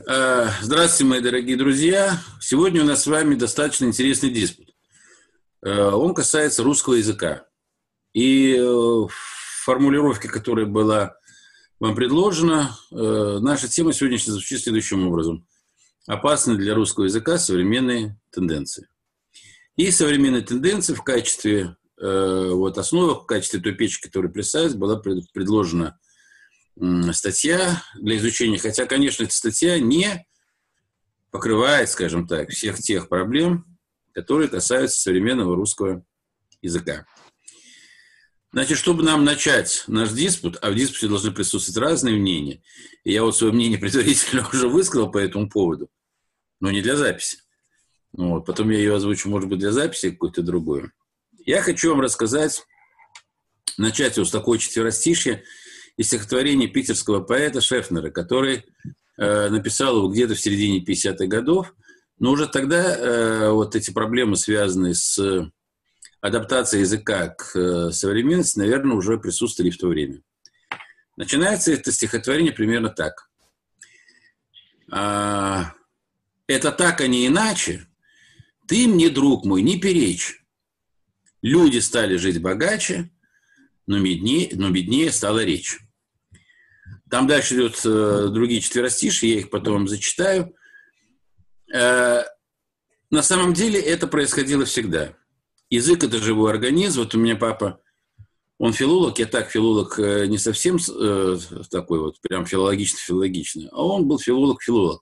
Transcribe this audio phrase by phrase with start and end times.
[0.00, 2.18] Э, здравствуйте, мои дорогие друзья.
[2.40, 4.74] Сегодня у нас с вами достаточно интересный диспут.
[5.62, 7.46] Э, он касается русского языка.
[8.12, 9.06] И э,
[9.64, 11.16] формулировка, которая была
[11.80, 15.46] вам предложена, наша тема сегодня звучит следующим образом.
[16.06, 18.88] Опасны для русского языка современные тенденции.
[19.76, 25.98] И современные тенденции в качестве вот основы, в качестве той печи, которая представилась, была предложена
[27.12, 30.26] статья для изучения, хотя, конечно, эта статья не
[31.30, 33.64] покрывает, скажем так, всех тех проблем,
[34.12, 36.04] которые касаются современного русского
[36.62, 37.06] языка.
[38.52, 42.62] Значит, чтобы нам начать наш диспут, а в диспуте должны присутствовать разные мнения,
[43.02, 45.88] и я вот свое мнение предварительно уже высказал по этому поводу,
[46.60, 47.38] но не для записи.
[48.12, 50.90] Вот, потом я ее озвучу, может быть, для записи какой-то другой.
[51.44, 52.64] Я хочу вам рассказать,
[53.76, 55.42] начать вот с такой четверостишья,
[55.96, 58.64] из стихотворения питерского поэта Шефнера, который
[59.16, 61.74] э, написал его где-то в середине 50-х годов.
[62.18, 65.18] Но уже тогда э, вот эти проблемы, связанные с
[66.20, 70.22] адаптацией языка к э, современности, наверное, уже присутствовали в то время.
[71.16, 73.28] Начинается это стихотворение примерно так.
[74.90, 75.74] А,
[76.46, 77.86] «Это так, а не иначе.
[78.66, 80.42] Ты мне, друг мой, не перечь.
[81.42, 83.10] Люди стали жить богаче,
[83.86, 85.78] но беднее, но беднее стала речь.
[87.14, 90.52] Там дальше идут э, другие четверостиши, я их потом зачитаю.
[91.72, 92.24] Э,
[93.08, 95.14] на самом деле это происходило всегда.
[95.70, 97.02] Язык– это живой организм.
[97.02, 97.80] Вот у меня папа,
[98.58, 100.76] он филолог, я так филолог э, не совсем
[101.70, 105.00] такой вот, прям филологично-филологичный, а он был филолог-филолог.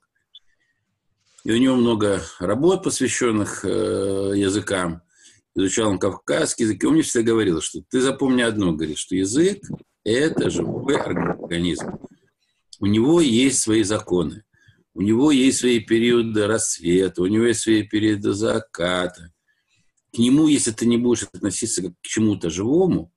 [1.45, 5.01] И у него много работ, посвященных языкам
[5.55, 9.17] изучал он кавказский язык, и он мне всегда говорил, что ты запомни одно, говорит, что
[9.17, 9.63] язык–
[10.05, 11.99] это живой организм.
[12.81, 14.45] У него есть свои законы,
[14.95, 19.33] у него есть свои периоды рассвета, у него есть свои периоды заката.
[20.13, 23.13] К нему, если ты не будешь относиться к чему-то живому,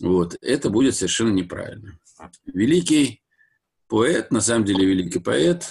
[0.00, 1.98] вот, это будет совершенно неправильно.
[2.46, 3.22] Великий
[3.86, 5.66] поэт, на самом деле великий поэт,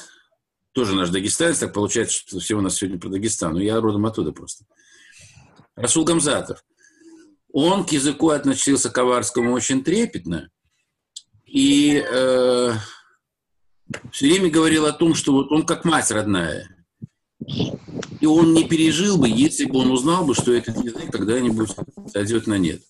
[0.72, 4.06] тоже наш дагестанец, так получается, что все у нас сегодня про Дагестан, но я родом
[4.06, 4.66] оттуда просто–
[5.76, 6.64] Расул Гамзатов.
[7.52, 10.50] Он к языку относился к аварскому очень трепетно
[11.54, 12.72] и э,
[14.12, 16.68] все время говорил о том, что вот он как мать родная.
[18.20, 21.70] И он не пережил бы, если бы он узнал бы, что этот язык когда-нибудь
[22.12, 22.82] сойдет на нет.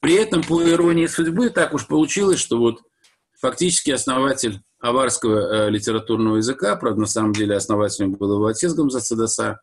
[0.00, 2.82] При этом, по иронии судьбы, так уж получилось, что вот
[3.40, 9.58] фактически основатель аварского э, литературного языка, правда, на самом деле основателем был его отец Гамзат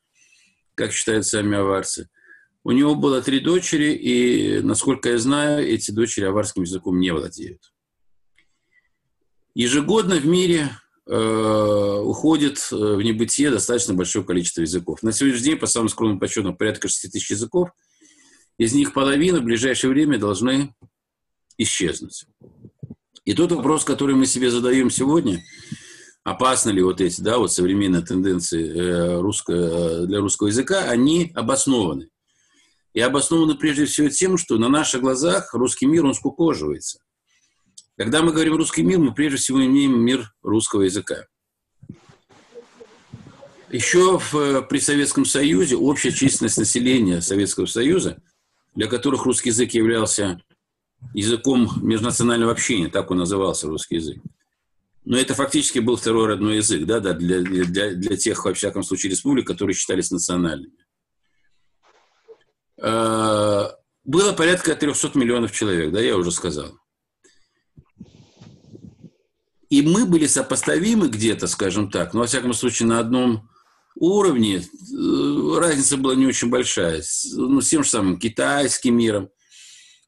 [0.76, 2.08] как считают сами аварцы–
[2.64, 7.74] у него было три дочери, и, насколько я знаю, эти дочери аварским языком не владеют.
[9.54, 10.70] Ежегодно в мире
[11.08, 15.04] э, уходит э, в небытие достаточно большое количество языков.
[15.04, 17.70] На сегодняшний день, по самым скромным подсчетам, порядка 6 тысяч языков.
[18.58, 20.74] Из них половина в ближайшее время должны
[21.58, 22.26] исчезнуть.
[23.26, 25.44] И тот вопрос, который мы себе задаем сегодня,
[26.24, 31.32] опасны ли вот эти, да, вот современные тенденции э, русско, э, для русского языка, они
[31.36, 32.10] обоснованы
[32.94, 37.00] и обосновано прежде всего тем, что на наших глазах русский мир, он скукоживается.
[38.02, 41.28] Когда мы говорим русский мир, мы прежде всего имеем мир русского языка.
[43.70, 48.20] Еще в, при Советском Союзе общая численность населения Советского Союза,
[48.74, 50.42] для которых русский язык являлся
[51.14, 54.18] языком межнационального общения, так он назывался, русский язык.
[55.06, 58.82] Но это фактически был второй родной язык, да, да, для, для, для тех, во всяком
[58.82, 60.74] случае, республик, которые считались национальными.
[62.82, 63.68] Э,
[64.04, 66.81] было порядка 300 миллионов человек, да, я уже сказал.
[69.72, 73.50] И мы были сопоставимы где-то, скажем так, но, во всяком случае, на одном
[73.96, 77.02] уровне э, разница была не очень большая.
[77.34, 79.30] Ну, с тем же самым китайским миром,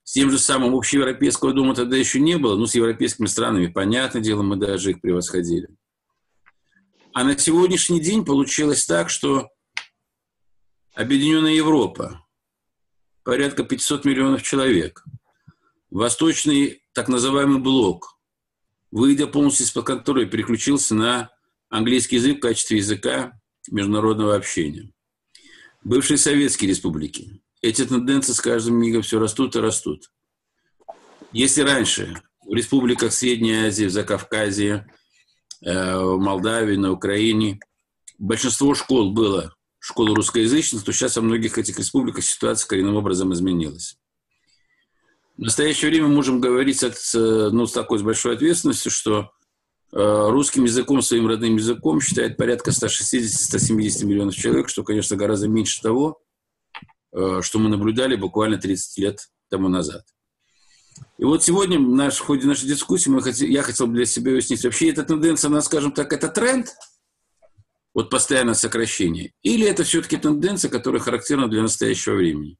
[0.03, 4.21] с тем же самым общеевропейского дома тогда еще не было, но с европейскими странами, понятное
[4.21, 5.69] дело, мы даже их превосходили.
[7.13, 9.49] А на сегодняшний день получилось так, что
[10.95, 12.23] Объединенная Европа,
[13.23, 15.03] порядка 500 миллионов человек.
[15.89, 18.12] Восточный так называемый блок,
[18.93, 21.31] выйдя полностью из-под контроля, переключился на
[21.69, 23.33] английский язык в качестве языка
[23.71, 24.91] международного общения.
[25.83, 27.41] Бывшие советские республики.
[27.61, 30.11] Эти тенденции с каждым мигом все растут и растут.
[31.31, 34.85] Если раньше в республиках Средней Азии, в Закавказье,
[35.65, 37.59] э, в Молдавии, на Украине
[38.19, 43.97] большинство школ было школы русскоязычных, то сейчас во многих этих республиках ситуация коренным образом изменилась.
[45.37, 49.31] В настоящее время можем говорить с, ну, с такой с большой ответственностью, что
[49.91, 56.21] русским языком, своим родным языком считает порядка 160-170 миллионов человек, что, конечно, гораздо меньше того,
[57.11, 59.19] что мы наблюдали буквально 30 лет
[59.49, 60.03] тому назад.
[61.17, 64.63] И вот сегодня наш, в ходе нашей дискуссии мы хотели, я хотел для себя уяснить,
[64.63, 66.67] вообще эта тенденция, она, скажем так, это тренд,
[67.93, 72.57] вот постоянное сокращение, или это все-таки тенденция, которая характерна для настоящего времени.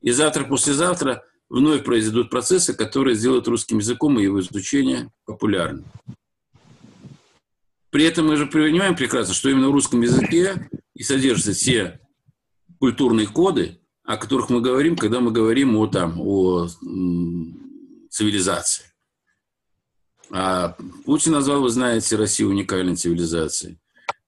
[0.00, 5.84] И завтра-послезавтра вновь произойдут процессы, которые сделают русским языком и его изучение популярным.
[7.90, 12.00] При этом мы же понимаем прекрасно, что именно в русском языке и содержатся все
[12.80, 16.66] культурные коды, о которых мы говорим, когда мы говорим о, там, о
[18.10, 18.86] цивилизации.
[20.30, 23.78] А Путин назвал, вы знаете, Россию уникальной цивилизацией.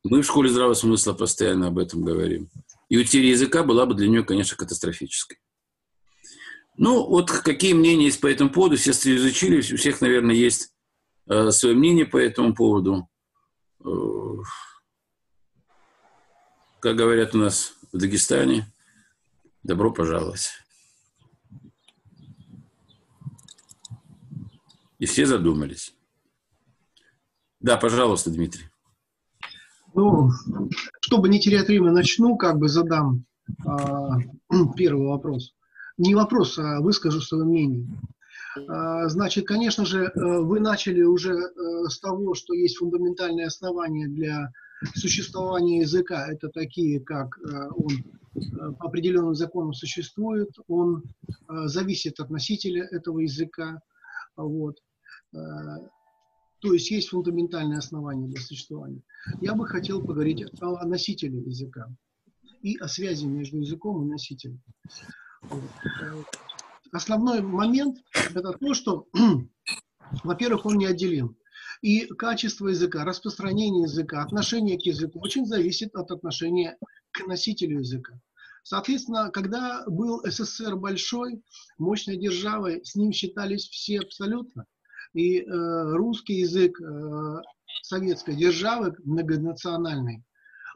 [0.05, 2.49] Мы в школе здравого смысла постоянно об этом говорим.
[2.89, 5.39] И утеря языка была бы для нее, конечно, катастрофической.
[6.79, 10.73] Ну, вот какие мнения есть по этому поводу, все изучили, у всех, наверное, есть
[11.27, 13.09] э, свое мнение по этому поводу.
[13.85, 13.89] Э,
[16.81, 18.71] как говорят у нас в Дагестане,
[19.67, 20.53] Добро пожаловать.
[25.01, 25.93] И все задумались.
[27.59, 28.67] Да, пожалуйста, Дмитрий.
[29.93, 30.31] Ну,
[31.01, 33.25] чтобы не терять время, начну, как бы задам
[33.67, 34.19] а,
[34.77, 35.56] первый вопрос.
[35.99, 37.87] Не вопрос, а выскажу свое мнение.
[38.69, 40.11] А, значит, конечно же, э,
[40.41, 44.53] вы начали уже э, с того, что есть фундаментальные основания для
[44.95, 46.31] существования языка.
[46.31, 51.05] Это такие, как э, он по определенным законам существует, он
[51.49, 53.81] зависит от носителя этого языка.
[54.37, 54.77] Вот.
[55.33, 59.01] То есть есть фундаментальные основания для существования.
[59.41, 61.89] Я бы хотел поговорить о, носителе языка
[62.61, 64.61] и о связи между языком и носителем.
[66.93, 67.99] Основной момент–
[68.35, 69.07] это то, что,
[70.25, 71.37] во-первых, он неотделим.
[71.83, 76.77] И качество языка, распространение языка, отношение к языку очень зависит от отношения
[77.13, 78.19] к носителю языка.
[78.63, 81.43] Соответственно, когда был СССР большой,
[81.79, 84.65] мощной державой, с ним считались все абсолютно.
[85.13, 85.45] И э,
[85.95, 87.43] русский язык э,
[87.83, 90.25] советской державы, многонациональный,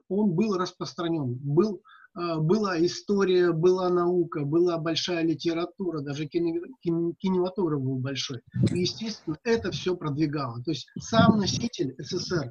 [0.08, 1.82] он был распространен, был
[2.14, 8.42] была история, была наука, была большая литература, даже кинематограф был большой.
[8.72, 10.62] И, естественно, это все продвигало.
[10.64, 12.50] То есть сам носитель СССР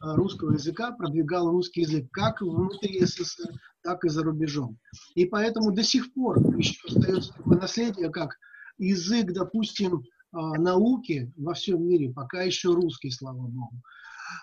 [0.00, 3.52] а, русского языка продвигал русский язык как внутри СССР,
[3.82, 4.78] так и за рубежом.
[5.14, 8.36] И поэтому до сих пор еще остается такое наследие, как
[8.78, 10.02] язык, допустим,
[10.32, 13.82] а, науки во всем мире, пока еще русский, слава богу.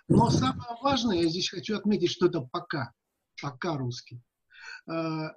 [0.08, 2.92] Но самое важное, я здесь хочу отметить, что это пока,
[3.42, 4.22] пока русский.
[4.88, 5.30] Э,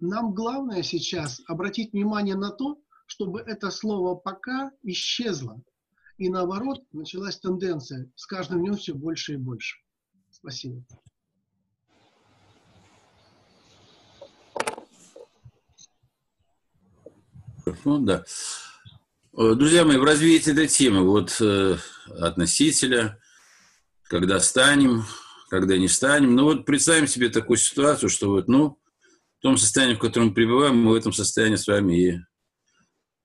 [0.00, 5.60] нам главное сейчас обратить внимание на то, чтобы это слово «пока» исчезло.
[6.18, 9.78] И наоборот, началась тенденция с каждым днем все больше и больше.
[10.30, 10.82] Спасибо.
[17.84, 18.24] Ну, да.
[19.36, 21.76] Э, друзья мои, в развитии этой темы, вот э,
[22.20, 23.20] относителя,
[24.04, 25.04] когда станем,
[25.56, 26.34] когда не станем.
[26.34, 28.78] Но вот представим себе такую ситуацию, что вот, ну,
[29.38, 32.18] в том состоянии, в котором мы пребываем, мы в этом состоянии с вами и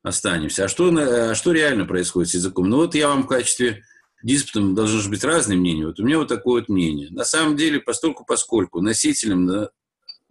[0.02, 0.66] останемся.
[0.66, 2.70] А что, а что реально происходит с языком?
[2.70, 3.84] Ну вот я вам в качестве
[4.24, 5.86] диспута должно же быть разные мнения.
[5.86, 7.10] Вот у меня вот такое вот мнение.
[7.12, 9.70] На самом деле, постольку поскольку носителем, да,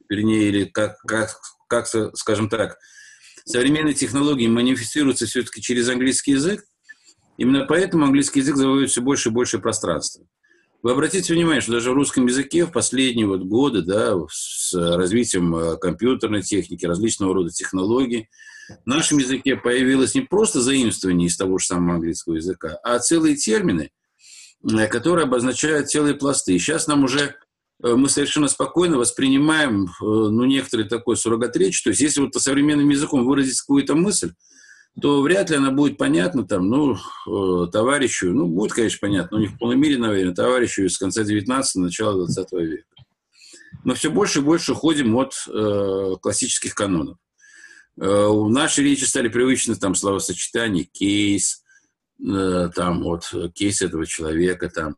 [0.09, 1.39] вернее, или как, как,
[1.69, 2.79] как скажем так,
[3.45, 6.65] современные технологии манифестируются все-таки через английский язык,
[7.37, 10.25] именно поэтому английский язык завоевывает все больше и больше пространства.
[10.83, 15.55] Вы обратите внимание, что даже в русском языке в последние вот годы, да, с развитием
[15.55, 18.31] э, компьютерной техники, различного рода технологий,
[18.85, 23.37] в нашем языке появилось не просто заимствование из того же самого английского языка, а целые
[23.37, 23.91] термины,
[24.65, 26.55] э, которые обозначают целые пласты.
[26.55, 27.35] И сейчас нам уже
[27.83, 31.83] э, мы совершенно спокойно воспринимаем, ну, некоторые такой суррогат речь.
[31.83, 34.33] То есть, если вот современным языком выразить какую-то мысль,
[35.01, 39.43] то вряд ли она будет понятна там, ну, э, товарищу, ну, будет, конечно, понятно, но
[39.43, 42.85] не в полной мере, наверное, товарищу из конца 19-го, начала 20 века.
[43.85, 47.19] Но все больше и больше уходим от э, классических канонов.
[47.99, 51.63] Э, в нашей речи стали привычны там словосочетания кейс,
[52.21, 54.97] э, там вот кейс этого человека, там,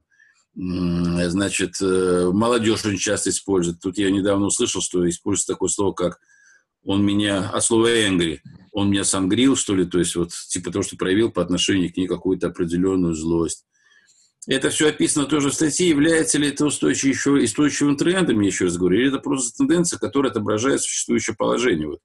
[0.56, 3.80] э, значит, э, молодежь очень часто использует.
[3.80, 6.18] Тут я недавно услышал, что используется такое слово, как
[6.84, 8.40] он меня, от слова angry,
[8.72, 11.96] он меня сангрил, что ли, то есть вот типа того, что проявил по отношению к
[11.96, 13.64] ней какую-то определенную злость.
[14.48, 15.88] Это все описано тоже в статье.
[15.88, 19.98] Является ли это устойчивым, еще, устойчивым трендом, я еще раз говорю, или это просто тенденция,
[19.98, 21.86] которая отображает существующее положение.
[21.86, 22.00] Вот.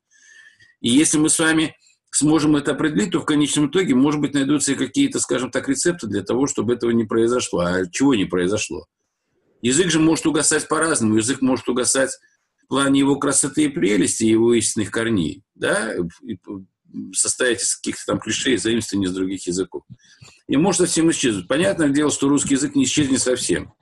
[0.82, 1.76] И если мы с вами
[2.12, 6.06] сможем это определить, то в конечном итоге, может быть, найдутся и какие-то, скажем так, рецепты
[6.06, 7.62] для того, чтобы этого не произошло.
[7.62, 8.86] А чего не произошло?
[9.62, 11.18] Язык же может угасать по-разному.
[11.18, 12.12] Язык может угасать
[12.68, 15.94] в плане его красоты и прелести, его истинных корней, да,
[17.14, 19.84] состоять из каких-то там клише и заимствований из других языков.
[20.50, 21.48] И может совсем исчезнуть.
[21.48, 23.74] Понятное дело, что русский язык не исчезнет совсем.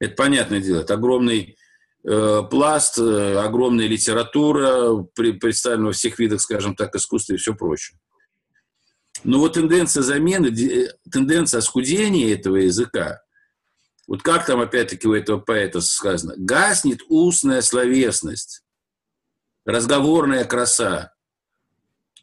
[0.00, 0.80] Это понятное дело.
[0.80, 1.56] Это огромный
[2.04, 7.54] э, пласт, э, огромная литература, при, представлена во всех видах, скажем так, искусства и все
[7.54, 7.96] прочее.
[9.22, 10.52] Но вот тенденция замены,
[11.10, 13.20] тенденция оскудения этого языка,
[14.06, 18.64] вот как там опять-таки у этого поэта сказано, гаснет устная словесность,
[19.64, 21.12] разговорная краса,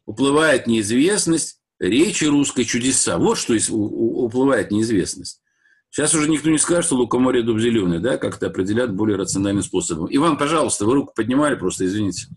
[0.05, 3.17] уплывает неизвестность, речи русской чудеса.
[3.17, 5.41] Вот что уплывает неизвестность.
[5.89, 9.63] Сейчас уже никто не скажет, что лукоморье дуб зеленый, да, как это определят более рациональным
[9.63, 10.07] способом.
[10.09, 12.27] Иван, пожалуйста, вы руку поднимали, просто извините.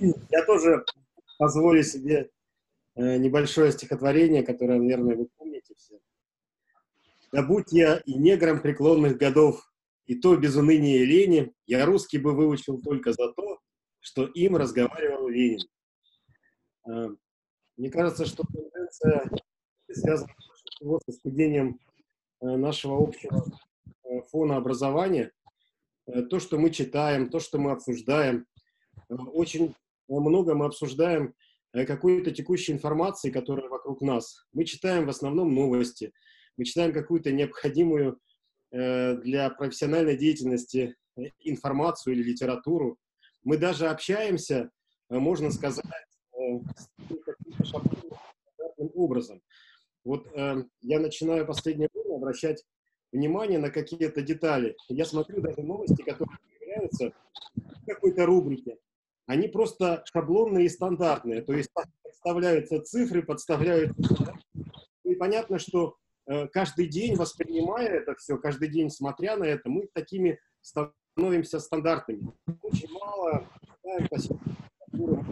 [0.00, 0.84] Я тоже
[1.38, 2.30] позволю себе
[2.96, 6.00] э, небольшое стихотворение, которое, наверное, вы помните все.
[7.32, 9.70] «Да будь я и негром преклонных годов,
[10.06, 13.58] и то без уныния и лени, я русский бы выучил только за то,
[14.00, 15.60] что им разговаривал Ленин».
[16.88, 17.08] Э,
[17.76, 19.30] мне кажется, что тенденция
[19.90, 20.32] связана
[21.06, 21.80] с искудением
[22.40, 23.44] э, нашего общего
[24.04, 25.32] э, фона образования,
[26.28, 28.46] то, что мы читаем, то, что мы обсуждаем,
[29.08, 29.76] очень
[30.08, 31.34] много мы обсуждаем
[31.72, 34.44] какой-то текущей информации, которая вокруг нас.
[34.52, 36.12] Мы читаем в основном новости,
[36.56, 38.18] мы читаем какую-то необходимую
[38.72, 40.94] для профессиональной деятельности
[41.40, 42.98] информацию или литературу.
[43.42, 44.70] Мы даже общаемся,
[45.08, 45.84] можно сказать,
[48.94, 49.42] образом.
[50.04, 52.64] Вот э, я начинаю последнее время обращать
[53.12, 54.76] внимание на какие-то детали.
[54.88, 57.12] Я смотрю даже новости, которые появляются
[57.54, 58.78] в какой-то рубрике.
[59.26, 61.42] Они просто шаблонные и стандартные.
[61.42, 61.70] То есть
[62.02, 64.38] подставляются цифры, подставляются...
[65.04, 65.99] И понятно, что э,
[66.52, 72.32] каждый день, воспринимая это все, каждый день смотря на это, мы такими становимся стандартными.
[72.62, 74.56] Очень мало читаем классическую
[74.92, 75.24] литературу,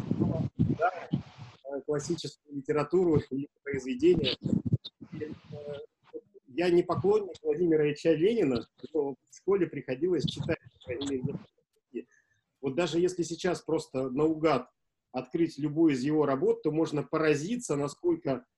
[1.64, 4.37] мало классическую литературу или произведения
[6.59, 10.59] я не поклонник Владимира Ильича Ленина, но в школе приходилось читать,
[12.61, 14.69] Вот даже если сейчас просто наугад
[15.12, 18.57] открыть любую из его работ, то можно поразиться, насколько э,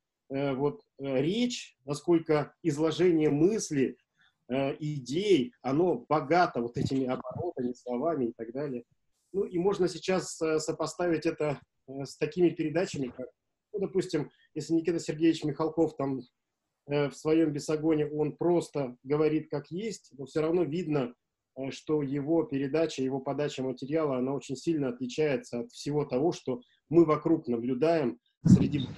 [0.54, 3.98] вот э, речь, насколько изложение мысли,
[4.48, 8.84] э, идей, оно богато вот этими оборотами, словами и так далее.
[9.32, 13.28] Ну и можно сейчас э, сопоставить это э, с такими передачами, как,
[13.72, 16.20] ну, допустим, если Никита Сергеевич Михалков там
[16.90, 21.14] Э, в своем бесогоне он просто говорит как есть, но все равно видно,
[21.56, 26.60] э, что его передача, его подача материала, она очень сильно отличается от всего того, что
[26.88, 28.88] мы вокруг наблюдаем среди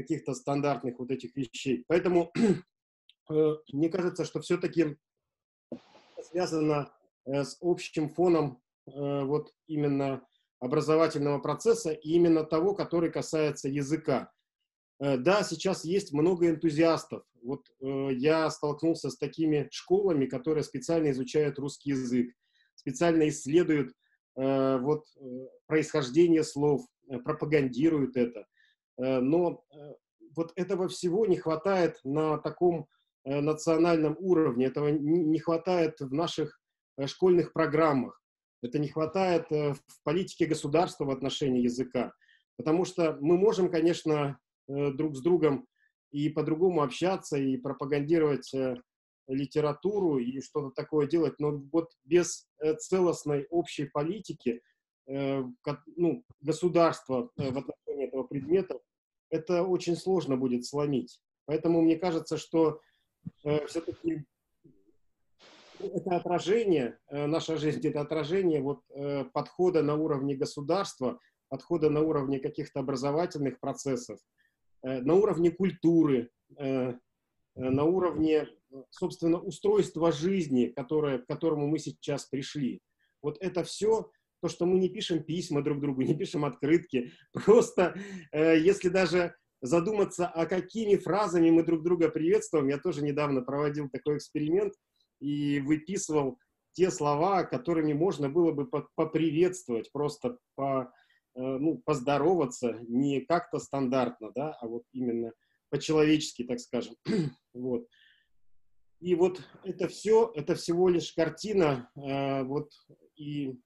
[0.00, 1.84] каких-то стандартных вот этих вещей.
[1.88, 2.32] Поэтому
[3.30, 4.96] э, мне кажется, что все-таки
[6.30, 6.92] связано
[7.24, 10.26] с общим фоном вот именно
[10.60, 14.32] образовательного процесса и именно того, который касается языка.
[15.00, 17.22] Э, да, сейчас есть много энтузиастов.
[17.42, 22.34] Вот э, я столкнулся с такими школами, которые специально изучают русский язык,
[22.74, 23.92] специально исследуют
[24.36, 28.46] э, вот, э, происхождение слов, э, пропагандируют это.
[28.98, 29.94] Э, но э,
[30.36, 32.86] вот этого всего не хватает на таком
[33.24, 36.60] э, национальном уровне, этого не, хватает в наших
[37.06, 38.20] школьных программах,
[38.60, 42.12] это не хватает в политике государства в отношении языка.
[42.56, 44.36] Потому что мы можем, конечно,
[44.66, 45.68] друг с другом
[46.10, 48.52] и по-другому общаться, и пропагандировать
[49.28, 52.48] литературу и что-то такое делать, но вот без
[52.80, 54.60] целостной общей политики
[55.06, 58.80] ну, государства в отношении этого предмета,
[59.30, 61.20] это очень сложно будет сломить.
[61.46, 62.80] Поэтому мне кажется, что
[63.66, 64.24] все-таки
[65.78, 68.80] это отражение, наша жизнь это отражение вот,
[69.32, 71.18] подхода на уровне государства,
[71.48, 74.18] подхода на уровне каких-то образовательных процессов,
[74.82, 76.94] Э, на уровне культуры, э, э,
[77.54, 78.48] на уровне,
[78.90, 82.80] собственно, устройства жизни, которое, к которому мы сейчас пришли.
[83.22, 87.94] Вот это все, то, что мы не пишем письма друг другу, не пишем открытки, просто
[88.32, 94.18] если даже задуматься, а какими фразами мы друг друга приветствуем, я тоже недавно проводил такой
[94.18, 94.74] эксперимент
[95.20, 96.38] и выписывал
[96.72, 100.92] те слова, которыми можно было бы поприветствовать, просто по,
[101.38, 105.32] Э, ну, поздороваться не как-то стандартно, да, а вот именно
[105.70, 106.96] по-человечески, так скажем.
[107.54, 107.86] вот.
[108.98, 112.72] И вот это все, это всего лишь картина, э, вот,
[113.14, 113.56] и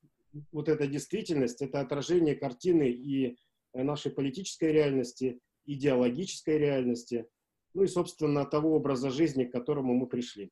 [0.51, 3.37] вот эта действительность, это отражение картины и
[3.75, 7.27] нашей политической реальности, идеологической реальности,
[7.75, 10.51] ну и, собственно, того образа жизни, к которому мы пришли.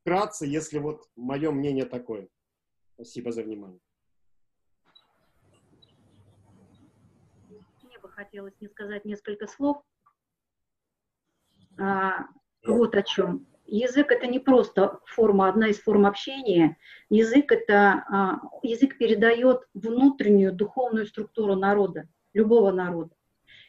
[0.00, 2.28] Вкратце, если вот мое мнение такое.
[2.94, 3.80] Спасибо за внимание.
[7.82, 9.82] Мне бы хотелось не сказать несколько слов.
[11.78, 12.26] А,
[12.66, 13.46] вот о чем.
[13.66, 16.76] Язык это не просто форма, одна из форм общения.
[17.08, 23.14] Язык это а, язык передает внутреннюю духовную структуру народа, любого народа.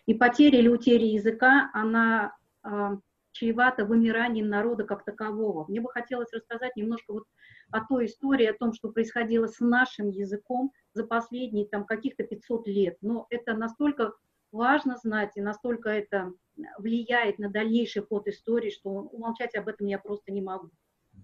[0.06, 2.98] И потеря или утеря языка, она а,
[3.36, 5.66] чревата вымиранием народа как такового.
[5.68, 7.24] Мне бы хотелось рассказать немножко вот
[7.72, 12.68] о той истории, о том, что происходило с нашим языком за последние там каких-то 500
[12.68, 12.98] лет.
[13.02, 14.14] Но это настолько
[14.52, 16.32] важно знать, и настолько это
[16.78, 20.70] влияет на дальнейший ход истории, что умолчать об этом я просто не могу.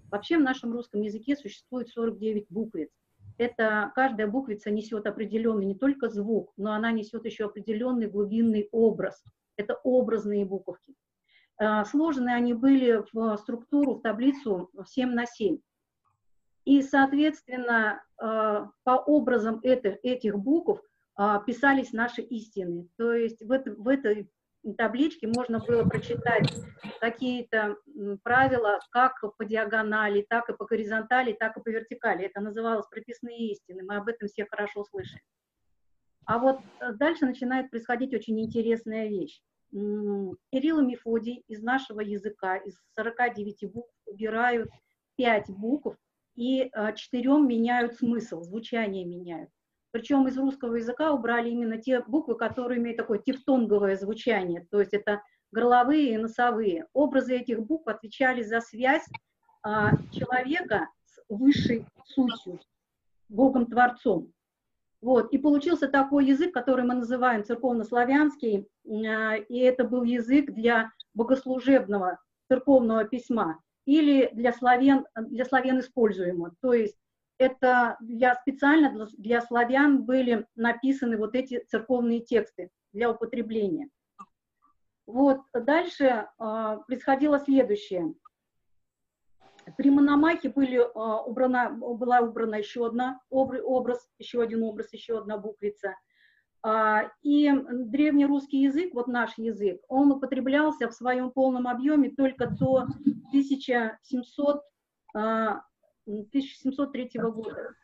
[0.09, 2.89] Вообще в нашем русском языке существует 49 буквиц.
[3.37, 9.23] Это каждая буквица несет определенный не только звук, но она несет еще определенный глубинный образ.
[9.57, 10.93] Это образные буковки.
[11.59, 15.59] Э, сложены они были в структуру, в таблицу 7 на 7.
[16.65, 20.81] И, соответственно, э, по образам этих, этих букв
[21.15, 22.87] а, писались наши истины.
[22.97, 24.29] То есть в, это, в этой
[24.77, 26.51] табличке можно было прочитать
[26.99, 27.77] какие-то
[28.23, 32.25] правила как по диагонали, так и по горизонтали, так и по вертикали.
[32.25, 33.83] Это называлось прописные истины.
[33.83, 35.21] Мы об этом все хорошо слышали.
[36.25, 39.41] А вот э, дальше начинает происходить очень интересная вещь.
[39.71, 44.69] Кирилл и Мефодий из нашего языка, из 49 букв, убирают
[45.15, 45.97] 5 букв
[46.35, 49.49] и э, четырем меняют смысл, звучание меняют.
[49.91, 54.93] Причем из русского языка убрали именно те буквы, которые имеют такое тефтонговое звучание, то есть
[54.93, 55.21] это
[55.51, 56.87] горловые и носовые.
[56.93, 59.05] Образы этих букв отвечали за связь
[59.63, 62.59] а, человека с высшей сутью,
[63.29, 64.31] Богом-творцом.
[65.01, 65.33] Вот.
[65.33, 72.19] И получился такой язык, который мы называем церковнославянский, а, и это был язык для богослужебного
[72.47, 76.53] церковного письма или для славян, для славян используемого.
[76.61, 76.97] То есть
[77.41, 83.89] это для, специально для, для славян были написаны вот эти церковные тексты для употребления.
[85.07, 88.13] Вот, дальше э, происходило следующее.
[89.75, 95.37] При Мономахе были, э, убрана, была убрана еще одна образ, еще один образ, еще одна
[95.39, 95.95] буквица.
[96.63, 102.85] Э, и древнерусский язык, вот наш язык, он употреблялся в своем полном объеме только до
[103.31, 104.61] 1700
[106.19, 107.75] 1703 года.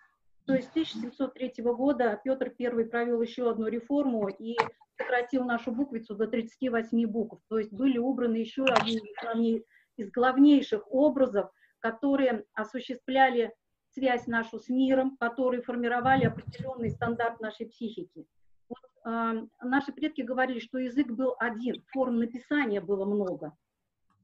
[0.45, 4.55] То есть 1703 года Петр I провел еще одну реформу и
[4.97, 7.41] сократил нашу буквицу до 38 букв.
[7.49, 9.63] То есть были убраны еще одни
[9.97, 13.53] из главнейших образов, которые осуществляли
[13.89, 18.25] связь нашу с миром, которые формировали определенный стандарт нашей психики.
[18.69, 23.55] Вот, э, наши предки говорили, что язык был один, форм написания было много,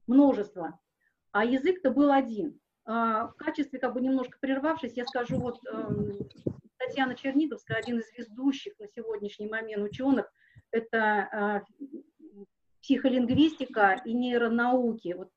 [0.08, 0.80] множество,
[1.32, 2.60] а язык-то был один.
[2.86, 6.18] А, в качестве, как бы немножко прервавшись, я скажу, вот эм,
[6.78, 10.32] Татьяна Черниговская, один из ведущих на сегодняшний момент ученых,
[10.72, 11.62] это а,
[12.82, 15.30] психолингвистика и нейронауки, вот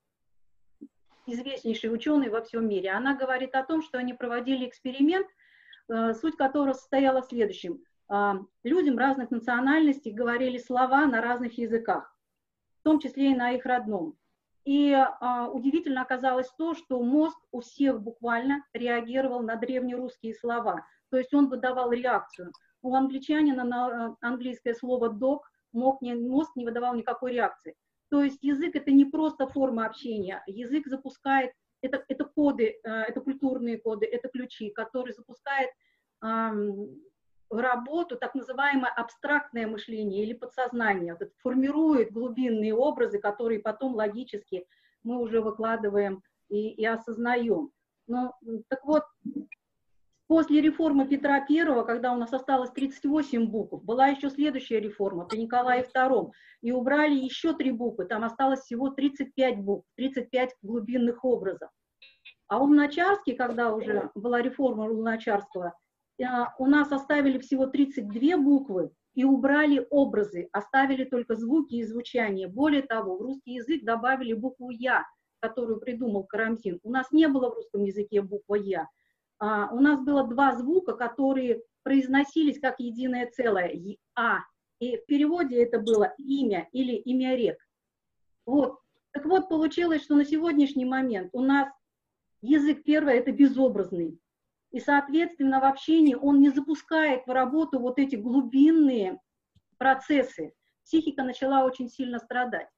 [1.27, 2.91] известнейший ученый во всем мире.
[2.91, 5.27] Она говорит о том, что они проводили эксперимент,
[5.89, 7.83] э, суть которого состояла в следующем.
[8.09, 12.17] А, людям разных национальностей говорили слова на разных языках,
[12.81, 14.17] в том числе и на их родном.
[14.67, 20.85] И а, удивительно оказалось то, что мозг у всех буквально реагировал на древнерусские слова.
[21.09, 22.53] То есть он выдавал реакцию.
[22.83, 27.77] У англичанина на а, английское слово dog мог не, мозг не выдавал никакой реакции.
[28.11, 30.43] То есть язык это не просто форма общения.
[30.49, 35.71] Язык запускает, это, это коды, а, это культурные коды, это ключи, которые запускают
[37.51, 41.17] в работу так называемое абстрактное мышление или подсознание.
[41.19, 44.67] Вот формирует глубинные образы, которые потом логически
[45.03, 47.71] мы уже выкладываем и, и осознаем.
[48.09, 48.33] Ну,
[48.69, 49.05] так вот,
[50.27, 55.39] после реформы Петра I, когда у нас осталось 38 букв, была еще следующая реформа при
[55.39, 56.31] Николае II,
[56.63, 61.71] и убрали еще три буквы, там осталось всего 35 букв, 35 глубинных образов.
[62.49, 65.75] А у Луначарский, когда уже была реформа Луначарского,
[66.19, 72.49] у нас оставили всего 32 буквы и убрали образы, оставили только звуки и звучание.
[72.49, 75.05] Более того, в русский язык добавили букву «я»,
[75.41, 76.81] которую придумал Карамзин.
[76.83, 78.89] У нас не было в русском языке буквы «я».
[79.39, 83.75] А, у нас было два звука, которые произносились как единое целое
[84.15, 84.39] «а».
[84.79, 87.59] И в переводе это было имя или имя рек.
[88.45, 88.79] Вот.
[89.13, 91.69] Так вот, получилось, что на сегодняшний момент у нас
[92.43, 94.19] язык первый– это безобразный,
[94.77, 99.19] И, соответственно, в общении он не запускает в работу вот эти глубинные
[99.79, 100.53] процессы.
[100.85, 102.69] Психика начала очень сильно страдать.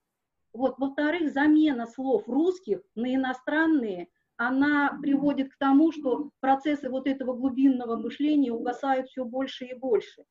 [0.52, 0.78] Вот.
[0.78, 4.06] Во-вторых, замена слов русских на иностранные,
[4.36, 10.22] она приводит к тому, что процессы вот этого глубинного мышления угасают все больше и больше.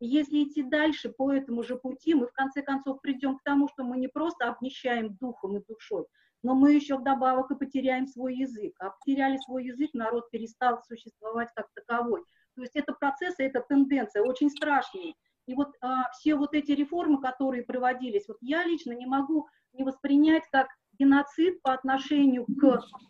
[0.00, 3.70] И если идти дальше по этому же пути, мы в конце концов придем к тому,
[3.70, 6.04] что мы не просто обнищаем духом и душой,
[6.44, 8.74] но мы еще вдобавок и потеряем свой язык.
[8.78, 12.22] А потеряли свой язык, народ перестал существовать как таковой.
[12.54, 15.14] То есть это процессы, это тенденция очень страшные.
[15.46, 19.84] И вот а, все вот эти реформы, которые проводились, вот я лично не могу не
[19.84, 22.64] воспринять как геноцид по отношению к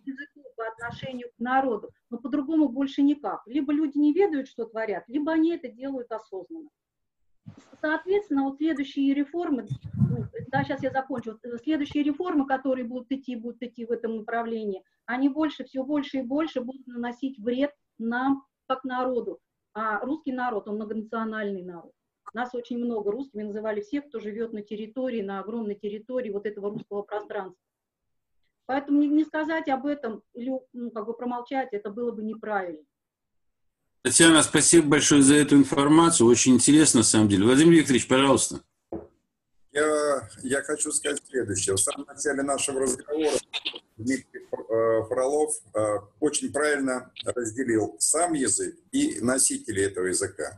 [0.05, 3.43] языку, по отношению к народу, но по-другому больше никак.
[3.47, 6.71] Либо люди не ведают, что творят, либо они это делают осознанно.
[7.81, 9.67] Соответственно, вот следующие реформы,
[10.15, 14.83] ну, да, сейчас я закончу, следующие реформы, которые будут идти, будут идти в этом направлении,
[15.07, 19.41] они больше, все больше и больше будут наносить вред нам, как народу.
[19.75, 21.93] А русский народ, он многонациональный народ.
[22.33, 26.71] Нас очень много русскими называли всех, кто живет на территории, на огромной территории вот этого
[26.71, 27.59] русского пространства.
[28.67, 32.83] Поэтому не, не сказать об этом или ну, как бы промолчать, это было бы неправильно.
[34.03, 36.27] Татьяна, спасибо большое за эту информацию.
[36.27, 37.45] Очень интересно, на самом деле.
[37.45, 38.61] Владимир Викторович, пожалуйста.
[39.75, 41.75] Я, я хочу сказать следующее.
[41.75, 43.37] В самом начале нашего разговора
[43.97, 50.57] Дмитрий э, Фролов э, очень правильно разделил сам язык и носители этого языка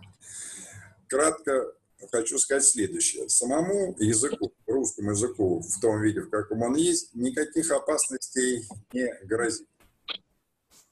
[1.09, 1.73] кратко
[2.11, 3.29] хочу сказать следующее.
[3.29, 9.67] Самому языку, русскому языку в том виде, в каком он есть, никаких опасностей не грозит.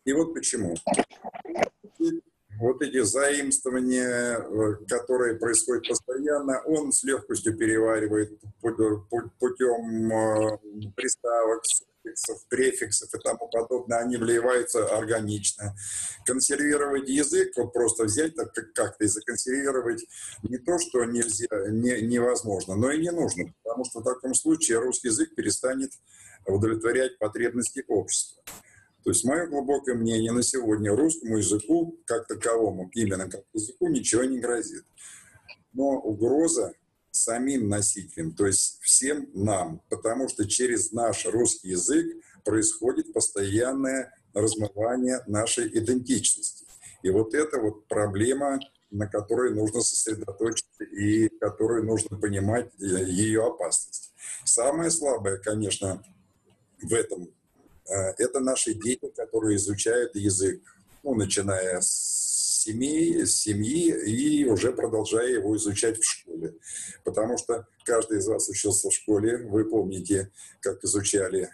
[0.04, 0.74] И вот почему.
[2.60, 10.58] Вот эти заимствования, э, которые происходят постоянно, он с легкостью переваривает путем э,
[10.94, 11.62] приставок,
[12.04, 15.74] суффиксов, префиксов и тому подобное, они вливаются органично.
[16.26, 20.04] Консервировать язык, вот просто взять так как-то и законсервировать
[20.42, 24.78] не то, что нельзя, не, невозможно, но и не нужно, потому что в таком случае
[24.78, 25.90] русский язык перестанет
[26.46, 28.42] удовлетворять потребности общества.
[29.04, 34.24] То есть мое глубокое мнение на сегодня русскому языку как таковому, именно как языку, ничего
[34.24, 34.84] не грозит.
[35.74, 36.72] Но угроза
[37.10, 42.06] самим носителям, то есть всем нам, потому что через наш русский язык
[42.44, 46.64] происходит постоянное размывание нашей идентичности.
[47.02, 48.58] И вот это вот проблема,
[48.90, 54.12] на которой нужно сосредоточиться и которую нужно понимать э, ее опасность.
[54.44, 56.02] Самое слабое, конечно,
[56.80, 57.28] в этом,
[57.86, 60.62] это наши дети, которые изучают язык,
[61.02, 66.54] ну, начиная с семьи, семьи и уже продолжая его изучать в школе.
[67.04, 71.50] Потому что каждый из вас учился в школе, вы помните, как изучали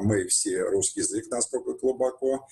[0.00, 2.46] мы все русский язык, насколько глубоко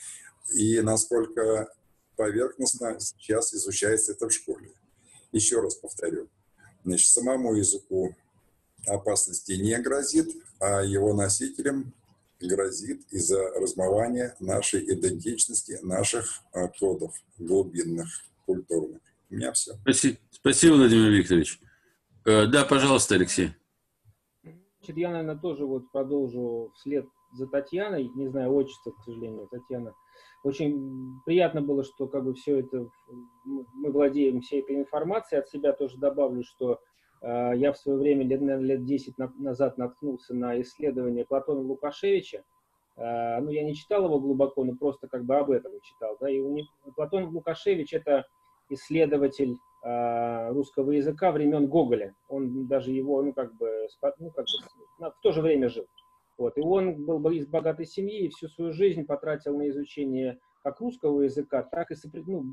[0.53, 1.72] и насколько
[2.16, 4.70] поверхностно сейчас изучается это в школе.
[5.33, 6.29] Еще раз повторю,
[6.85, 8.14] значит, самому языку
[8.87, 11.92] опасности не грозит, а его носителям
[12.40, 18.09] грозит из-за размывания нашей идентичности, наших а, кодов глубинных,
[18.47, 19.01] культурных.
[19.31, 19.75] У меня все.
[19.83, 21.61] Спасибо, Спасибо Владимир Викторович.
[22.27, 23.51] Э, да, пожалуйста, Алексей.
[24.42, 29.94] Значит, я, наверное, тоже вот продолжу вслед за Татьяной, не знаю отчество, к сожалению, Татьяна.
[30.42, 32.87] Очень приятно было, что как бы все это,
[33.44, 35.40] мы владеем всей этой информацией.
[35.40, 36.81] От себя тоже добавлю, что
[37.22, 42.44] я в свое время, лет, наверное, лет 10 назад наткнулся на исследование Платона Лукашевича.
[42.96, 46.16] Э, ну, я не читал его глубоко, но просто как бы об этом читал.
[46.20, 46.31] Да?
[46.31, 48.27] И у него, Платон Лукашевич– это
[48.70, 52.14] исследователь э, русского языка времен Гоголя.
[52.29, 55.87] Он даже его, ну, как бы, ну, как бы в то же время жил.
[56.38, 56.57] Вот.
[56.57, 61.22] И он был из богатой семьи и всю свою жизнь потратил на изучение как русского
[61.22, 61.94] языка, так и
[62.27, 62.44] ну,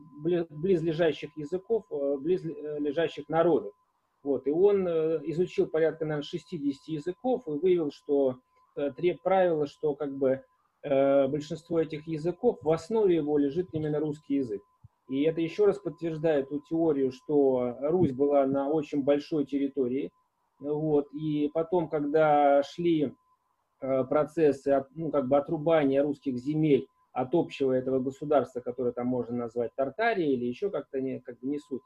[0.49, 1.85] близлежащих языков,
[2.19, 3.73] близлежащих народов.
[4.23, 8.37] Вот, и он э, изучил порядка, наверное, 60 языков и выявил, что
[8.75, 10.43] э, три правила, что как бы
[10.83, 14.61] э, большинство этих языков, в основе его лежит именно русский язык.
[15.09, 20.11] И это еще раз подтверждает ту теорию, что Русь была на очень большой территории.
[20.59, 23.13] Вот, и потом, когда шли
[23.79, 29.71] процессы ну, как бы отрубания русских земель от общего этого государства, которое там можно назвать
[29.75, 31.81] Тартарией или еще как-то не, как бы не суть,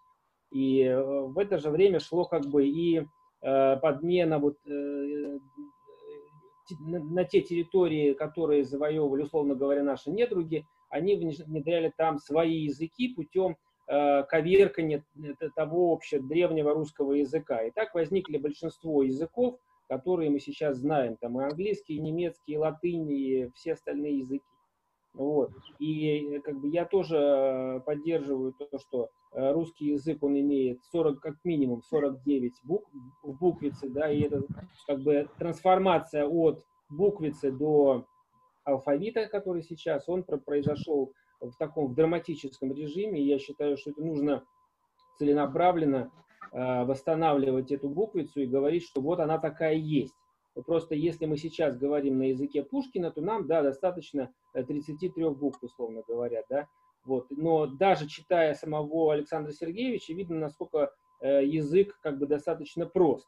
[0.51, 3.05] и э, в это же время шло как бы и
[3.41, 5.39] э, подмена вот э,
[6.79, 13.55] на те территории, которые завоевывали, условно говоря, наши недруги, они внедряли там свои языки путем
[13.87, 15.05] коверкания
[15.55, 17.61] того общего древнего русского языка.
[17.61, 22.57] И так возникли большинство языков, которые мы сейчас знаем, там и английский, и немецкий, и
[22.57, 24.54] латынь, и все остальные языки.
[25.15, 25.51] Вот.
[25.79, 31.81] И как бы я тоже поддерживаю то, что русский язык, он имеет 40, как минимум
[31.83, 32.89] 49 букв
[33.23, 34.43] в буквице, да, и это
[34.87, 38.05] как бы трансформация от буквицы до
[38.65, 44.03] алфавита, который сейчас, он произошел в таком в драматическом режиме, и я считаю, что это
[44.03, 44.43] нужно
[45.17, 46.11] целенаправленно
[46.51, 50.15] э, восстанавливать эту буквицу и говорить, что вот она такая есть.
[50.63, 55.61] Просто если мы сейчас говорим на языке Пушкина, то нам, да, достаточно 33 э, букв,
[55.61, 56.67] условно говоря, да.
[57.05, 57.27] Вот.
[57.29, 63.27] Но даже читая самого Александра Сергеевича, видно, насколько э, язык как бы достаточно прост.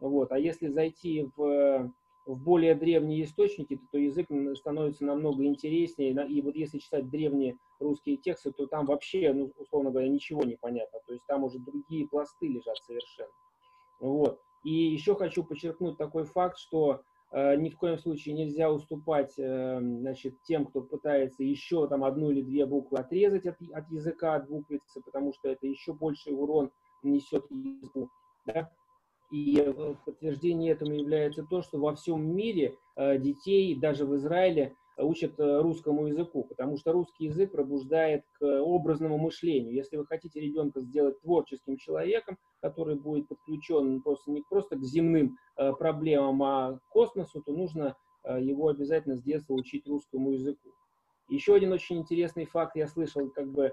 [0.00, 0.32] Вот.
[0.32, 1.92] А если зайти в
[2.28, 6.12] в более древние источники, то язык становится намного интереснее.
[6.28, 10.56] И вот если читать древние русские тексты, то там вообще, ну, условно говоря, ничего не
[10.56, 11.00] понятно.
[11.06, 13.32] То есть там уже другие пласты лежат совершенно.
[14.00, 14.38] Вот.
[14.64, 19.78] И еще хочу подчеркнуть такой факт, что э, ни в коем случае нельзя уступать э,
[19.80, 24.48] значит, тем, кто пытается еще там одну или две буквы отрезать от, от языка, от
[24.48, 26.70] буквицы, потому что это еще больший урон
[27.02, 28.10] несет языку.
[28.46, 28.70] Да?
[29.30, 35.38] И э, подтверждение этому является то, что во всем мире детей, даже в Израиле, учат
[35.38, 39.74] э, русскому языку, потому что русский язык пробуждает к образному мышлению.
[39.74, 45.36] Если вы хотите ребенка сделать творческим человеком, который будет подключен просто не просто к земным
[45.56, 50.70] проблемам, а к космосу, то нужно его обязательно с детства учить русскому языку.
[51.28, 53.72] Еще один очень интересный факт я слышал, как бы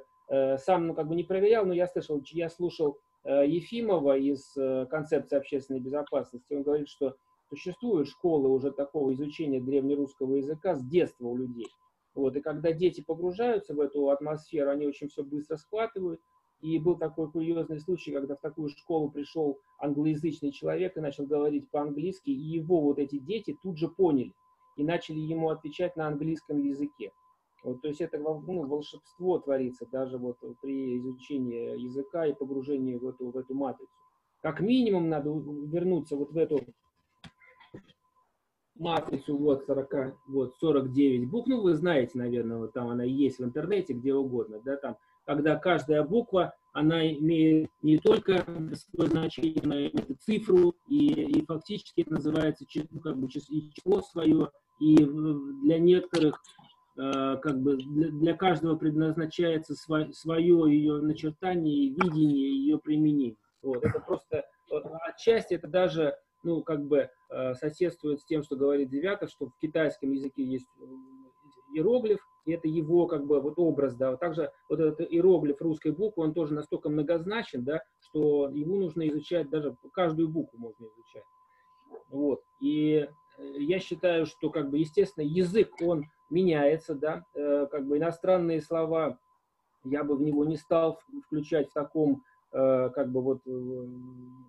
[0.58, 4.86] сам, ну, как бы не проверял, но я слышал, я слушал Э, Ефимова из э,
[4.86, 6.54] концепции общественной безопасности.
[6.54, 7.16] Он говорит, что
[7.56, 11.68] существуют школы уже такого изучения древнерусского языка с детства у людей.
[12.14, 16.20] Вот, и когда дети погружаются в эту атмосферу, они очень все быстро схватывают.
[16.62, 21.70] И был такой курьезный случай, когда в такую школу пришел англоязычный человек и начал говорить
[21.70, 24.34] по-английски, и его вот эти дети тут же поняли
[24.78, 27.12] и начали ему отвечать на английском языке.
[27.64, 33.08] Вот, то есть это ну, волшебство творится даже вот при изучении языка и погружении в
[33.08, 33.92] эту, в эту матрицу.
[34.42, 36.62] Как минимум надо вернуться вот в эту
[38.76, 43.44] матрицу, вот 40, вот 49 букв, ну вы знаете, наверное, вот там она есть в
[43.44, 49.78] интернете, где угодно, да, там, когда каждая буква, она имеет не только свое значение, она
[49.78, 56.42] имеет цифру, и, и фактически это называется ну, как бы число свое, и для некоторых
[56.98, 63.36] Э, как бы для, для каждого предназначается свое, свое ее начертание, видение ее применение.
[63.62, 63.84] Вот.
[63.84, 64.46] Это просто
[65.06, 69.58] отчасти это даже ну, как бы э, соседствует с тем, что говорит Девятов, что в
[69.60, 70.86] китайском языке есть э,
[71.74, 76.24] иероглиф, и это его как бы вот образ, да, также вот этот иероглиф русской буквы,
[76.24, 81.26] он тоже настолько многозначен, да, что ему нужно изучать даже каждую букву можно изучать.
[82.10, 82.42] Вот.
[82.62, 88.62] И я считаю, что как бы естественно язык он меняется, да, э, как бы иностранные
[88.62, 89.18] слова
[89.84, 93.88] я бы в него не стал включать в таком, э, как бы вот э,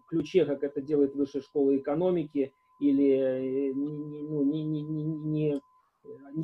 [0.09, 5.61] ключе, как это делает Высшая школа экономики, или ну, не, не, не, не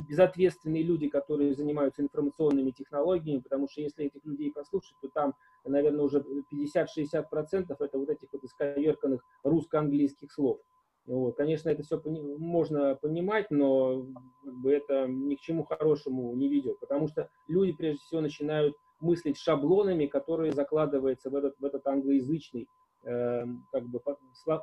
[0.08, 5.34] безответственные люди, которые занимаются информационными технологиями, потому что если этих людей послушать, то там,
[5.64, 10.60] наверное, уже 50-60% это вот этих вот исковерканных русско-английских слов.
[11.06, 11.36] Вот.
[11.36, 14.06] Конечно, это все пони можно понимать, но
[14.44, 18.76] как бы, это ни к чему хорошему не ведет, потому что люди прежде всего начинают
[19.02, 22.66] мыслить шаблонами, которые закладываются в этот, в этот англоязычный
[23.04, 24.00] э, как бы,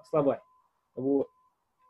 [0.09, 0.41] словарь.
[0.95, 1.27] Вот.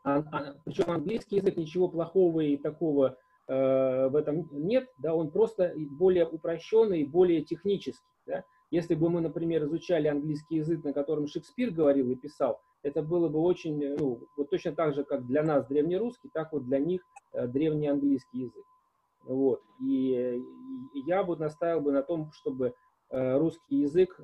[0.04, 5.30] А, а, причем английский язык ничего плохого и такого э, в этом нет, да, он
[5.30, 8.06] просто более упрощенный, более технический.
[8.26, 8.44] Да?
[8.70, 13.28] Если бы мы, например, изучали английский язык, на котором Шекспир говорил и писал, это было
[13.28, 16.78] бы очень, э, ну, вот точно так же, как для нас древнерусский, так вот для
[16.78, 18.64] них э, древний английский язык.
[19.24, 19.62] Вот.
[19.82, 20.42] И,
[21.06, 22.74] я бы настаивал бы на том, чтобы
[23.10, 24.18] э, русский язык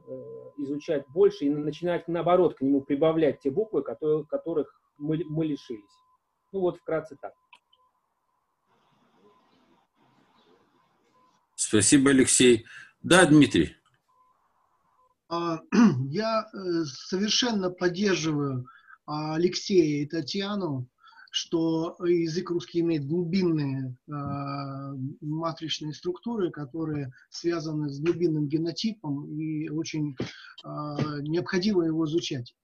[0.59, 5.85] изучать больше и начинать, наоборот, к нему прибавлять те буквы, которые, которых мы, мы лишились.
[6.53, 7.35] Ну вот вкратце так.
[11.55, 12.65] Спасибо, Алексей.
[13.03, 13.77] Да, Дмитрий.
[15.29, 15.61] А,
[16.09, 18.67] я э, совершенно поддерживаю
[19.07, 20.89] а, Алексея и Татьяну,
[21.37, 30.17] что язык русский имеет глубинные а, матричные структуры, которые связаны с глубинным генотипом, и очень
[30.65, 32.55] необходимо его изучать.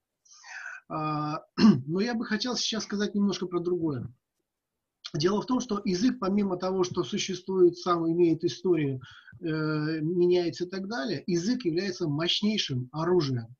[0.89, 4.11] Но я бы хотел сейчас сказать немножко про другое.
[5.13, 8.99] Дело в том, что язык, помимо того, что существует сам, имеет историю,
[9.39, 9.45] э,
[10.01, 13.55] меняется и так далее, язык является мощнейшим оружием.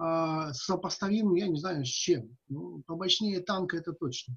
[0.00, 2.36] Э, сопоставимым, я не знаю, с чем.
[2.48, 4.36] Ну, помощнее танка это точно.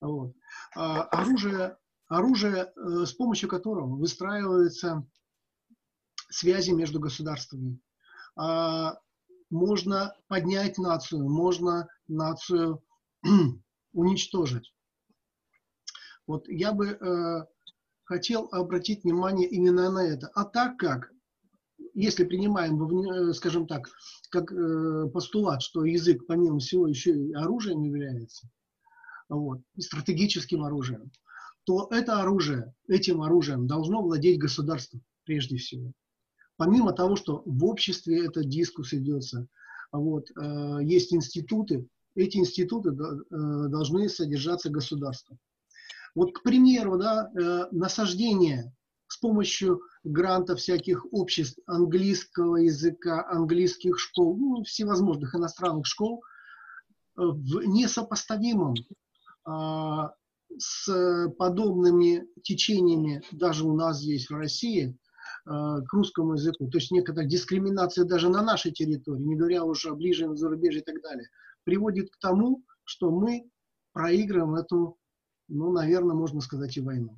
[0.00, 0.34] Вот.
[0.76, 1.76] Э, оружие
[2.08, 5.06] оружие, с помощью которого выстраиваются
[6.28, 7.80] связи между государствами.
[8.36, 8.98] А,
[9.50, 12.82] можно поднять нацию, можно нацию
[13.92, 14.72] уничтожить.
[16.26, 17.46] Вот я бы э,
[18.02, 20.28] хотел обратить внимание именно на это.
[20.34, 21.12] А так как,
[21.94, 23.88] если принимаем, скажем так,
[24.30, 28.48] как э, постулат, что язык, помимо всего, еще и оружием является,
[29.28, 31.10] вот, и стратегическим оружием,
[31.64, 35.92] то это оружие, этим оружием должно владеть государство прежде всего.
[36.56, 39.46] Помимо того, что в обществе этот дискус идется,
[39.92, 45.38] вот, э, есть институты, эти институты э, должны содержаться государством.
[46.14, 48.74] Вот, к примеру, да, э, насаждение
[49.16, 56.22] с помощью грантов всяких обществ английского языка, английских школ, ну, всевозможных иностранных школ,
[57.16, 58.74] в несопоставимом
[59.44, 60.12] а,
[60.58, 64.98] с подобными течениями даже у нас здесь в России
[65.46, 69.90] Э, к русскому языку, то есть некоторая дискриминация даже на нашей территории, не говоря уже
[69.90, 71.28] о ближнем зарубежье и так далее,
[71.62, 73.48] приводит к тому, что мы
[73.92, 74.98] проигрываем эту,
[75.46, 77.16] ну, наверное, можно сказать, и войну.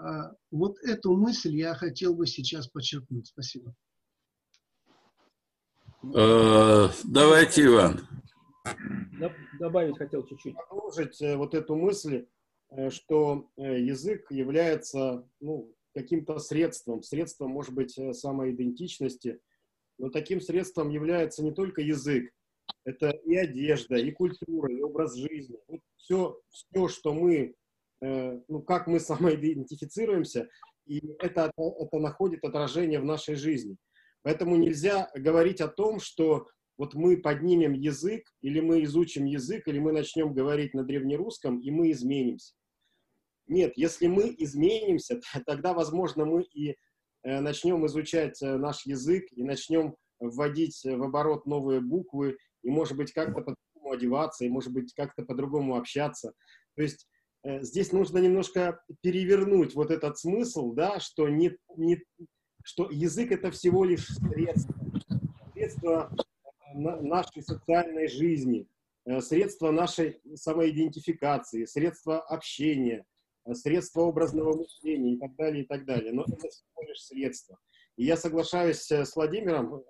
[0.00, 3.28] Э, вот эту мысль я хотел бы сейчас подчеркнуть.
[3.28, 3.74] Спасибо.
[6.14, 8.00] Э, давайте, Иван.
[9.58, 10.54] Добавить хотел чуть-чуть.
[10.54, 12.26] Продолжить вот эту мысль,
[12.88, 19.40] что язык является ну, каким-то средством, средством, может быть, э, самоидентичности,
[19.98, 22.32] но таким средством является не только язык,
[22.84, 25.58] это и одежда, и культура, и образ жизни.
[25.68, 27.54] Вот все, все, что мы, э,
[28.00, 30.48] ну, как мы самоидентифицируемся,
[30.86, 33.76] и это, это находит отражение в нашей жизни.
[34.22, 36.46] Поэтому нельзя говорить о том, что
[36.80, 41.70] вот мы поднимем язык, или мы изучим язык, или мы начнем говорить на древнерусском, и
[41.70, 42.54] мы изменимся.
[43.46, 46.76] Нет, если мы изменимся, тогда, возможно, мы и
[47.22, 52.96] э, начнем изучать э, наш язык и начнем вводить в оборот новые буквы, и, может
[52.96, 56.32] быть, как-то по-другому одеваться, и, может быть, как-то по-другому общаться.
[56.76, 62.02] То есть э, здесь нужно немножко перевернуть вот этот смысл, да, что, не, не,
[62.62, 64.74] что язык— это всего лишь средство,
[65.54, 66.16] средство
[66.74, 68.66] нашей социальной жизни,
[69.20, 73.06] средство нашей самоидентификации, средство общения,
[73.46, 76.12] Э, средства образного мышления и так далее, и так далее.
[76.12, 77.58] Но это всего лишь средства.
[77.96, 79.82] И я соглашаюсь э, с Владимиром,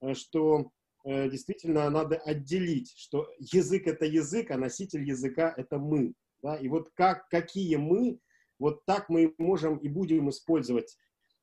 [0.00, 0.70] э, что
[1.04, 6.12] действительно надо отделить, что язык— это язык, а носитель языка— это мы.
[6.42, 6.56] Да?
[6.56, 8.18] И вот как, какие мы,
[8.58, 10.96] вот так мы можем и будем использовать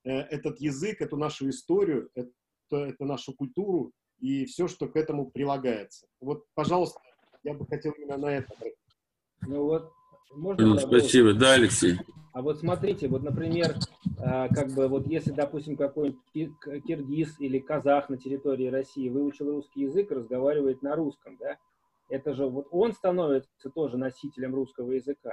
[0.03, 2.31] этот язык, эту нашу историю, это,
[2.71, 6.08] это нашу культуру и все, что к этому прилагается.
[6.21, 6.99] Вот, пожалуйста,
[7.43, 8.53] я бы хотел именно на это
[9.41, 9.91] Ну вот,
[10.34, 11.34] можно ну, спасибо.
[11.34, 11.97] Да, Алексей.
[12.34, 13.75] А вот смотрите, вот, например,
[14.19, 16.21] а, как бы вот если, допустим, какой-нибудь
[16.86, 21.58] киргиз или казах на территории России выучил русский язык и разговаривает на русском, да,
[22.10, 25.32] это же вот он становится тоже носителем русского языка.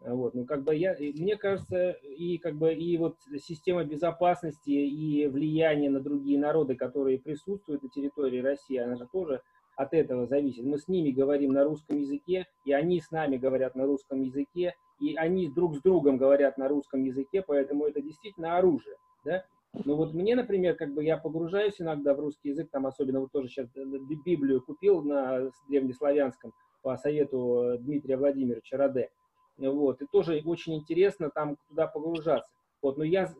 [0.00, 5.26] Вот, ну, как бы я, мне кажется, и как бы и вот система безопасности и
[5.26, 9.40] влияние на другие народы, которые присутствуют на территории России, она же тоже
[9.76, 10.64] от этого зависит.
[10.64, 14.74] Мы с ними говорим на русском языке, и они с нами говорят на русском языке,
[15.00, 18.96] и они друг с другом говорят на русском языке, поэтому это действительно оружие.
[19.24, 19.44] Да?
[19.84, 23.32] Но вот мне, например, как бы я погружаюсь иногда в русский язык, там особенно вот
[23.32, 29.10] тоже сейчас Библию купил на древнеславянском по совету Дмитрия Владимировича Раде.
[29.56, 32.52] Вот, и тоже очень интересно там туда погружаться.
[32.82, 33.32] Вот, но я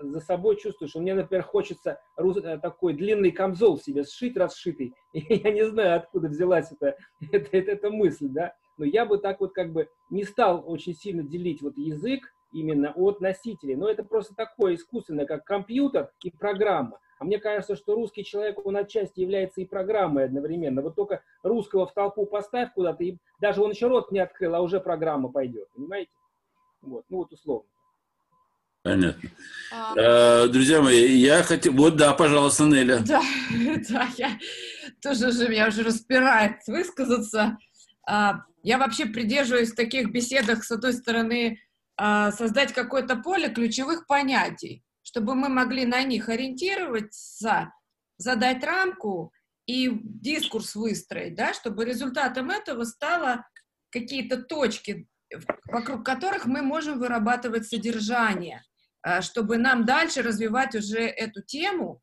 [0.00, 4.94] за собой чувствую, что мне, например, хочется э, такой длинный камзол себе сшить, расшитый.
[5.12, 8.54] И я не знаю, откуда взялась эта, эта, эта, эта мысль, да.
[8.76, 12.92] Но я бы так вот как бы не стал очень сильно делить вот язык именно
[12.92, 13.74] от носителей.
[13.74, 16.98] Но это просто такое искусственное, как компьютер и программа.
[17.18, 20.82] А мне кажется, что русский человек, он отчасти является и программой одновременно.
[20.82, 24.60] Вот только русского в толпу поставь куда-то, и даже он еще рот не открыл, а
[24.60, 25.68] уже программа пойдет.
[25.74, 26.10] Понимаете?
[26.82, 27.68] Вот, ну вот условно.
[28.82, 29.30] Понятно.
[29.72, 30.44] А...
[30.44, 31.72] Э, друзья мои, я хотел...
[31.72, 32.98] Вот, да, пожалуйста, Неля.
[32.98, 33.22] Да,
[33.88, 34.38] да, я
[35.00, 37.56] тоже же меня уже распирает высказаться.
[38.06, 41.60] А, я вообще придерживаюсь в таких беседах, с одной стороны,
[41.96, 47.72] создать какое-то поле ключевых понятий, чтобы мы могли на них ориентироваться,
[48.16, 49.32] задать рамку
[49.66, 53.46] и дискурс выстроить, да, чтобы результатом этого стало
[53.90, 55.06] какие-то точки,
[55.66, 58.62] вокруг которых мы можем вырабатывать содержание.
[59.04, 62.00] А, чтобы нам дальше развивать уже эту тему,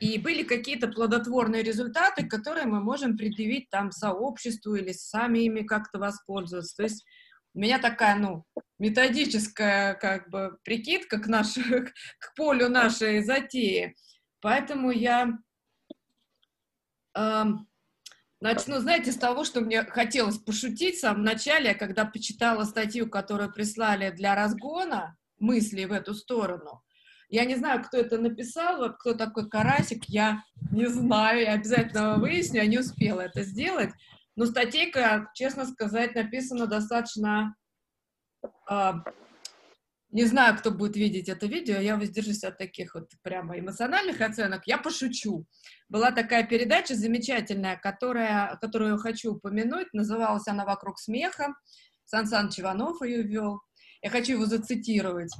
[0.00, 5.98] и были какие-то плодотворные результаты, которые мы можем предъявить там сообществу или сами ими как-то
[5.98, 6.76] воспользоваться.
[6.76, 7.04] То есть
[7.54, 8.44] У меня такая, ну,
[8.78, 11.54] методическая, как бы, прикидка к, наш,
[12.18, 13.94] к полю нашей затеи.
[14.40, 15.38] Поэтому я
[17.14, 17.44] э,
[18.40, 23.52] начну, знаете, с того, что мне хотелось пошутить в самом начале, когда почитала статью, которую
[23.52, 26.82] прислали для разгона мыслей в эту сторону.
[27.28, 32.16] Я не знаю, кто это написал, вот кто такой Карасик, я не знаю, я обязательно
[32.16, 33.90] выясню, я не успела это сделать.
[34.36, 37.54] Но статейка, честно сказать, написана достаточно...
[38.70, 38.92] Э,
[40.10, 44.66] не знаю, кто будет видеть это видео, я воздержусь от таких вот прямо эмоциональных оценок.
[44.66, 45.46] Я пошучу.
[45.88, 49.88] Была такая передача замечательная, которая, которую хочу упомянуть.
[49.94, 51.54] Называлась она «Вокруг смеха».
[52.04, 53.60] Сан Саныч Иванов ее вел.
[54.02, 55.34] Я хочу его зацитировать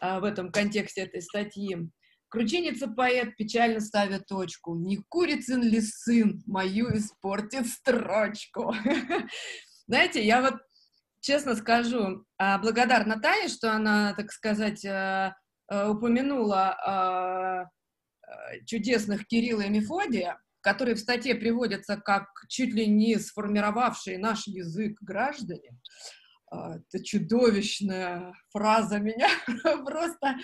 [0.00, 1.90] а, в этом контексте этой статьи.
[2.30, 4.76] Крученица поэт печально ставит точку.
[4.76, 8.72] Не курицын ли сын мою испортит строчку?
[9.88, 10.54] Знаете, я вот
[11.20, 15.34] честно скажу, а, благодарна Тане, что она, так сказать, э,
[15.70, 22.86] э, упомянула а, э, чудесных Кирилла и Мефодия, которые в статье приводятся как чуть ли
[22.86, 25.72] не сформировавшие наш язык граждане.
[26.50, 29.28] А, это чудовищная фраза меня
[29.84, 30.36] просто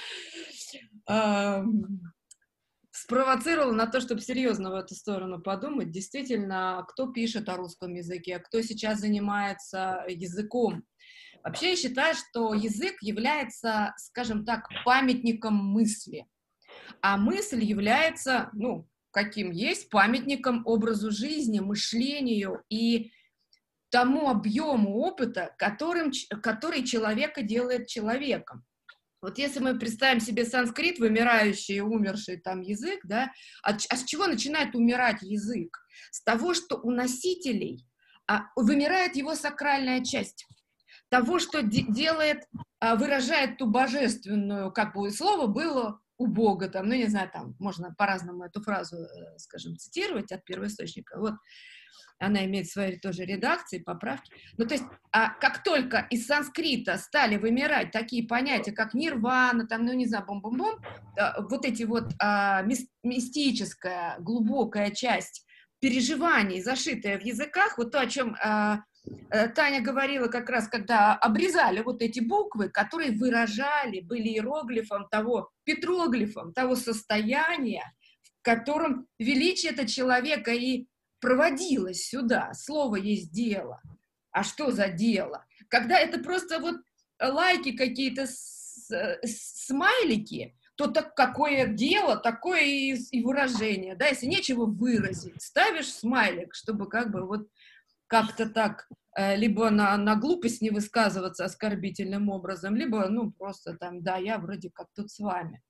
[2.90, 5.90] спровоцировала на то, чтобы серьезно в эту сторону подумать.
[5.90, 10.82] Действительно, кто пишет о русском языке, кто сейчас занимается языком.
[11.44, 16.26] Вообще я считаю, что язык является, скажем так, памятником мысли.
[17.02, 23.12] А мысль является, ну, каким есть, памятником образу жизни, мышлению и
[23.90, 26.10] тому объему опыта, которым,
[26.42, 28.64] который человека делает человеком.
[29.26, 33.32] Вот если мы представим себе санскрит, вымирающий, умерший там язык, да,
[33.64, 35.76] а, а с чего начинает умирать язык?
[36.12, 37.84] С того, что у носителей
[38.28, 40.46] а, вымирает его сакральная часть.
[41.08, 42.44] Того, что де делает,
[42.78, 47.56] а, выражает ту божественную, как бы слово было у Бога, там, ну, не знаю, там,
[47.58, 51.18] можно по-разному эту фразу, э, скажем, цитировать от первоисточника.
[51.18, 51.34] Вот
[52.18, 54.32] она имеет свои тоже редакции, поправки.
[54.56, 59.84] Ну, то есть, а как только из санскрита стали вымирать такие понятия, как нирвана, там,
[59.84, 60.80] ну, не знаю, бом-бом-бом,
[61.50, 62.62] вот эти вот а,
[63.02, 65.46] мистическая, глубокая часть
[65.80, 68.80] переживаний, зашитая в языках, вот то, о чем а,
[69.30, 75.50] э, Таня говорила как раз, когда обрезали вот эти буквы, которые выражали, были иероглифом того,
[75.64, 77.84] петроглифом того состояния,
[78.22, 80.86] в котором величие это человека и
[81.26, 82.54] проводилось сюда.
[82.54, 83.82] Слово есть дело.
[84.30, 85.44] А что за дело?
[85.68, 86.76] Когда это просто вот
[87.20, 95.42] лайки какие-то, смайлики, то так какое дело, такое и, и выражение, да, если нечего выразить,
[95.42, 97.48] ставишь смайлик, чтобы как бы вот
[98.06, 104.04] как-то так э, либо на, на глупость не высказываться оскорбительным образом, либо, ну, просто там,
[104.04, 105.60] да, я вроде как тут с вами.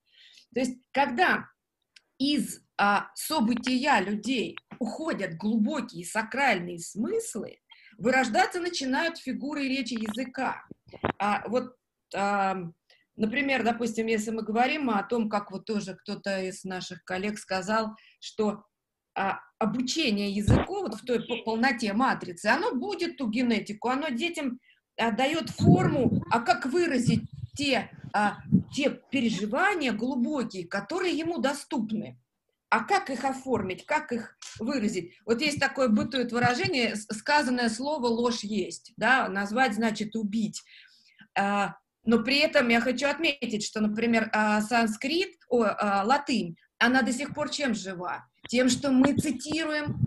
[0.52, 1.48] То есть, когда
[2.18, 7.58] из а, события людей уходят глубокие сакральные смыслы,
[7.98, 10.66] вырождаться начинают фигуры речи языка.
[11.18, 11.74] А, вот,
[12.14, 12.56] а,
[13.16, 17.96] например, допустим, если мы говорим о том, как вот тоже кто-то из наших коллег сказал,
[18.20, 18.64] что
[19.14, 24.60] а, обучение языку вот в той полноте матрицы, оно будет ту генетику, оно детям
[24.98, 27.22] а, дает форму, а как выразить
[27.56, 28.36] те, а,
[28.74, 32.18] те переживания глубокие, которые ему доступны.
[32.68, 35.14] А как их оформить, как их выразить?
[35.24, 40.62] Вот есть такое бытует выражение, сказанное слово ложь есть, да, назвать значит убить.
[41.38, 47.02] А, но при этом я хочу отметить, что, например, а, санскрит, о, а, латынь, она
[47.02, 48.26] до сих пор чем жива?
[48.48, 49.98] Тем, что мы цитируем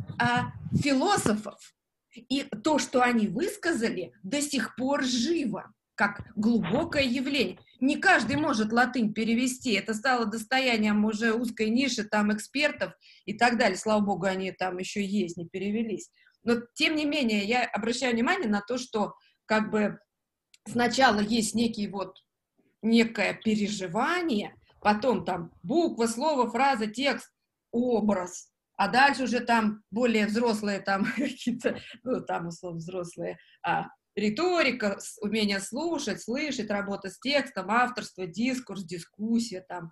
[0.82, 1.74] философов,
[2.14, 7.60] и то, что они высказали, до сих пор живо как глубокое явление.
[7.82, 9.74] Не каждый может латынь перевести.
[9.74, 12.94] Это стало достоянием уже узкой ниши там экспертов
[13.26, 13.76] и так далее.
[13.76, 16.10] Слава богу, они там еще есть, не перевелись.
[16.46, 19.14] Но тем не менее, я обращаю внимание на то, что
[19.46, 20.00] как бы
[20.66, 22.16] сначала есть некий вот
[22.82, 27.30] некое переживание, потом там буква, слово, фраза, текст,
[27.72, 33.38] образ, а дальше уже там более взрослые там какие-то, ну там условно взрослые,
[33.68, 33.88] а,
[34.20, 39.92] риторика, умение слушать, слышать, работа с текстом, авторство, дискурс, дискуссия, там,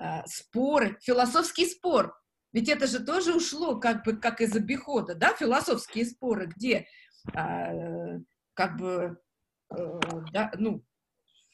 [0.00, 2.14] э, споры, философский спор.
[2.52, 6.86] Ведь это же тоже ушло как бы как из обихода, да, философские споры, где
[7.34, 8.20] э,
[8.54, 9.18] как бы,
[9.74, 10.00] э,
[10.32, 10.82] да, ну,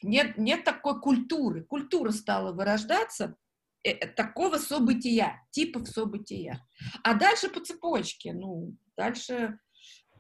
[0.03, 1.65] нет, нет такой культуры.
[1.65, 3.37] Культура стала вырождаться,
[3.83, 6.61] э, э такого события, типов события.
[7.03, 9.59] А дальше по цепочке, ну, дальше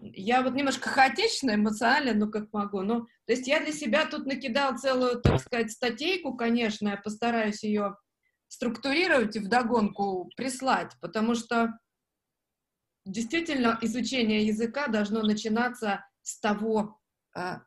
[0.03, 2.83] я вот немножко хаотично, эмоционально, ну, как могу.
[2.83, 7.63] Ну, то есть я для себя тут накидал целую, так сказать, статейку, конечно, я постараюсь
[7.63, 7.97] ее
[8.49, 11.79] структурировать и вдогонку прислать, потому что
[13.07, 16.99] действительно изучение языка должно начинаться с того
[17.37, 17.59] э,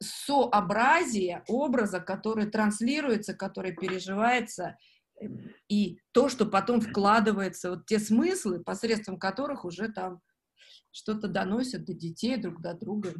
[0.00, 4.76] сообразия образа, который транслируется, который переживается,
[5.68, 10.20] и то, что потом вкладывается, вот те смыслы, посредством которых уже там
[10.92, 13.14] что-то доносят до детей друг до друга.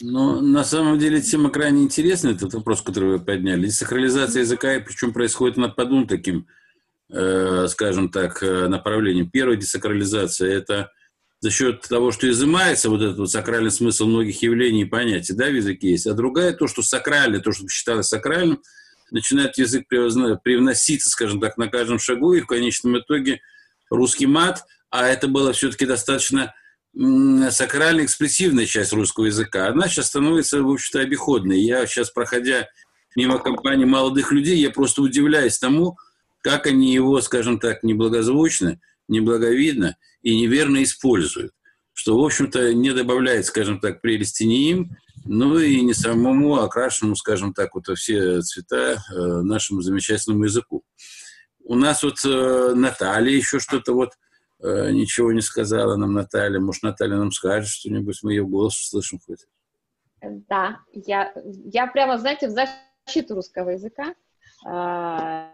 [0.00, 3.66] Ну, на самом деле тема крайне интересная, этот вопрос, который вы подняли.
[3.66, 6.46] Десакрализация языка, и причем происходит на по двум таким,
[7.10, 9.28] э, скажем так, э, направлениям.
[9.28, 10.92] Первая десакрализация– это
[11.40, 15.46] за счет того, что изымается вот этот вот сакральный смысл многих явлений и понятий, да,
[15.46, 16.06] в языке есть.
[16.06, 18.62] А другая– то, что сакральное, то, что считалось сакральным,
[19.10, 23.40] начинает язык привноситься, скажем так, на каждом шагу, и в конечном итоге
[23.90, 26.54] русский мат, а это было все-таки достаточно
[27.50, 31.60] сакральная экспрессивная часть русского языка, она сейчас становится, в общем-то, обиходной.
[31.60, 32.66] Я сейчас, проходя
[33.14, 35.96] мимо компании молодых людей, я просто удивляюсь тому,
[36.42, 41.52] как они его, скажем так, неблагозвучно, неблаговидно и неверно используют.
[41.92, 44.90] Что, в общем-то, не добавляет, скажем так, прелести не им,
[45.24, 50.84] но и не самому окрашенному, скажем так, вот во все цвета э, нашему замечательному языку.
[51.64, 54.12] У нас вот э, Наталья еще что-то вот
[54.60, 56.58] ничего не сказала нам Наталья.
[56.60, 59.46] Может, Наталья нам скажет что-нибудь, мы ее голос услышим хоть.
[60.20, 64.14] Да, я, я прямо, знаете, в защиту русского языка.
[64.66, 65.52] А,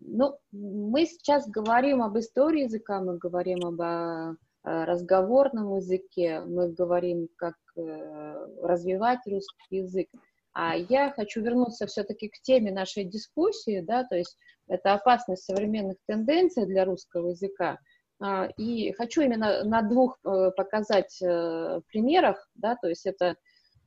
[0.00, 7.28] ну, мы сейчас говорим об истории языка, мы говорим об а, разговорном языке, мы говорим,
[7.34, 10.08] как э, развивать русский язык.
[10.52, 15.96] А я хочу вернуться все-таки к теме нашей дискуссии, да, то есть это опасность современных
[16.06, 17.78] тенденций для русского языка–
[18.56, 23.36] и хочу именно на двух э, показать э, примерах, да, то есть это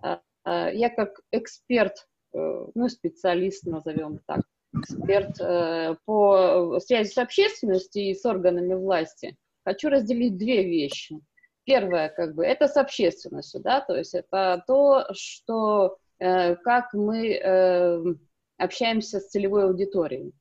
[0.01, 4.41] а, а, я как эксперт, э, ну, специалист, назовем так,
[4.73, 5.37] эксперт
[6.05, 11.17] по связи с общественностью и с органами власти, хочу разделить две вещи.
[11.63, 18.17] Первое, как бы, это с общественностью, да, то есть это то, что, как мы
[18.57, 20.33] общаемся с целевой аудиторией.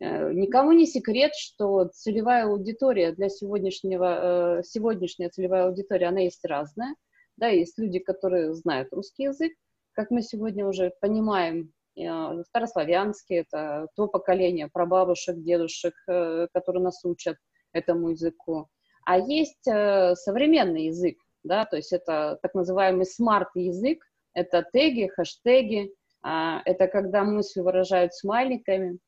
[0.00, 6.44] Э, никому не секрет, что целевая аудитория для сегодняшнего, э, сегодняшняя целевая аудитория, она есть
[6.44, 6.94] разная.
[7.36, 9.52] Да, есть люди, которые знают русский язык,
[9.92, 17.36] как мы сегодня уже понимаем, э, старославянский, это то поколение прабабушек, дедушек, которые нас учат
[17.72, 18.68] этому языку.
[19.06, 25.92] А есть современный язык, да, то есть это так называемый смарт-язык, это теги, хэштеги,
[26.22, 28.98] а, это когда мысли выражают смайликами,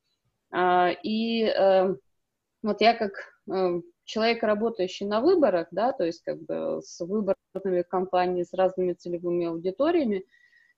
[0.52, 1.98] и эм,
[2.62, 3.12] вот я как
[3.50, 8.94] эм, человек, работающий на выборах, да, то есть как бы с выборными компаниями, с разными
[8.94, 10.24] целевыми аудиториями,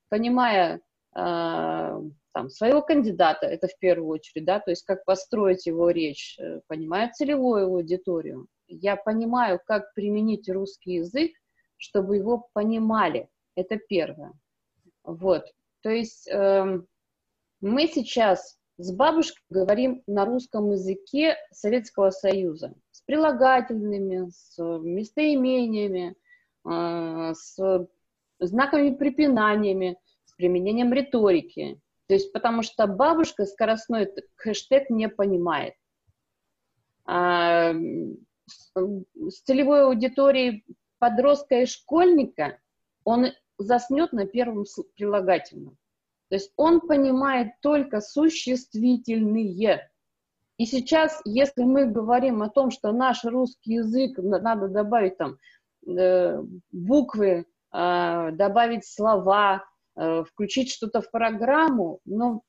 [0.09, 0.81] понимая
[1.13, 2.01] а,
[2.33, 6.61] там, своего кандидата, это в первую очередь, да, то есть как построить его речь, э,
[6.67, 11.33] понимая целевую аудиторию, я понимаю, как применить русский язык,
[11.77, 14.33] чтобы его понимали, это первое.
[15.03, 15.47] Вот,
[15.81, 16.81] то есть э,
[17.61, 26.15] мы сейчас с бабушкой говорим на русском языке Советского Союза с прилагательными, с местоимениями,
[26.65, 27.89] а, с
[28.39, 31.81] знаками препинаниями, с применением риторики.
[32.07, 35.75] То есть потому что бабушка скоростной хэштег не понимает.
[37.05, 37.75] А
[38.47, 40.65] с целевой аудиторией
[40.99, 42.59] подростка и школьника
[43.05, 43.27] он
[43.59, 44.65] заснет на первом
[44.95, 45.77] прилагательном.
[46.29, 49.91] То есть он понимает только существительные.
[50.59, 55.39] И сейчас, если мы говорим о том, что наш русский язык надо добавить там
[55.87, 59.65] э, буквы, э, добавить слова,
[59.97, 62.43] э, включить что-то в программу, ну,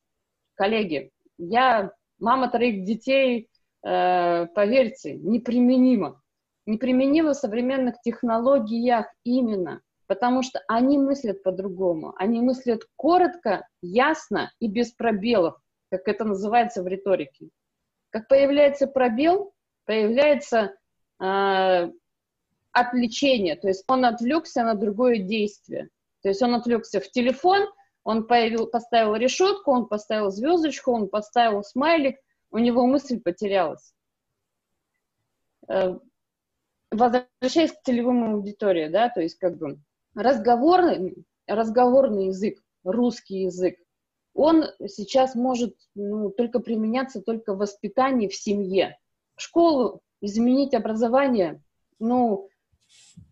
[0.56, 3.48] коллеги, я мама троих детей,
[3.84, 6.22] э, поверьте, неприменимо.
[6.66, 12.16] Неприменимо в современных технологиях именно потому что они мыслят по-другому.
[12.18, 15.56] Они мыслят коротко, ясно и без пробелов,
[15.92, 17.50] как это называется в риторике.
[18.10, 19.54] Как появляется пробел,
[19.86, 20.74] появляется
[21.22, 21.92] э,
[22.72, 25.90] отвлечение, то есть он отвлекся на другое действие.
[26.24, 27.70] То есть он отвлекся в телефон,
[28.04, 32.18] он появил, поставил решетку, он поставил звездочку, он поставил смайлик,
[32.50, 33.94] у него мысль потерялась.
[35.68, 36.00] Э,
[36.90, 39.80] возвращаясь к целевым аудитории, да, то есть как бы
[40.16, 43.76] разговорный, разговорный язык, русский язык,
[44.34, 48.98] он сейчас может ну, только применяться только в воспитании в семье.
[49.38, 51.62] Школу изменить образование,
[52.00, 52.50] ну,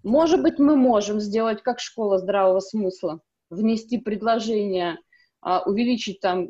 [0.04, 5.00] Может быть, мы можем сделать как школа здравого смысла, внести предложение,
[5.42, 6.48] а, увеличить там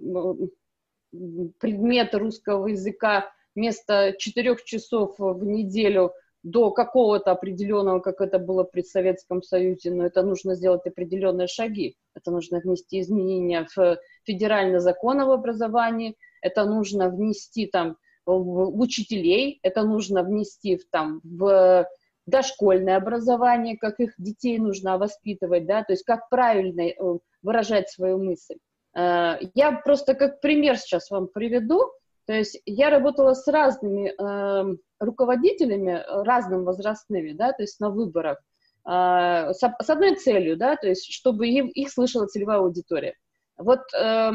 [1.60, 6.14] предметы русского языка вместо четырех часов в неделю
[6.44, 11.96] до какого-то определенного, как это было при Советском Союзе, но это нужно сделать определенные шаги.
[12.16, 19.60] Это нужно внести изменения в федеральный закон об образовании, это нужно внести там в учителей,
[19.64, 21.88] это нужно внести в, там, в
[22.26, 26.96] дошкольное образование, как их детей нужно воспитывать, да, то есть как правильно э,
[27.42, 28.58] выражать свою мысль.
[28.96, 31.92] Э, я просто как пример сейчас вам приведу.
[32.26, 38.40] То есть я работала с разными э, руководителями, разным возрастными, да, то есть на выборах,
[38.86, 43.16] э, с, одной целью, да, то есть чтобы их, слышала целевая аудитория.
[43.58, 44.32] Вот э,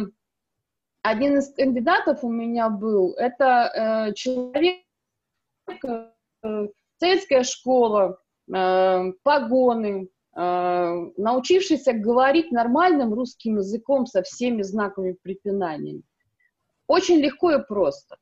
[1.03, 4.83] один из кандидатов у меня был, это э, человек,
[5.85, 8.19] э, советская школа,
[8.53, 16.01] э, погоны, Э, научившийся говорить нормальным русским языком со всеми знаками препинания.
[16.87, 18.17] Очень легко и просто.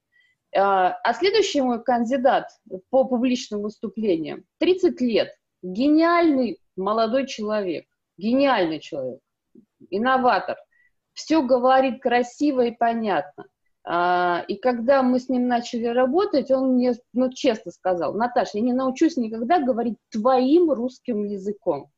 [0.52, 2.48] Э, а следующий мой кандидат
[2.90, 7.86] по публичным выступлениям, 30 лет, гениальный молодой человек,
[8.16, 9.20] гениальный человек,
[9.90, 10.56] инноватор,
[11.12, 13.44] все говорит красиво и понятно.
[13.82, 18.64] А, и когда мы с ним начали работать, он мне, ну, честно сказал, Наташа, я
[18.64, 21.90] не научусь никогда говорить твоим русским языком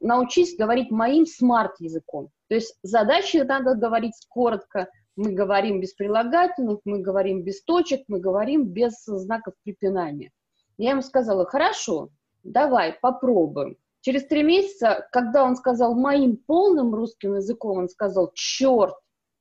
[0.00, 2.30] научись говорить моим смарт-языком.
[2.48, 4.88] То есть задачи надо говорить коротко,
[5.20, 10.32] мы говорим без прилагательных, мы говорим без точек, мы говорим без знаков препинания.
[10.78, 12.08] Я ему сказала, хорошо,
[12.42, 13.76] давай, попробуем.
[14.00, 18.94] Через три месяца, когда он сказал моим полным русским языком, он сказал, черт,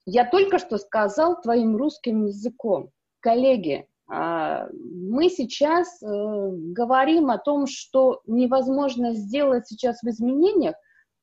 [0.05, 2.89] я только что сказал твоим русским языком.
[3.21, 10.75] Коллеги, а, мы сейчас э, говорим о том, что невозможно сделать сейчас в изменениях,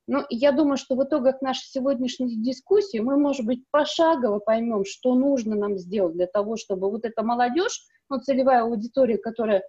[0.07, 5.13] но я думаю, что в итогах нашей сегодняшней дискуссии мы, может быть, пошагово поймем, что
[5.15, 9.63] нужно нам сделать для того, чтобы вот эта молодежь, ну, целевая аудитория, которая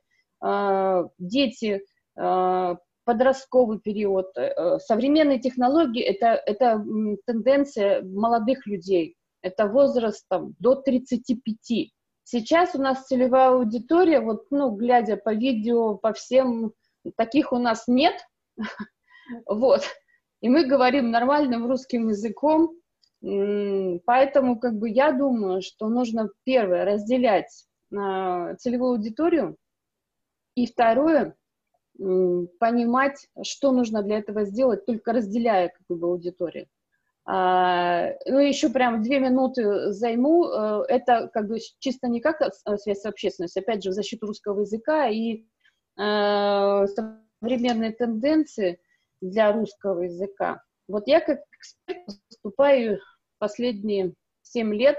[0.44, 1.82] э, дети,
[2.16, 6.84] э, подростковый период, э, современные технологии, это, это
[7.26, 14.70] тенденция молодых людей, это возраст там, до 35 Сейчас у нас целевая аудитория, вот, ну,
[14.70, 16.74] глядя по видео, по всем,
[17.16, 18.14] таких у нас нет,
[19.46, 19.82] вот,
[20.40, 22.72] и мы говорим нормальным русским языком,
[23.20, 27.66] поэтому, как бы, я думаю, что нужно, первое, разделять
[27.96, 29.56] а, целевую аудиторию,
[30.54, 31.36] и второе,
[31.96, 36.68] понимать, что нужно для этого сделать, только разделяя, как бы, аудиторию.
[37.30, 40.46] А, ну, еще прям две минуты займу.
[40.46, 44.26] Э, это как бы чисто не как э, связь с общественностью, опять же, в защиту
[44.26, 45.44] русского языка и
[45.98, 48.80] э, современные тенденции
[49.20, 50.62] для русского языка.
[50.88, 53.00] Вот я как эксперт выступаю
[53.38, 54.98] последние семь лет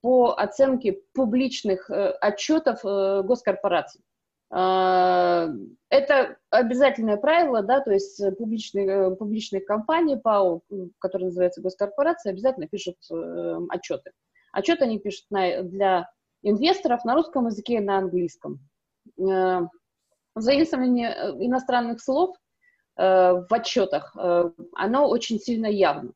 [0.00, 4.02] по оценке публичных э, отчетов э, госкорпораций.
[4.50, 5.48] А,
[5.88, 10.62] это обязательное правило, да, то есть публичные, э, публичные компании ПАО,
[10.98, 14.12] которые называются госкорпорации, обязательно пишут э, отчеты.
[14.52, 16.08] Отчеты они пишут на, для
[16.42, 18.60] инвесторов на русском языке и на английском.
[19.18, 19.62] Э,
[20.36, 22.40] заимствование э, иностранных слов э,
[22.96, 26.12] в отчетах, э, оно очень сильно явно.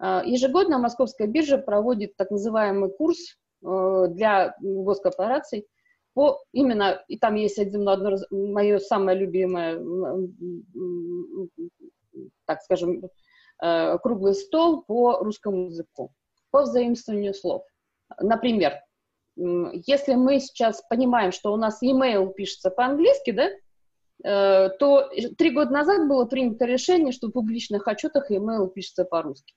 [0.00, 5.66] Э, ежегодно Московская биржа проводит так называемый курс э, для госкорпораций–
[6.18, 9.78] по именно, и там есть один, одно, мое самое любимое,
[12.44, 13.08] так скажем,
[13.62, 16.10] э, круглый стол по русскому языку,
[16.50, 17.62] по взаимствованию слов.
[18.20, 18.80] Например,
[19.36, 23.58] если мы сейчас понимаем, что у нас e-mail пишется по-английски, да, э,
[24.22, 29.54] то три года назад было принято решение, что в публичных отчетах e-mail пишется по-русски.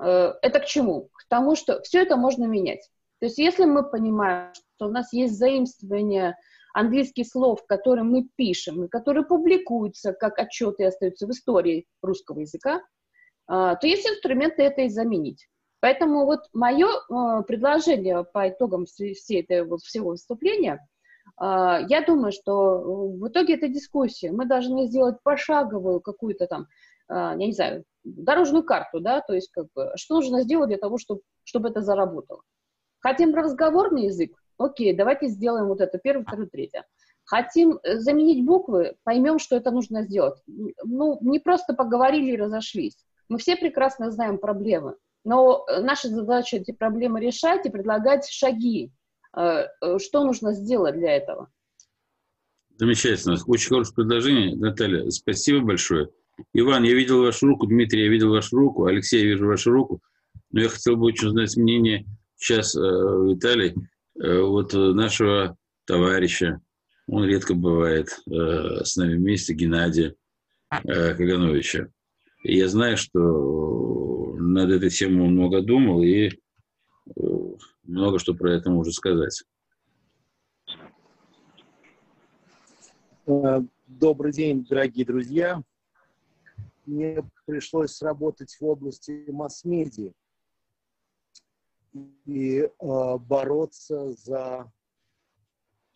[0.00, 1.10] Э, это к чему?
[1.12, 2.88] К тому, что все это можно менять.
[3.20, 6.36] То есть если мы понимаем, что у нас есть заимствование
[6.72, 12.40] английских слов, которые мы пишем, и которые публикуются как отчеты и остаются в истории русского
[12.40, 12.80] языка,
[13.46, 15.48] а, то есть инструменты это и заменить.
[15.80, 16.88] Поэтому вот мое
[17.42, 20.84] предложение по итогам всей этой, всего выступления,
[21.40, 26.66] я думаю, что в итоге этой дискуссии мы должны сделать пошаговую какую-то там,
[27.08, 30.98] я не знаю, дорожную карту, да, то есть как бы, что нужно сделать для того,
[30.98, 32.42] чтобы, чтобы это заработало.
[33.00, 34.32] Хотим разговорный язык?
[34.58, 36.84] Окей, давайте сделаем вот это, первое, второе, третье.
[37.24, 40.38] Хотим э, заменить буквы, поймем, что это нужно сделать.
[40.46, 42.96] Ну, не просто поговорили и разошлись.
[43.28, 48.86] Мы все прекрасно знаем проблемы, но э, наша задача эти проблемы решать и предлагать шаги,
[48.86, 48.90] э,
[49.98, 51.50] что нужно сделать для этого.
[52.76, 53.36] Замечательно.
[53.46, 54.56] Очень хорошее предложение.
[54.56, 56.08] Наталья, спасибо большое.
[56.52, 57.66] Иван, я видел вашу руку.
[57.66, 58.84] Дмитрий, я видел вашу руку.
[58.84, 60.00] Алексей, я вижу вашу руку.
[60.50, 63.74] Но я хотел бы очень узнать мнение сейчас э, Виталий,
[64.20, 66.60] э, вот нашего товарища.
[67.08, 70.14] Он редко бывает э, с нами вместе, Геннадия
[70.70, 71.88] э, Кагановича.
[72.44, 76.30] Я знаю, что над этой темой он много думал и э,
[77.88, 79.42] много что про это может сказать.
[83.26, 85.62] Э, добрый день, дорогие друзья.
[86.86, 90.12] Мне пришлось работать в области масс-медиа
[92.26, 92.68] и э,
[93.18, 94.70] бороться за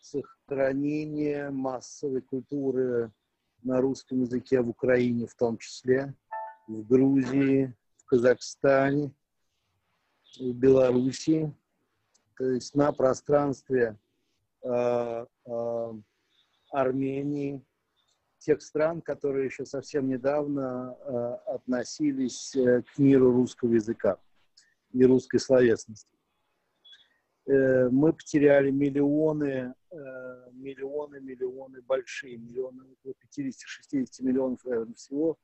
[0.00, 3.12] сохранение массовой культуры
[3.62, 6.14] на русском языке в Украине в том числе,
[6.66, 9.12] в Грузии, в Казахстане,
[10.38, 11.54] в Белоруссии,
[12.36, 13.98] то есть на пространстве
[14.62, 15.92] э, э,
[16.70, 17.64] Армении,
[18.38, 24.18] тех стран, которые еще совсем недавно э, относились э, к миру русского языка
[24.92, 26.12] и русской словесности.
[27.46, 35.38] Э, мы потеряли миллионы, э, миллионы, миллионы, большие миллионы, около 50-60 миллионов, наверное, всего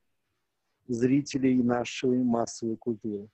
[0.86, 3.28] зрителей нашей массовой культуры.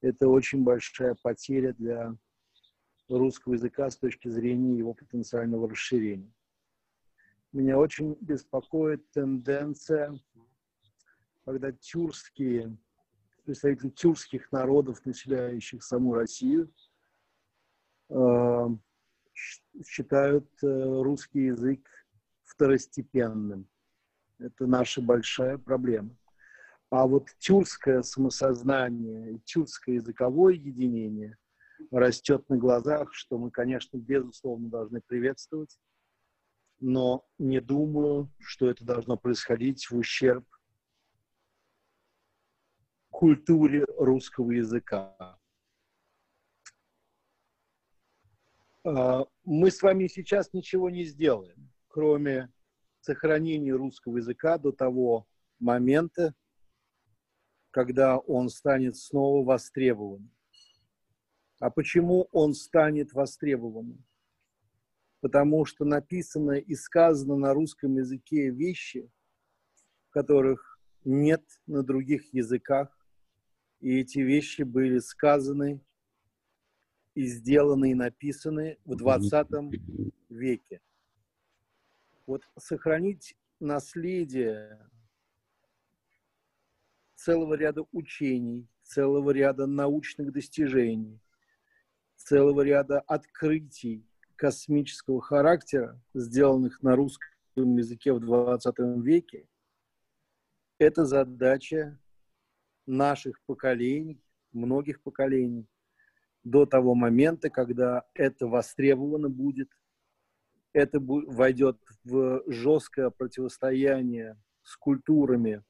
[0.00, 2.16] Это очень большая потеря для
[3.18, 6.32] русского языка с точки зрения его потенциального расширения.
[7.52, 10.18] Меня очень беспокоит тенденция,
[11.44, 12.76] когда тюркские,
[13.44, 16.72] представители тюркских народов, населяющих саму Россию,
[18.10, 18.66] э,
[19.84, 21.80] считают э, русский язык
[22.44, 23.68] второстепенным.
[24.38, 26.16] Это наша большая проблема.
[26.90, 31.36] А вот тюркское самосознание, тюркское языковое единение
[31.90, 35.78] растет на глазах, что мы, конечно, безусловно должны приветствовать
[36.80, 40.46] но не думаю, что это должно происходить в ущерб
[43.10, 45.38] культуре русского языка.
[48.82, 52.50] А, мы с вами сейчас ничего не сделаем, кроме
[53.00, 55.26] сохранения русского языка до того
[55.58, 56.34] момента,
[57.70, 60.34] когда он станет снова востребованным.
[61.60, 64.04] А почему он станет востребованным?
[65.20, 69.10] потому что написано и сказано на русском языке вещи,
[70.10, 72.96] которых нет на других языках,
[73.80, 75.80] и эти вещи были сказаны
[77.14, 79.46] и сделаны и написаны в 20
[80.28, 80.80] веке.
[82.26, 84.90] Вот сохранить наследие
[87.14, 91.20] целого ряда учений, целого ряда научных достижений,
[92.22, 94.06] целого ряда открытий,
[94.36, 99.46] космического характера, сделанных на русском языке в 20 веке,
[100.78, 101.98] это задача
[102.86, 105.68] наших поколений, многих поколений,
[106.42, 109.68] до того момента, когда это востребовано будет,
[110.72, 115.62] это войдет в жесткое противостояние с культурами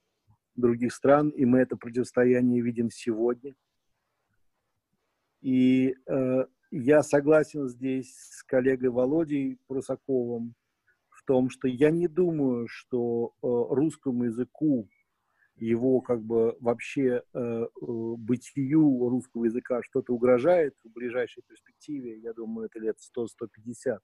[0.55, 3.55] других стран, и мы это противостояние видим сегодня.
[5.41, 10.55] И э, я согласен здесь с коллегой Володей Прусаковым
[11.09, 14.88] в том, что я не думаю, что э, русскому языку,
[15.57, 22.18] его как бы вообще э, э, бытию русского языка что-то угрожает в ближайшей перспективе.
[22.18, 23.99] Я думаю, это лет 100-150.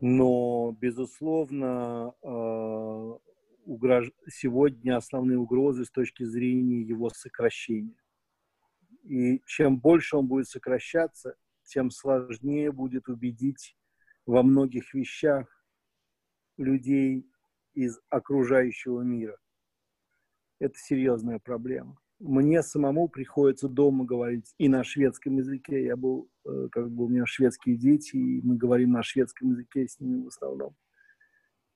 [0.00, 3.18] Но, безусловно, э,
[3.64, 4.10] угрож...
[4.28, 7.96] сегодня основные угрозы с точки зрения его сокращения.
[9.06, 13.76] И чем больше он будет сокращаться, тем сложнее будет убедить
[14.24, 15.46] во многих вещах
[16.56, 17.28] людей
[17.74, 19.38] из окружающего мира.
[20.58, 21.98] Это серьезная проблема.
[22.18, 25.84] Мне самому приходится дома говорить и на шведском языке.
[25.84, 29.86] Я был, э, как бы у меня шведские дети, и мы говорим на шведском языке
[29.86, 30.74] с ними в основном.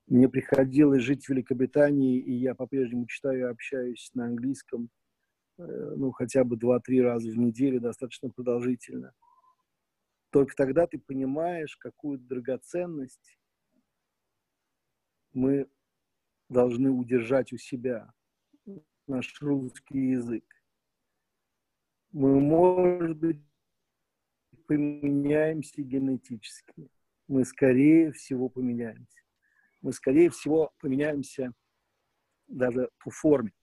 [0.07, 4.89] Мне приходилось жить в Великобритании, и я по-прежнему читаю и общаюсь на английском
[5.67, 9.13] ну, хотя бы 2-3 раза в неделю, достаточно продолжительно.
[10.31, 13.37] Только тогда ты понимаешь, какую драгоценность
[15.33, 15.69] мы
[16.49, 18.13] должны удержать у себя,
[19.07, 20.45] наш русский язык.
[22.11, 23.41] Мы, может быть,
[24.67, 26.89] поменяемся генетически.
[27.27, 29.21] Мы, скорее всего, поменяемся.
[29.81, 31.53] Мы, скорее всего, поменяемся
[32.47, 33.53] даже по форме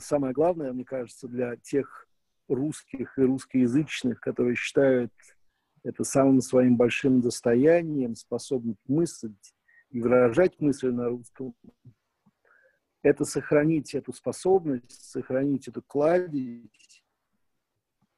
[0.00, 2.06] самое главное, мне кажется, для тех
[2.48, 5.12] русских и русскоязычных, которые считают
[5.84, 9.54] это самым своим большим достоянием, способность мыслить
[9.90, 11.54] и выражать мысли на русском,
[13.02, 17.04] это сохранить эту способность, сохранить эту кладезь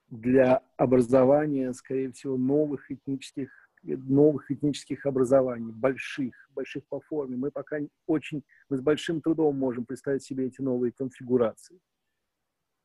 [0.08, 7.36] для образования, скорее всего, новых этнических, новых этнических образований, больших, больших по форме.
[7.36, 11.80] Мы пока очень, мы с большим трудом можем представить себе эти новые конфигурации.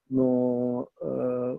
[0.09, 1.57] Но э,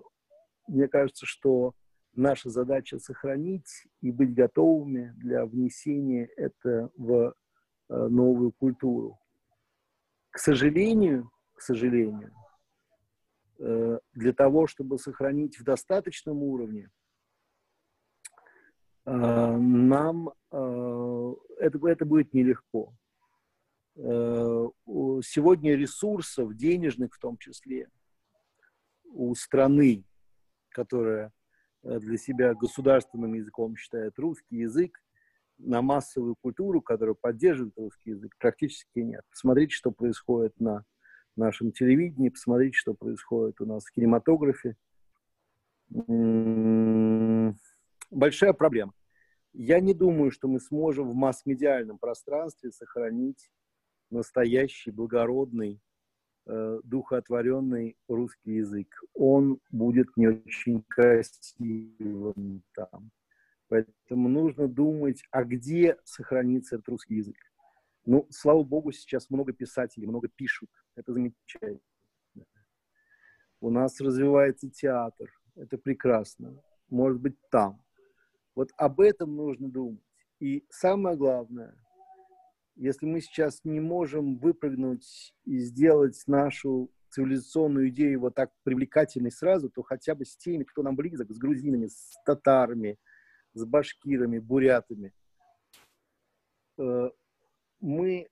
[0.67, 1.73] мне кажется, что
[2.13, 7.33] наша задача сохранить и быть готовыми для внесения это в
[7.89, 9.17] э, новую культуру.
[10.29, 12.33] К сожалению, к сожалению,
[13.59, 16.89] э, для того, чтобы сохранить в достаточном уровне,
[19.11, 22.93] нам это, это будет нелегко.
[23.95, 27.89] Сегодня ресурсов, денежных в том числе,
[29.03, 30.05] у страны,
[30.69, 31.33] которая
[31.83, 35.01] Э, для себя государственным языком считает русский язык,
[35.57, 39.21] на массовую культуру, которая поддерживает русский язык, практически нет.
[39.29, 40.85] Посмотрите, что происходит на
[41.35, 44.75] нашем телевидении, посмотрите, что происходит у нас в кинематографе.
[45.93, 47.55] М-м-м,
[48.09, 48.93] большая проблема.
[49.53, 53.51] Я не думаю, что мы сможем в масс-медиальном пространстве сохранить
[54.09, 55.81] настоящий, благородный,
[56.45, 58.87] э, духоотворенный русский язык.
[59.13, 63.11] Он будет не очень красивым там.
[63.67, 67.37] Поэтому нужно думать, а где сохранится этот русский язык.
[68.05, 70.69] Ну, слава богу, сейчас много писателей, много пишут.
[70.95, 71.79] Это замечательно.
[73.59, 75.31] У нас развивается театр.
[75.55, 76.61] Это прекрасно.
[76.89, 77.81] Может быть, там.
[78.55, 80.03] Вот об этом нужно думать.
[80.39, 81.75] И самое главное–
[82.75, 89.69] если мы сейчас не можем выпрыгнуть и сделать нашу цивилизационную идею вот так привлекательной сразу,
[89.69, 92.97] то хотя бы с теми, кто нам близок, с грузинами, с татарами,
[93.53, 95.13] с башкирами, бурятами.
[96.79, 97.09] Э,
[97.81, 98.29] мы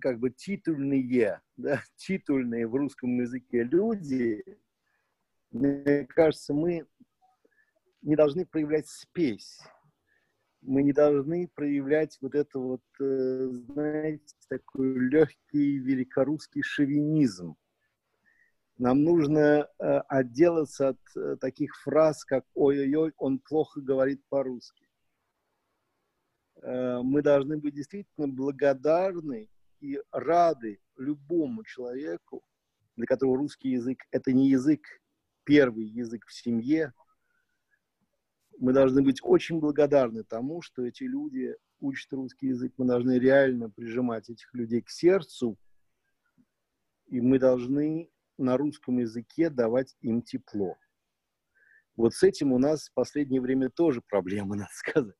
[0.00, 4.44] как бы титульные, да, титульные в русском языке люди,
[5.50, 6.86] мне кажется, мы
[8.06, 9.60] не должны проявлять спесь
[10.66, 17.56] мы не должны проявлять вот это вот, э, знаете, такой легкий великорусский шовинизм.
[18.76, 19.40] Нам нужно
[19.78, 24.84] э, отделаться от э, таких фраз, как «Ой-ой-ой, он плохо говорит по-русски».
[26.62, 29.50] Мы должны быть действительно благодарны
[29.80, 32.42] и рады любому человеку,
[32.96, 34.80] для которого русский язык– это не язык,
[35.44, 36.94] первый язык в семье–
[38.58, 42.72] мы должны быть очень благодарны тому, что эти люди учат русский язык.
[42.76, 45.58] Мы должны реально прижимать этих людей к сердцу,
[47.06, 50.76] и мы должны на русском языке давать им тепло.
[51.96, 55.14] Вот с этим у нас в последнее время тоже проблемы, надо сказать.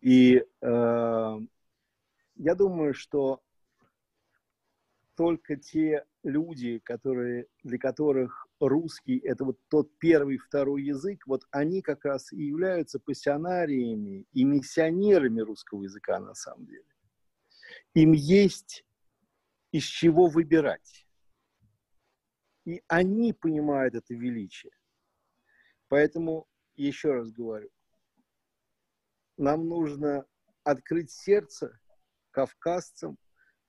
[0.00, 1.38] И э,
[2.36, 3.42] я думаю, что
[5.16, 11.82] только те люди, которые, для которых русский– это вот тот первый, второй язык, вот они
[11.82, 16.84] как раз и являются пассионариями и миссионерами русского языка на самом деле.
[17.94, 18.84] Им есть
[19.72, 21.06] из чего выбирать.
[22.64, 24.72] И они понимают это величие.
[25.88, 26.46] Поэтому,
[26.76, 27.70] еще раз говорю,
[29.38, 30.26] нам нужно
[30.64, 31.78] открыть сердце
[32.30, 33.18] кавказцам,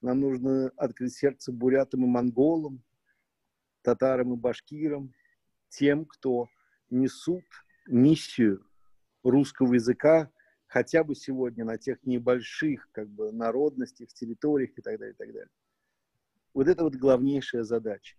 [0.02, 2.84] нам нужно открыть сердце бурятам и монголам,
[3.82, 5.14] татарам и башкирам,
[5.70, 6.48] тем, кто
[6.90, 7.44] несут
[7.88, 8.66] миссию
[9.24, 10.32] русского языка
[10.68, 15.28] хотя бы сегодня на тех небольших как бы, народностях, территориях и так далее, и так
[15.28, 15.50] далее.
[16.54, 18.16] Вот это вот главнейшая задача.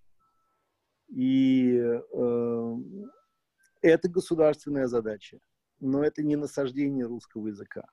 [1.09, 2.77] И э,
[3.83, 5.39] это государственная задача,
[5.81, 7.85] но это не насаждение русского языка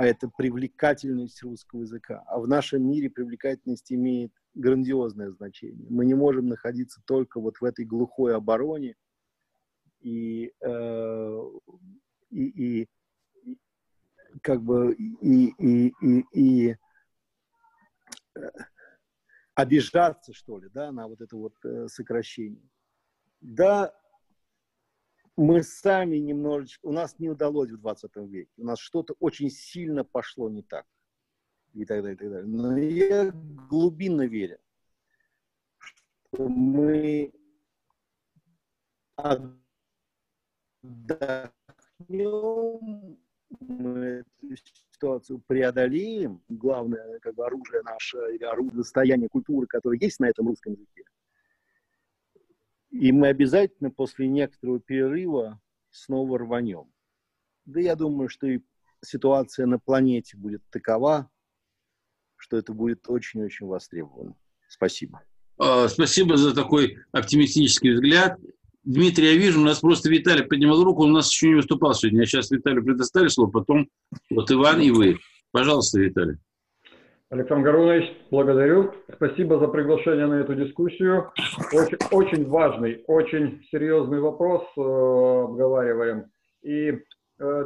[0.00, 2.24] а это привлекательность русского языка.
[2.26, 5.86] А в нашем мире привлекательность имеет грандиозное значение.
[5.90, 8.96] Мы не можем находиться только вот в этой глухой обороне
[10.00, 11.40] и, э,
[12.30, 12.86] и,
[13.44, 13.58] и,
[14.40, 16.76] как бы и, и, и, и
[18.36, 18.40] э,
[19.54, 22.70] обижаться, что ли, да, на вот это вот э, сокращение.
[23.42, 23.94] Да,
[25.40, 30.04] мы сами немножечко, у нас не удалось в 20 веке, у нас что-то очень сильно
[30.04, 30.86] пошло не так.
[31.72, 32.46] И так далее, и так далее.
[32.46, 34.58] Но я глубинно верю,
[35.78, 37.32] что мы
[39.16, 39.60] отдохнем,
[43.60, 44.56] мы эту
[44.92, 46.42] ситуацию преодолеем.
[46.50, 51.04] Главное как бы, оружие наше, или оружие состояния культуры, которое есть на этом русском языке,
[52.90, 55.60] и мы обязательно после некоторого перерыва
[55.90, 56.92] снова рванем.
[57.64, 58.60] Да я думаю, что и
[59.04, 61.30] ситуация на планете будет такова,
[62.36, 64.34] что это будет очень-очень востребовано.
[64.68, 65.22] Спасибо.
[65.58, 68.38] А, спасибо за такой оптимистический взгляд.
[68.82, 71.92] Дмитрий, я вижу, у нас просто Виталий поднимал руку, он у нас еще не выступал
[71.94, 72.20] сегодня.
[72.20, 73.88] Я сейчас Виталию предоставлю слово, потом
[74.30, 75.18] вот Иван и вы.
[75.52, 76.38] Пожалуйста, Виталий.
[77.30, 78.92] Александр Гарунович, благодарю.
[79.14, 81.30] Спасибо за приглашение на эту дискуссию.
[81.72, 86.24] Очень, очень важный, очень серьезный вопрос э, обговариваем.
[86.62, 86.90] И
[87.38, 87.64] э,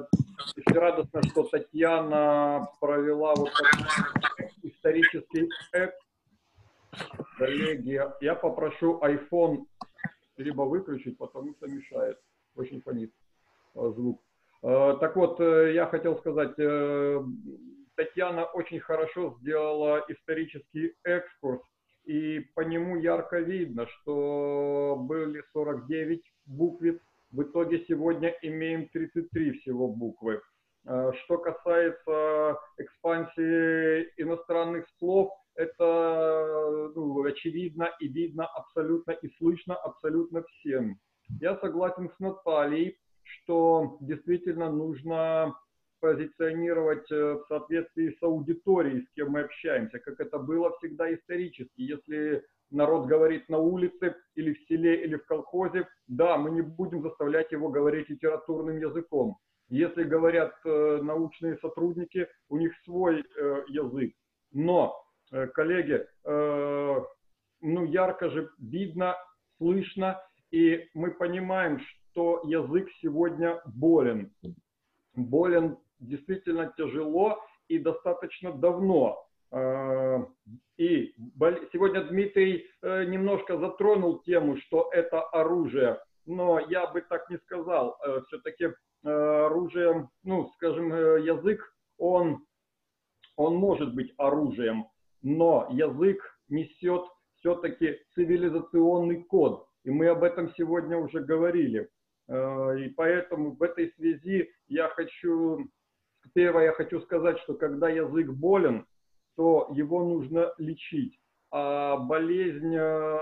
[0.66, 3.48] радостно, что Татьяна провела вот
[4.62, 5.96] исторический экс.
[7.38, 9.64] Коллеги, я попрошу iPhone
[10.36, 12.18] либо выключить, потому что мешает.
[12.54, 13.14] Очень фонит
[13.76, 14.20] э, звук.
[14.62, 16.54] Э, так вот, э, я хотел сказать,
[17.96, 21.62] Татьяна очень хорошо сделала исторический экскурс,
[22.04, 29.88] и по нему ярко видно, что были 49 буквиц, в итоге сегодня имеем 33 всего
[29.88, 30.40] буквы.
[30.84, 40.98] Что касается экспансии иностранных слов, это ну, очевидно и видно абсолютно и слышно абсолютно всем.
[41.40, 45.54] Я согласен с Натальей, что действительно нужно
[46.00, 51.80] позиционировать э, в соответствии с аудиторией, с кем мы общаемся, как это было всегда исторически.
[51.80, 57.02] Если народ говорит на улице или в селе или в колхозе, да, мы не будем
[57.02, 59.38] заставлять его говорить литературным языком.
[59.68, 64.14] Если говорят э, научные сотрудники, у них свой э, язык.
[64.52, 67.00] Но Э, коллеги, э,
[67.60, 69.16] ну, ярко же видно,
[69.58, 70.20] слышно,
[70.52, 74.32] и мы понимаем, что язык сегодня болен.
[75.16, 75.76] Болен
[76.06, 79.26] действительно тяжело и достаточно давно.
[79.50, 80.24] Э,
[80.76, 81.14] и
[81.72, 87.96] сегодня Дмитрий немножко затронул тему, что это оружие, но я бы так не сказал.
[88.26, 88.70] Все-таки
[89.04, 90.88] оружие, ну, скажем,
[91.22, 91.60] язык,
[91.98, 92.44] он,
[93.36, 94.86] он может быть оружием,
[95.22, 97.04] но язык несет
[97.36, 101.88] все-таки цивилизационный код, и мы об этом сегодня уже говорили.
[102.26, 105.68] Э, и поэтому в этой связи я хочу,
[106.32, 108.86] первое, я хочу сказать, что когда язык болен,
[109.36, 111.18] то его нужно лечить.
[111.50, 113.18] А болезнь э,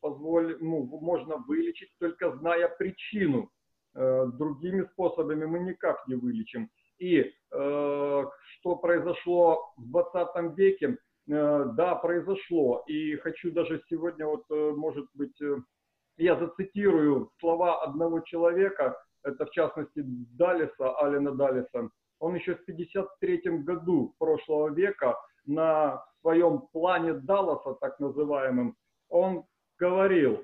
[0.00, 3.50] позволь, ну, можно вылечить, только зная причину.
[3.94, 6.70] Э, другими способами мы никак не вылечим.
[6.98, 12.84] И э, что произошло в 20 веке, да, произошло.
[12.86, 15.36] И хочу даже сегодня, вот, может быть,
[16.18, 21.90] я зацитирую слова одного человека, это в частности Далиса, Алина Далиса.
[22.18, 28.76] Он еще в 53 году прошлого века на своем плане Далласа, так называемым,
[29.08, 29.44] он
[29.78, 30.42] говорил,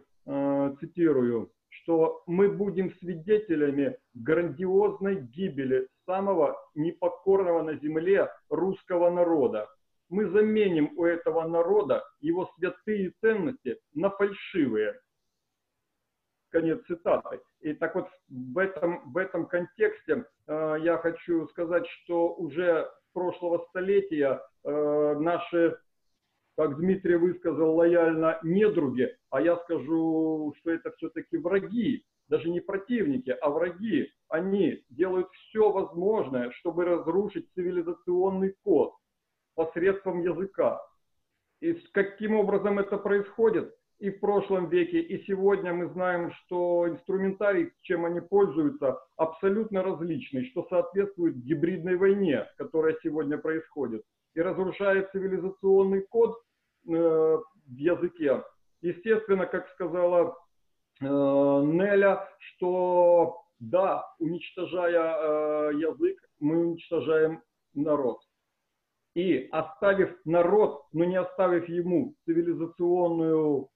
[0.79, 9.69] цитирую, что мы будем свидетелями грандиозной гибели самого непокорного на земле русского народа
[10.13, 15.01] мы заменим у этого народа его святые ценности на фальшивые.
[16.53, 17.41] Конец цитаты.
[17.63, 23.13] И так вот в этом, в этом контексте э, я хочу сказать, что уже с
[23.15, 25.79] прошлого столетия э, наши,
[26.59, 33.31] как Дмитрий высказал, лояльно недруги, а я скажу, что это все-таки враги, даже не противники,
[33.31, 34.11] а враги.
[34.29, 38.93] Они делают все возможное, чтобы разрушить цивилизационный код
[39.55, 40.83] посредством языка.
[41.61, 47.71] И каким образом это происходит и в прошлом веке, и сегодня мы знаем, что инструментарий,
[47.83, 54.03] чем они пользуются, абсолютно различный, что соответствует гибридной войне, которая сегодня происходит,
[54.35, 56.37] и разрушает цивилизационный код
[56.89, 58.43] э, в языке.
[58.81, 60.37] Естественно, как сказала
[61.01, 67.41] э, Неля, что да, уничтожая э, язык, мы уничтожаем
[67.73, 68.19] народ.
[69.15, 73.69] И оставив народ, но не оставив ему цивилизационную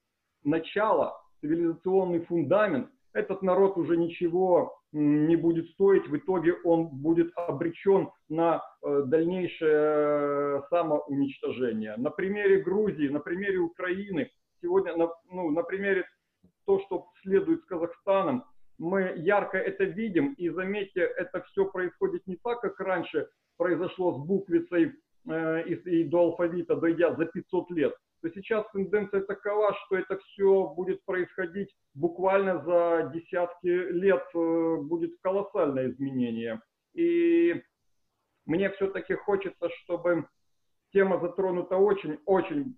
[0.47, 8.11] начало, цивилизационный фундамент, этот народ уже ничего не будет стоить, в итоге он будет обречен
[8.29, 11.97] на э, дальнейшее самоуничтожение.
[11.97, 14.31] На примере Грузии, на примере Украины,
[14.63, 16.07] сегодня на, ну, на примере
[16.67, 18.45] то, что следует с Казахстаном,
[18.79, 24.27] мы ярко это видим, и заметьте, это все происходит не так, как раньше произошло с
[24.27, 24.93] буквицей
[25.29, 30.19] Э, и, и до алфавита дойдя за 500 лет, то сейчас тенденция такова, что это
[30.19, 36.61] все будет происходить буквально за десятки лет, э, будет колоссальное изменение.
[36.95, 37.63] И
[38.47, 40.27] мне все-таки хочется, чтобы
[40.93, 42.77] тема затронута очень-очень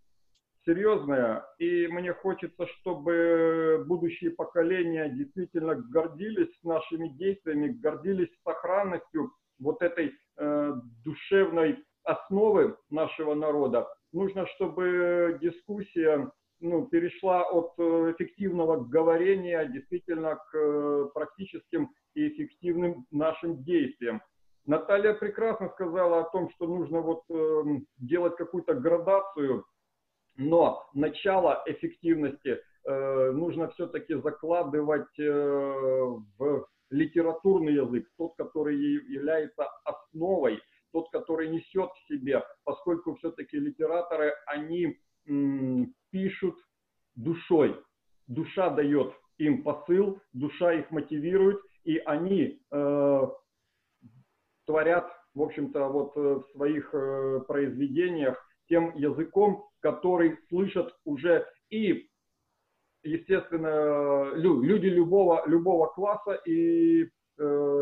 [0.64, 10.12] серьезная, и мне хочется, чтобы будущие поколения действительно гордились нашими действиями, гордились сохранностью вот этой
[10.36, 10.72] э,
[11.05, 13.86] душевной основы нашего народа.
[14.12, 16.30] Нужно, чтобы дискуссия
[16.61, 24.22] ну, перешла от э, эффективного говорения действительно к э, практическим и эффективным нашим действиям.
[24.66, 27.62] Наталья прекрасно сказала о том, что нужно вот э,
[27.98, 29.64] делать какую-то градацию,
[30.36, 35.24] но начало эффективности э, нужно все-таки закладывать э,
[36.38, 40.61] в литературный язык, тот, который является основой,
[40.93, 44.99] тот, который несет в себе, поскольку все-таки литераторы, они
[46.11, 46.57] пишут
[47.14, 47.78] душой.
[48.26, 53.20] Душа дает им посыл, душа их мотивирует, и они э,
[54.66, 58.36] творят, в общем-то, вот э, в своих э, произведениях
[58.68, 62.09] тем языком, который слышат уже и,
[63.03, 67.07] естественно, люди любого, любого класса и э,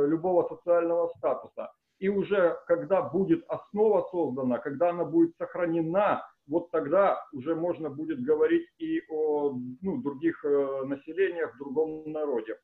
[0.09, 1.72] любого социального статуса.
[1.99, 8.22] И уже когда будет основа создана, когда она будет сохранена, вот тогда уже можно будет
[8.22, 12.59] говорить и о ну, других э, населениях, в другом народе.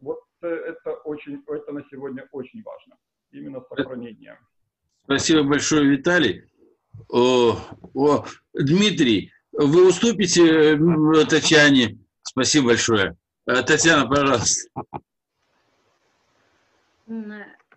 [0.00, 2.96] Вот э, это очень, это на сегодня очень важно
[3.30, 4.38] именно сохранение.
[5.04, 6.44] Спасибо большое, Виталий.
[7.08, 7.56] О,
[7.94, 11.98] о, Дмитрий, вы уступите э, Татьяне?
[12.22, 13.16] Спасибо большое.
[13.44, 14.70] Татьяна, пожалуйста.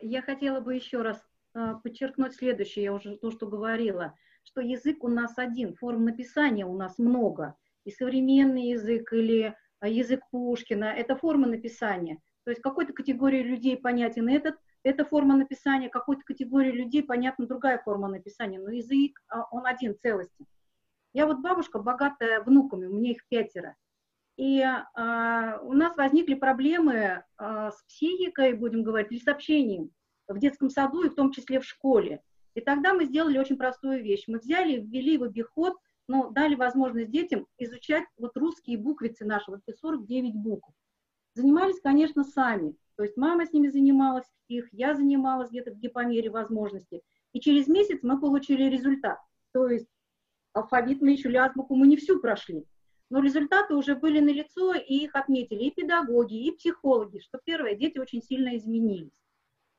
[0.01, 1.21] Я хотела бы еще раз
[1.53, 6.65] э, подчеркнуть следующее, я уже то, что говорила, что язык у нас один, форм написания
[6.65, 7.55] у нас много.
[7.83, 12.19] И современный язык или язык Пушкина– это форма написания.
[12.43, 17.77] То есть какой-то категории людей понятен этот, эта форма написания, какой-то категории людей понятна другая
[17.79, 20.45] форма написания, но язык, а, он один, целости.
[21.13, 23.75] Я вот бабушка, богатая внуками, у меня их пятеро.
[24.37, 29.89] И а, у нас возникли проблемы а, с психикой, будем говорить, или с общением
[30.27, 32.21] в детском саду и в том числе в школе.
[32.53, 34.25] И тогда мы сделали очень простую вещь.
[34.27, 35.75] Мы взяли, ввели в обиход,
[36.07, 40.69] но дали возможность детям изучать вот русские буквицы наши, вот эти 49 букв.
[41.33, 42.75] Занимались, конечно, сами.
[42.95, 47.01] То есть мама с ними занималась, их я занималась где-то где по мере возможности.
[47.33, 49.19] И через месяц мы получили результат.
[49.53, 49.87] То есть
[50.53, 52.65] алфавит мы еще, азбуку мы не всю прошли.
[53.09, 57.99] Но результаты уже были налицо, и их отметили и педагоги, и психологи, что первое, дети
[57.99, 59.23] очень сильно изменились.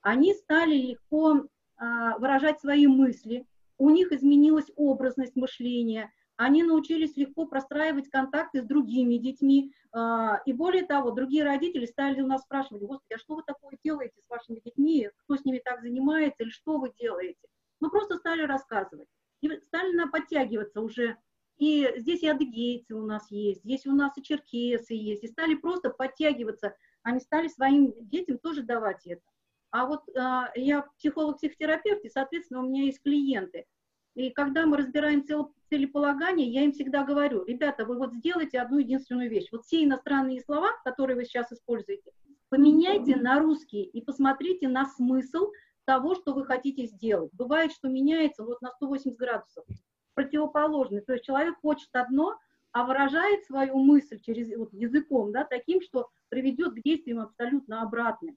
[0.00, 7.46] Они стали легко а, выражать свои мысли, у них изменилась образность мышления, они научились легко
[7.46, 9.72] простраивать контакты с другими детьми.
[9.92, 13.76] А, и более того, другие родители стали у нас спрашивать, господи, а что вы такое
[13.84, 17.40] делаете с вашими детьми, кто с ними так занимается, или что вы делаете?
[17.80, 19.08] Мы просто стали рассказывать.
[19.40, 21.16] И стали подтягиваться уже.
[21.58, 25.24] И здесь и адыгейцы у нас есть, здесь у нас и черкесы есть.
[25.24, 26.74] И стали просто подтягиваться.
[27.02, 29.22] Они стали своим детям тоже давать это.
[29.70, 33.64] А вот а, я психолог-психотерапевт, и, соответственно, у меня есть клиенты–
[34.18, 35.24] и когда мы разбираем
[35.70, 39.46] целеполагание, я им всегда говорю, ребята, вы вот сделайте одну единственную вещь.
[39.52, 42.10] Вот все иностранные слова, которые вы сейчас используете,
[42.48, 45.52] поменяйте на русские и посмотрите на смысл
[45.84, 47.30] того, что вы хотите сделать.
[47.32, 49.64] Бывает, что меняется вот на 180 градусов,
[50.18, 51.00] противоположный.
[51.00, 52.36] То есть человек хочет одно,
[52.72, 58.36] а выражает свою мысль через вот, языком, да, таким, что приведет к действиям абсолютно обратным.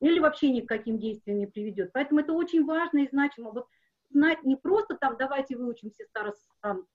[0.00, 1.92] Или вообще ни к каким действиям не приведет.
[1.92, 3.52] Поэтому это очень важно и значимо.
[3.52, 3.68] Вот
[4.08, 6.86] знать не просто там, давайте выучим все старос, там,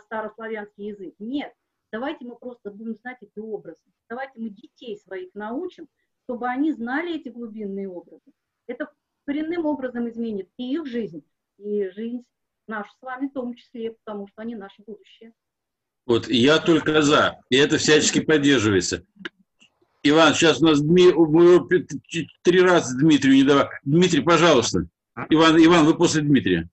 [0.00, 1.14] старославянский язык.
[1.20, 1.54] Нет,
[1.92, 3.78] давайте мы просто будем знать эти образы.
[4.08, 5.86] Давайте мы детей своих научим,
[6.24, 8.32] чтобы они знали эти глубинные образы.
[8.66, 8.92] Это
[9.26, 11.24] коренным образом изменит и их жизнь,
[11.58, 12.24] и жизнь
[12.66, 15.32] нашу с вами в том числе, потому что они наше будущее.
[16.06, 19.04] Вот, я только за, и это всячески поддерживается.
[20.02, 21.12] Иван, сейчас у нас Дми...
[21.12, 21.66] мы
[22.42, 23.70] три раза Дмитрию не давали.
[23.84, 24.86] Дмитрий, пожалуйста.
[25.30, 26.68] Иван, Иван, вы после Дмитрия.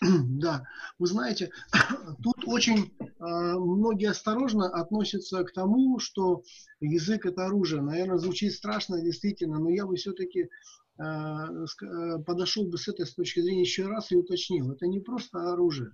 [0.00, 0.64] Да,
[0.98, 1.50] вы знаете,
[2.22, 6.42] тут очень э, многие осторожно относятся к тому, что
[6.80, 7.80] язык это оружие.
[7.80, 10.50] Наверное, звучит страшно, действительно, но я бы все-таки
[10.96, 14.70] подошел бы с этой с точки зрения еще раз и уточнил.
[14.70, 15.90] Это не просто оружие,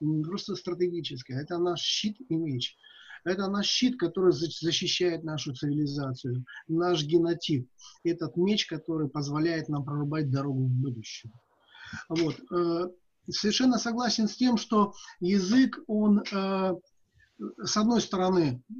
[0.00, 2.76] не просто стратегическое, это наш щит и меч.
[3.24, 7.68] Это наш щит, который защищает нашу цивилизацию, наш генотип.
[8.04, 11.32] Этот меч, который позволяет нам прорубать дорогу в будущее.
[12.08, 12.36] Вот.
[12.52, 12.88] Э,
[13.28, 16.74] совершенно согласен с тем, что язык, он э,
[17.62, 18.72] с одной стороны, э,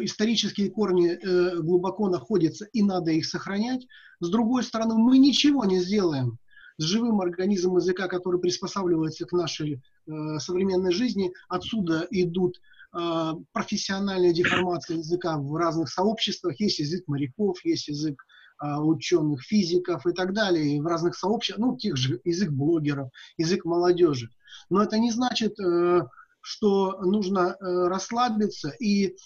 [0.00, 1.18] исторические корни
[1.60, 3.86] глубоко находятся, и надо их сохранять.
[4.20, 6.38] С другой стороны, мы ничего не сделаем
[6.78, 11.32] с живым организмом языка, который приспосабливается к нашей э, современной жизни.
[11.48, 12.60] Отсюда идут
[12.94, 16.60] э, профессиональные деформации языка в разных сообществах.
[16.60, 18.22] Есть язык моряков, есть язык
[18.62, 20.76] э, ученых, физиков и так далее.
[20.76, 24.28] И в разных сообществах, ну, тех же язык блогеров, язык молодежи.
[24.68, 26.02] Но это не значит, э,
[26.46, 29.16] что нужно э, расслабиться и,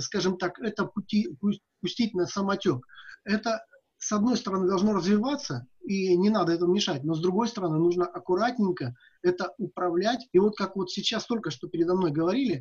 [0.00, 1.28] скажем так, это пути,
[1.80, 2.84] пустить на самотек.
[3.24, 3.64] Это
[3.98, 8.06] с одной стороны, должно развиваться, и не надо этому мешать, но с другой стороны, нужно
[8.06, 10.26] аккуратненько это управлять.
[10.32, 12.60] И вот как вот сейчас только что передо мной говорили,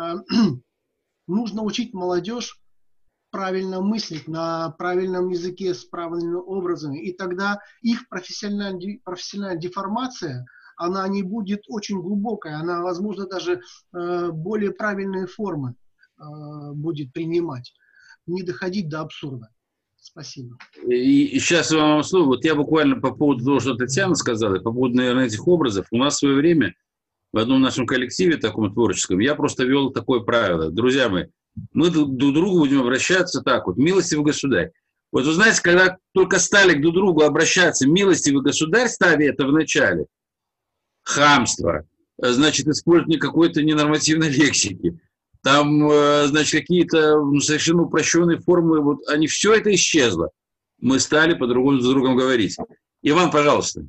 [0.00, 0.14] э,
[1.26, 2.58] нужно учить молодежь
[3.30, 10.46] правильно мыслить на правильном языке с правильными образами, и тогда их профессиональная, профессиональная деформация,
[10.76, 13.60] она не будет очень глубокая, она, возможно, даже
[13.94, 15.74] э, более правильные формы
[16.18, 16.22] э,
[16.72, 17.74] будет принимать,
[18.26, 19.48] не доходить до абсурда.
[19.98, 20.56] Спасибо.
[20.86, 22.26] И, сейчас вам слово.
[22.26, 25.86] Вот я буквально по поводу того, что Татьяна сказала, по поводу, наверное, этих образов.
[25.90, 26.74] У нас в свое время
[27.32, 30.70] в одном нашем коллективе, таком творческом, я просто вел такое правило.
[30.70, 31.24] Друзья мои,
[31.72, 34.70] мы друг к другу будем обращаться так вот, милостивый государь.
[35.12, 39.52] Вот вы знаете, когда только стали друг к другу обращаться, милостивый государь, ставя это в
[39.52, 40.06] начале,
[41.06, 41.86] хамство,
[42.18, 44.98] значит, использование какой-то ненормативной лексики,
[45.42, 50.30] там, э, значит, какие-то совершенно упрощенные формы, вот они все это исчезло.
[50.80, 52.56] Мы стали по-другому с другом говорить.
[53.02, 53.86] Иван, пожалуйста.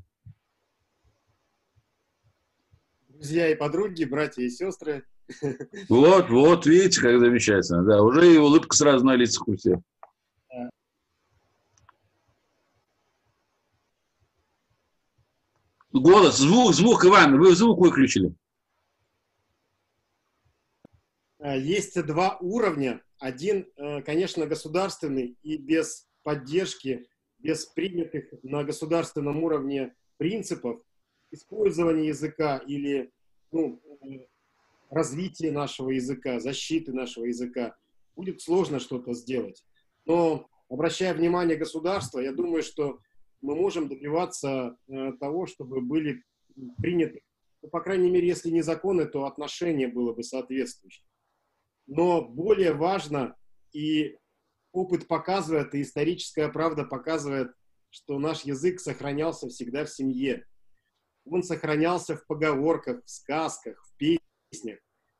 [3.10, 5.03] Друзья и подруги, братья и сестры.
[5.89, 7.84] Вот, вот, видите, как замечательно.
[7.84, 9.80] Да, уже и улыбка сразу на лицах у всех.
[15.99, 18.34] Голос, звук, звук, Иван, вы звук выключили.
[21.40, 23.02] Э, есть два уровня.
[23.19, 27.07] Один, э, конечно, государственный и без поддержки,
[27.40, 30.82] без принятых на государственном уровне принципов
[31.32, 33.11] использования языка или
[33.52, 34.26] ну, э,
[34.90, 37.76] развития нашего языка, защиты нашего языка,
[38.15, 39.64] будет сложно что-то сделать.
[40.06, 42.99] Но, обращая внимание государства, я думаю, что
[43.48, 44.78] мы можем добиваться
[45.19, 46.24] того, чтобы были
[46.78, 47.22] приняты,
[47.61, 51.07] ну, по крайней мере, если не законы, то отношения было бы соответствующее
[51.88, 53.36] но более важно,
[53.74, 54.18] и
[54.72, 57.52] опыт показывает, и историческая правда показывает,
[57.90, 60.45] что наш язык сохранялся всегда в семье.
[61.26, 64.80] Он сохранялся в поговорках, в сказках, в песнях.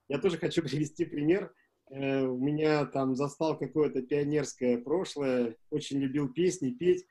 [0.10, 1.54] Я тоже хочу привести пример.
[1.90, 7.06] Э, у меня там застал какое-то пионерское прошлое, очень любил песни, петь.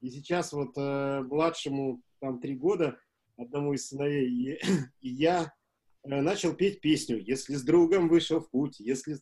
[0.00, 2.98] И сейчас вот э, младшему там три года,
[3.36, 4.60] одному из сыновей, и,
[5.00, 5.52] и я
[6.04, 9.16] Э, начал петь песню «Если с другом вышел в путь», если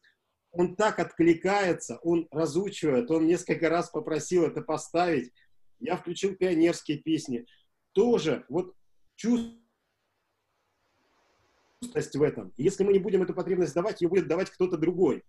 [0.53, 5.33] он так откликается, он разучивает, он несколько раз попросил это поставить.
[5.81, 7.47] Я включил пионерские песни.
[7.93, 8.75] Тоже вот
[9.17, 9.57] чувствовать
[12.15, 12.55] в этом.
[12.57, 15.25] Если мы не будем эту потребность давать, ее будет давать кто-то другой.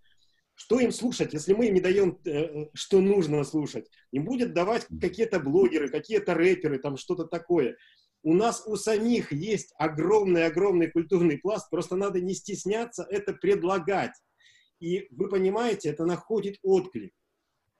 [0.59, 3.89] Что им слушать, если мы им не даем, э, что нужно слушать?
[4.11, 7.77] Им будет давать какие-то блогеры, какие-то рэперы, там что-то такое
[8.27, 14.11] у нас у самих есть огромный-огромный культурный пласт, просто надо не стесняться это предлагать.
[14.81, 17.13] И вы понимаете, это находит отклик.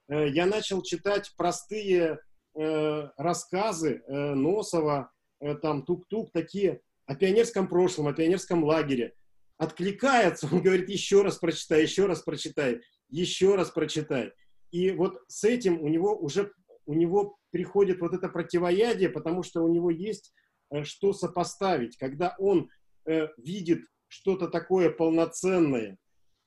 [0.08, 2.20] Э, я начал читать простые
[2.56, 9.16] э, рассказы э, Носова, э, там Тук-Тук, такие о пионерском прошлом, о пионерском лагере.
[9.58, 14.32] Откликается, он говорит, еще раз прочитай, еще раз прочитай, еще раз прочитай.
[14.72, 16.52] И вот с этим у него уже
[16.86, 20.34] у него приходит вот это противоядие, потому что у него есть
[20.70, 21.98] э, что сопоставить.
[21.98, 22.70] Когда он
[23.06, 25.98] э, видит что-то такое полноценное,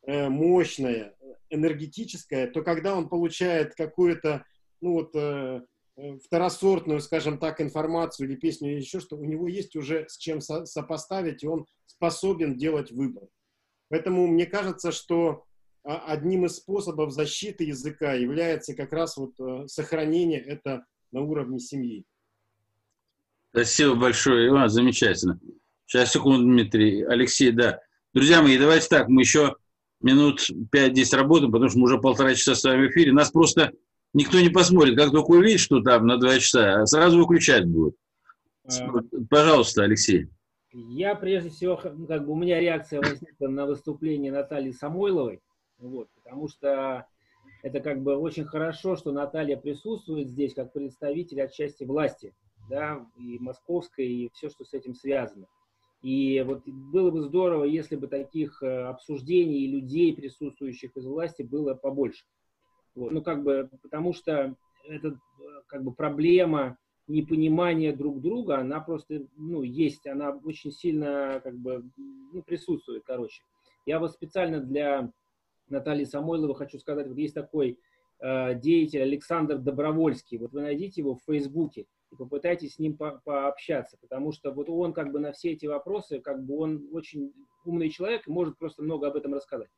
[0.07, 1.15] э, мощное,
[1.51, 4.45] энергетическое, то когда он получает какую-то,
[4.81, 5.61] ну вот, э, э,
[6.25, 10.41] второсортную, скажем так, информацию или песню или еще что, у него есть уже с чем
[10.41, 13.25] со сопоставить, и он способен делать выбор.
[13.89, 15.45] Поэтому мне кажется, что
[15.83, 21.59] а, одним из способов защиты языка является как раз вот э, сохранение это на уровне
[21.59, 22.05] семьи.
[23.51, 25.41] Спасибо большое, Иван, замечательно.
[25.87, 27.03] Сейчас, секунду, Дмитрий.
[27.03, 27.81] Алексей, да.
[28.15, 29.57] Друзья мои, давайте так, мы еще
[30.01, 33.13] минут 5-10 работаем, потому что мы уже полтора часа с вами в эфире.
[33.13, 33.73] Нас просто
[34.13, 34.97] никто не посмотрит.
[34.97, 37.97] Как только увидит, что там на два часа, сразу выключать будут.
[38.65, 39.01] А...
[39.29, 40.29] Пожалуйста, Алексей.
[40.73, 45.41] Я прежде всего, как бы у меня реакция возникла на выступление Натальи Самойловой.
[45.79, 47.07] Вот, потому что
[47.63, 52.35] это как бы очень хорошо, что Наталья присутствует здесь как представитель отчасти власти,
[52.69, 55.47] да, и московской, и все, что с этим связано.
[56.03, 61.43] И вот было бы здорово, если бы таких э, обсуждений и людей, присутствующих из власти,
[61.43, 62.25] было побольше.
[62.95, 63.13] Вот.
[63.13, 64.55] Ну, как бы, потому что
[64.89, 65.15] это э,
[65.67, 66.77] как бы проблема
[67.07, 73.43] непонимание друг друга, она просто, ну, есть, она очень сильно, как бы, ну, присутствует, короче.
[73.87, 75.13] Я вот специально для
[75.69, 77.79] Натальи Самойловой хочу сказать, вот есть такой
[78.21, 83.21] э, деятель Александр Добровольский, вот вы найдите его в Фейсбуке и попытайтесь с ним по
[83.25, 87.33] пообщаться, потому что вот он как бы на все эти вопросы, как бы он очень
[87.65, 89.69] умный человек и может просто много об этом рассказать.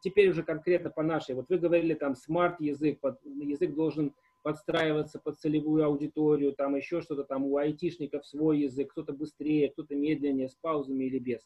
[0.00, 5.84] Теперь уже конкретно по нашей, вот вы говорили там смарт-язык, язык должен подстраиваться под целевую
[5.84, 11.04] аудиторию, там еще что-то там у айтишников свой язык, кто-то быстрее, кто-то медленнее, с паузами
[11.04, 11.40] или без.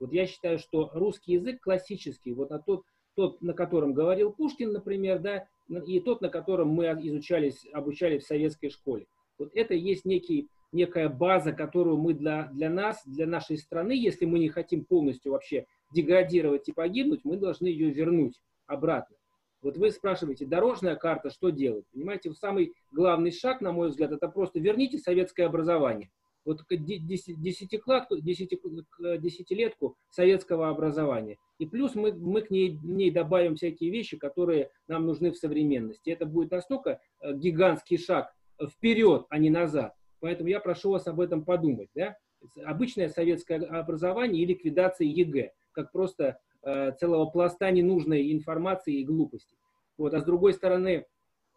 [0.00, 2.82] Вот я считаю, что русский язык классический, вот на тот,
[3.14, 5.46] тот, на котором говорил Пушкин, например, да,
[5.86, 9.06] и тот, на котором мы изучались, обучались в советской школе.
[9.38, 14.24] Вот это есть некий, некая база, которую мы для, для нас, для нашей страны, если
[14.24, 19.16] мы не хотим полностью вообще деградировать и погибнуть, мы должны ее вернуть обратно.
[19.62, 21.84] Вот вы спрашиваете, дорожная карта что делает?
[21.92, 26.10] Понимаете, самый главный шаг, на мой взгляд, это просто верните советское образование.
[26.46, 31.36] Вот десятикладку, десятилетку советского образования.
[31.58, 36.08] И плюс мы, мы к ней, ней добавим всякие вещи, которые нам нужны в современности.
[36.08, 38.32] Это будет настолько э, гигантский шаг
[38.68, 39.94] вперед, а не назад.
[40.20, 41.90] Поэтому я прошу вас об этом подумать.
[41.94, 42.16] Да?
[42.64, 49.56] Обычное советское образование и ликвидация ЕГЭ, как просто Э, целого пласта ненужной информации и глупости.
[49.96, 50.12] Вот.
[50.12, 51.06] А с другой стороны,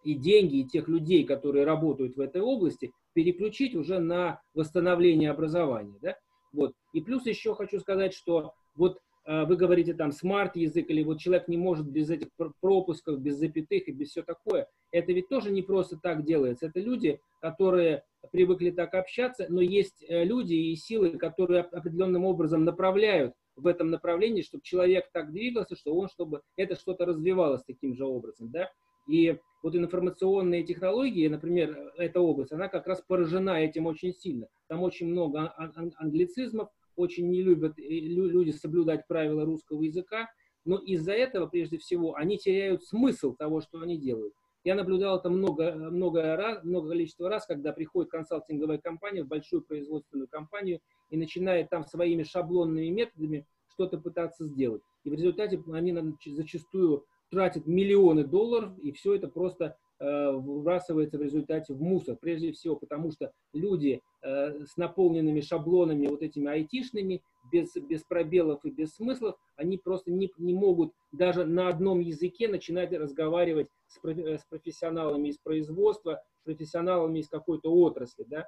[0.06, 5.98] и деньги, и тех людей, которые работают в этой области, переключить уже на восстановление образования.
[6.02, 6.16] Да?
[6.54, 6.74] Вот.
[6.94, 11.50] И плюс еще хочу сказать, что вот э, вы говорите там smart-язык, или вот человек
[11.50, 12.30] не может без этих
[12.62, 14.70] пропусков, без запятых и без все такое.
[14.92, 16.68] Это ведь тоже не просто так делается.
[16.68, 22.64] Это люди, которые привыкли так общаться, но есть э, люди и силы, которые определенным образом
[22.64, 27.96] направляют в этом направлении, чтобы человек так двигался, что он, чтобы это что-то развивалось таким
[27.96, 28.70] же образом, да.
[29.08, 34.48] И вот информационные технологии, например, эта область, она как раз поражена этим очень сильно.
[34.68, 35.54] Там очень много
[35.98, 40.30] англицизмов, очень не любят люди соблюдать правила русского языка,
[40.66, 44.34] но из-за этого, прежде всего, они теряют смысл того, что они делают.
[44.64, 49.62] Я наблюдал это много, много, раз, много количество раз, когда приходит консалтинговая компания в большую
[49.62, 50.80] производственную компанию
[51.14, 54.82] и начинает там своими шаблонными методами что-то пытаться сделать.
[55.04, 55.96] И в результате они
[56.26, 62.18] зачастую тратят миллионы долларов, и все это просто э, выбрасывается в результате в мусор.
[62.20, 67.22] Прежде всего, потому что люди э, с наполненными шаблонами, вот этими айтишными,
[67.52, 72.48] без, без пробелов и без смыслов, они просто не, не могут даже на одном языке
[72.48, 78.26] начинать разговаривать с, э, с профессионалами из производства, с профессионалами из какой-то отрасли.
[78.28, 78.48] Да?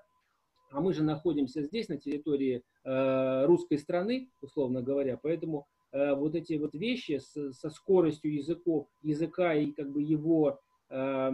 [0.76, 6.36] А мы же находимся здесь, на территории э, русской страны, условно говоря, поэтому э, вот
[6.36, 11.32] эти вот вещи с, со скоростью языков, языка и как бы его э,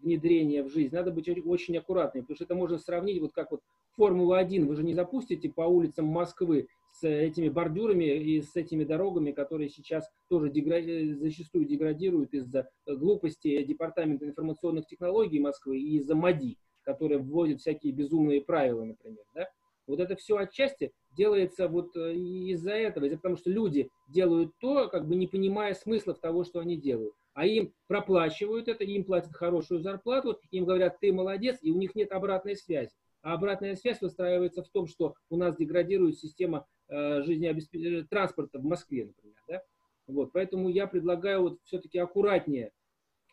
[0.00, 3.60] внедрения в жизнь, надо быть очень аккуратными, потому что это можно сравнить вот как вот
[3.98, 9.32] Формула-1, вы же не запустите по улицам Москвы с этими бордюрами и с этими дорогами,
[9.32, 10.80] которые сейчас тоже дегра...
[11.16, 18.40] зачастую деградируют из-за глупости Департамента информационных технологий Москвы и из-за МАДИ которые вводят всякие безумные
[18.40, 19.48] правила, например, да,
[19.86, 24.88] вот это все отчасти делается вот э, из-за этого, из-за потому что люди делают то,
[24.88, 27.14] как бы не понимая смысла того, что они делают.
[27.34, 31.94] А им проплачивают это, им платят хорошую зарплату, им говорят, ты молодец, и у них
[31.94, 32.90] нет обратной связи.
[33.22, 38.58] А обратная связь выстраивается в том, что у нас деградирует система э, жизнеобеспечения э, транспорта
[38.58, 39.36] в Москве, например.
[39.48, 39.62] Да?
[40.06, 42.72] Вот, поэтому я предлагаю вот все-таки аккуратнее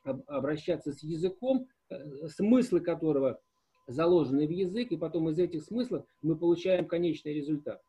[0.04, 3.42] обращаться с языком, Э, смыслы которого
[3.88, 7.82] заложены в язык, и потом из этих смыслов мы получаем конечный результат.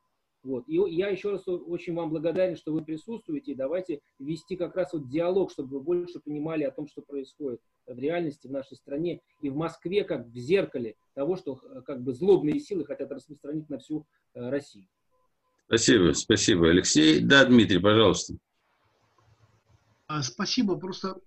[0.43, 0.65] Вот.
[0.67, 3.53] И я еще раз очень вам благодарен, что вы присутствуете.
[3.53, 7.61] И давайте вести как раз вот диалог, чтобы вы больше понимали о том, что происходит
[7.87, 12.03] в реальности в нашей стране и в Москве, как в зеркале того, что э, как
[12.03, 14.89] бы злобные силы хотят распространить на всю э, Россию.
[15.69, 17.21] Спасибо, спасибо, Алексей.
[17.21, 18.35] Да, Дмитрий, пожалуйста.
[20.09, 20.77] А, спасибо.
[20.77, 21.21] Просто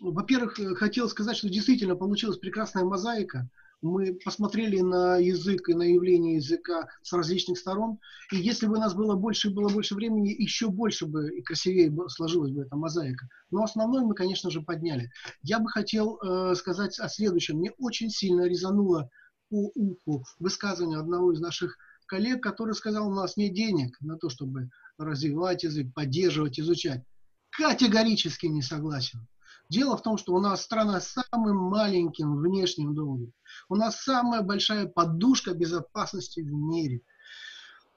[0.00, 3.48] во-первых, э, хотел сказать, что действительно получилась прекрасная мозаика.
[3.82, 7.98] Мы посмотрели на язык и на явление языка с различных сторон.
[8.32, 11.94] И если бы у нас было больше, было больше времени, еще больше бы и красивее
[12.08, 13.28] сложилась бы эта мозаика.
[13.50, 15.10] Но основной мы, конечно же, подняли.
[15.42, 17.58] Я бы хотел э, сказать о следующем.
[17.58, 19.10] Мне очень сильно резануло
[19.50, 24.28] по уху высказывание одного из наших коллег, который сказал, у нас нет денег на то,
[24.30, 27.02] чтобы развивать язык, поддерживать, изучать.
[27.50, 29.26] Категорически не согласен.
[29.68, 33.32] Дело в том, что у нас страна с самым маленьким внешним долгом.
[33.68, 37.00] У нас самая большая подушка безопасности в мире.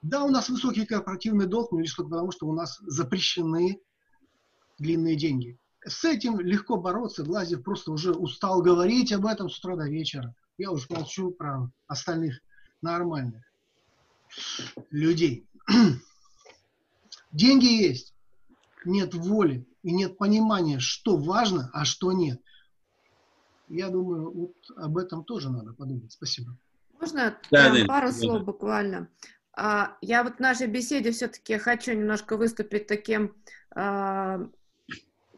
[0.02, 3.80] Да, у нас высокий корпоративный долг, но лишь только потому, что у нас запрещены
[4.80, 5.60] длинные деньги.
[5.86, 7.24] С этим легко бороться.
[7.24, 10.34] Глазев просто уже устал говорить об этом с утра до вечера.
[10.58, 12.40] Я уж молчу про остальных
[12.82, 13.44] нормальных
[14.90, 15.46] людей.
[17.32, 18.16] Деньги есть,
[18.86, 22.42] нет воли и нет понимания, что важно, а что нет.
[23.68, 26.12] Я думаю, вот об этом тоже надо подумать.
[26.12, 26.56] Спасибо.
[27.00, 28.14] Можно да, да, пару да.
[28.14, 29.10] слов буквально?
[29.56, 33.36] А, я вот в нашей беседе все-таки хочу немножко выступить таким,
[33.76, 34.40] а,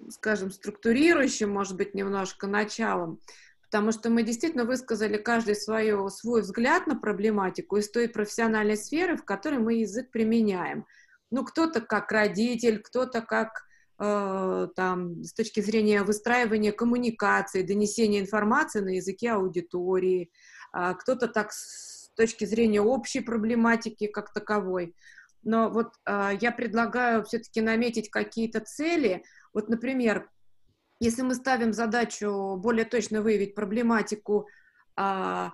[0.10, 3.20] скажем, структурирующим, может быть, немножко началом,
[3.64, 9.18] потому что мы действительно высказали каждый свое, свой взгляд на проблематику из той профессиональной сферы,
[9.18, 10.86] в которой мы язык применяем.
[11.30, 13.66] Ну, кто-то как родитель, кто-то как
[14.02, 20.32] э, там, с точки зрения выстраивания коммуникации, донесения информации на языке аудитории,
[20.74, 24.96] э, кто-то так с точки зрения общей проблематики как таковой.
[25.44, 29.24] Но вот э, я предлагаю все-таки наметить какие-то цели.
[29.54, 30.30] Вот, например,
[31.00, 34.48] если мы ставим задачу более точно выявить проблематику
[34.98, 35.50] э,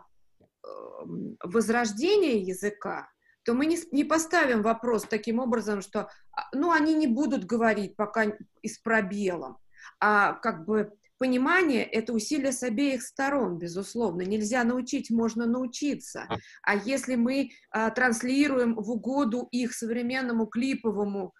[1.44, 3.10] возрождения языка,
[3.48, 7.95] то мы не, не поставим вопрос таким образом, что а, ну, они не будут говорить
[7.95, 8.26] пока
[8.61, 9.57] и с пробелом.
[10.02, 14.24] А как бы понимание– это усилие с обеих сторон, безусловно.
[14.24, 16.28] Нельзя научить, можно научиться.
[16.61, 21.34] А если мы а, транслируем в угоду их современному клиповому,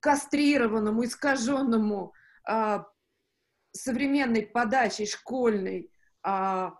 [0.00, 2.12] кастрированному, искаженному
[2.44, 2.86] а,
[3.70, 5.92] современной подачей школьной,
[6.24, 6.74] а,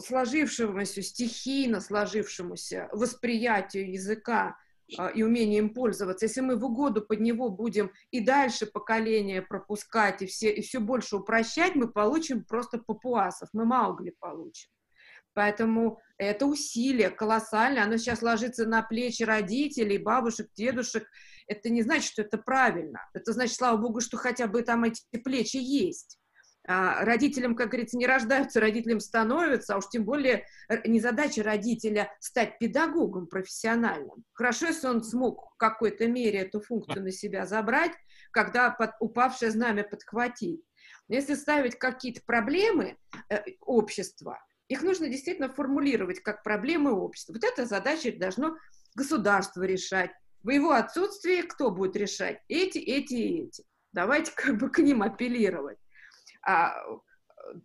[0.00, 4.56] сложившемуся, стихийно сложившемуся восприятию языка
[4.98, 10.22] а, и умением пользоваться, если мы в угоду под него будем и дальше поколения пропускать
[10.22, 14.70] и все, и все больше упрощать, мы получим просто папуасов, мы Маугли получим.
[15.34, 21.08] Поэтому это усилие колоссальное, оно сейчас ложится на плечи родителей, бабушек, дедушек.
[21.48, 23.00] Это не значит, что это правильно.
[23.14, 26.18] Это значит, слава богу, что хотя бы там эти плечи есть.
[26.66, 30.46] А, родителям, как говорится, не рождаются, родителям становятся, а уж тем более
[30.86, 34.24] не задача родителя стать педагогом профессиональным.
[34.32, 37.92] Хорошо, если он смог в какой-то мере эту функцию на себя забрать,
[38.30, 40.62] когда под, упавшее знамя подхватить.
[41.08, 42.96] Если ставить какие-то проблемы
[43.28, 44.38] э, общества,
[44.68, 47.34] их нужно действительно формулировать как проблемы общества.
[47.34, 48.56] Вот эта задача должно
[48.94, 50.10] государство решать.
[50.42, 52.40] В его отсутствии кто будет решать?
[52.48, 53.64] Эти, эти и эти.
[53.92, 55.78] Давайте как бы к ним апеллировать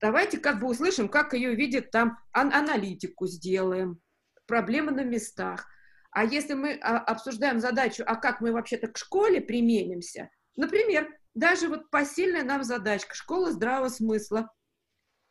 [0.02, 4.00] давайте как бы услышим, как ее видит там, ан аналитику сделаем,
[4.46, 5.68] проблемы на местах.
[6.12, 11.68] А если мы а, обсуждаем задачу, а как мы вообще-то к школе применимся, например, даже
[11.68, 14.52] вот посильная нам задачка, школа здравого смысла,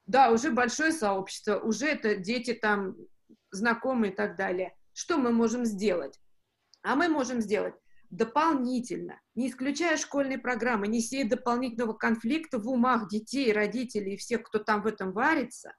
[0.07, 2.97] да, уже большое сообщество, уже это дети там
[3.51, 4.75] знакомые и так далее.
[4.93, 6.19] Что мы можем сделать?
[6.83, 7.75] А мы можем сделать
[8.10, 14.43] дополнительно, не исключая школьной программы, не сея дополнительного конфликта в умах детей, родителей и всех,
[14.43, 15.74] кто там в этом варится,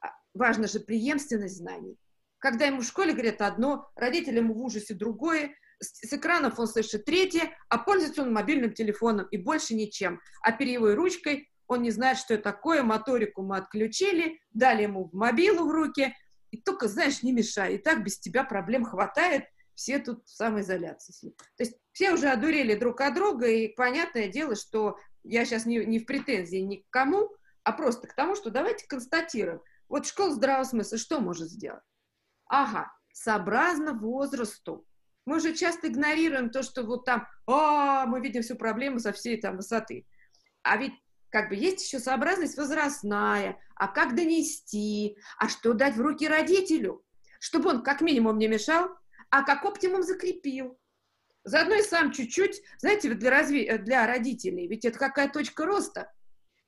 [0.00, 1.96] а, важна же преемственность знаний.
[2.38, 7.56] Когда ему в школе говорят одно, родителям в ужасе другое, с экранов он слышит третье,
[7.68, 10.20] а пользуется он мобильным телефоном и больше ничем.
[10.42, 15.66] А перьевой ручкой он не знает, что это такое, моторику мы отключили, дали ему мобилу
[15.66, 16.14] в руки,
[16.50, 19.44] и только, знаешь, не мешай, и так без тебя проблем хватает,
[19.74, 21.30] все тут в самоизоляции.
[21.56, 25.84] То есть все уже одурели друг от друга, и понятное дело, что я сейчас не,
[25.84, 27.30] не в претензии ни к кому,
[27.62, 29.60] а просто к тому, что давайте констатируем.
[29.88, 31.82] Вот школа здравого смысла что может сделать?
[32.46, 34.86] Ага, сообразно возрасту.
[35.26, 39.40] Мы же часто игнорируем то, что вот там, а, мы видим всю проблему со всей
[39.40, 40.06] там высоты.
[40.62, 40.92] А ведь
[41.30, 47.04] как бы есть еще сообразность возрастная, а как донести, а что дать в руки родителю,
[47.40, 48.90] чтобы он как минимум не мешал,
[49.34, 50.78] а как оптимум закрепил.
[51.42, 53.78] Заодно и сам чуть-чуть, знаете, для, разви...
[53.78, 56.12] для родителей, ведь это какая точка роста.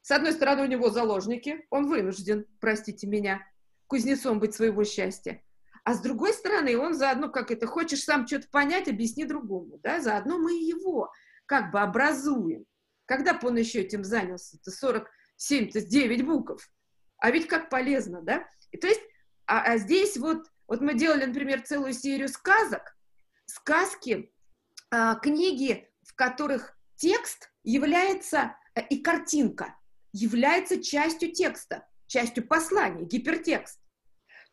[0.03, 3.41] С одной стороны, у него заложники, он вынужден, простите меня,
[3.87, 5.45] кузнецом быть своего счастья.
[5.85, 10.01] А с другой стороны, он заодно, как это, хочешь сам что-то понять, объясни другому, да,
[10.01, 11.13] заодно мы его
[11.47, 12.65] как бы образуем.
[13.05, 14.57] Когда бы он еще этим занялся?
[14.57, 16.69] Это 47, то 9 букв.
[17.19, 18.45] А ведь как полезно, да?
[18.73, 19.03] И то есть,
[19.47, 22.97] а, а здесь вот вот мы делали, например, целую серию сказок,
[23.47, 24.33] сказки,
[24.91, 29.77] э, книги, в которых текст является э, и картинка
[30.13, 33.81] является частью текста, частью послания, гипертекст.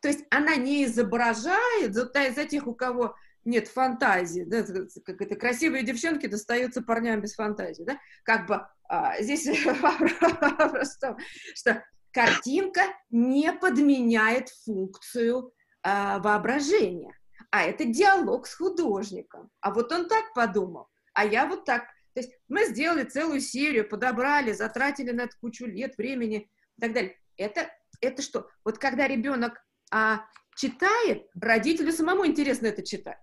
[0.00, 4.64] То есть она не изображает, за, за тех, у кого нет фантазии, да,
[5.04, 9.46] как это красивые девчонки достаются парням без фантазии, да, как бы а, здесь
[9.80, 11.10] вопрос в
[11.54, 15.52] что картинка не подменяет функцию
[15.84, 17.16] э, воображение,
[17.50, 19.50] а это диалог с художником.
[19.60, 21.84] А вот он так подумал, а я вот так.
[22.14, 26.92] То есть мы сделали целую серию, подобрали, затратили на это кучу лет, времени и так
[26.92, 27.18] далее.
[27.36, 27.68] Это
[28.00, 28.48] это что?
[28.64, 33.18] Вот когда ребенок а, читает, родителю самому интересно это читать.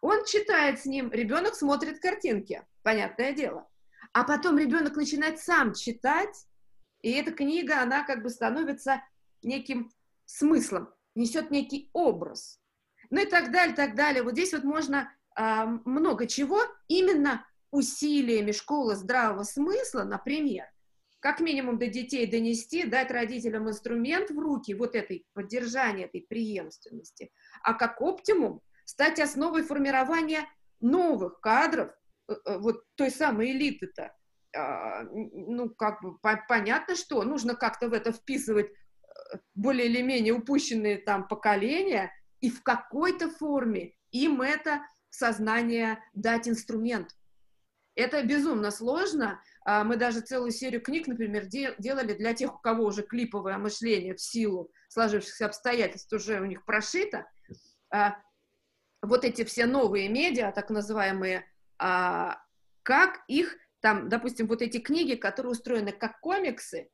[0.00, 3.68] Он читает с ним, ребенок смотрит картинки, понятное дело.
[4.12, 6.46] А потом ребенок начинает сам читать,
[7.02, 9.02] и эта книга, она как бы становится
[9.42, 9.90] неким
[10.24, 12.60] смыслом, несет некий образ.
[13.10, 14.22] Ну и так далее, так далее.
[14.22, 20.66] Вот здесь вот можно а, много чего именно усилиями школы здравого смысла, например,
[21.20, 27.30] как минимум до детей донести, дать родителям инструмент в руки вот этой поддержания этой преемственности,
[27.62, 30.48] а как оптимум стать основой формирования
[30.80, 31.92] новых кадров,
[32.28, 34.14] э, э, вот той самой элиты-то.
[34.56, 36.18] А, ну, как бы
[36.48, 38.72] понятно, что нужно как-то в это вписывать э,
[39.54, 44.80] более или менее упущенные там поколения, и в какой-то форме им это
[45.10, 47.10] сознание дать инструмент.
[47.94, 49.42] Это безумно сложно.
[49.64, 54.14] А, мы даже целую серию книг, например, делали для тех, у кого уже клиповое мышление
[54.14, 57.26] в силу сложившихся обстоятельств уже у них прошито.
[57.92, 58.16] А,
[59.02, 61.44] вот эти все новые медиа, так называемые,
[61.78, 62.38] а,
[62.82, 66.88] как их, там, допустим, вот эти книги, которые устроены как комиксы,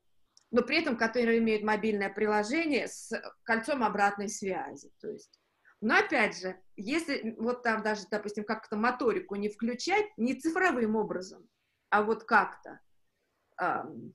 [0.51, 3.13] но при этом которые имеют мобильное приложение с
[3.43, 4.91] кольцом обратной связи.
[5.01, 5.41] То есть
[5.81, 11.47] но опять же, если вот там даже, допустим, как-то моторику не включать, не цифровым образом,
[11.91, 12.81] а вот как-то.
[13.61, 14.15] Эм,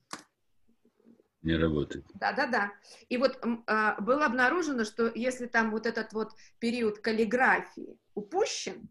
[1.42, 2.04] не работает.
[2.14, 2.72] Да, да, да.
[3.08, 8.88] И вот э, было обнаружено, что если там вот этот вот период каллиграфии упущен,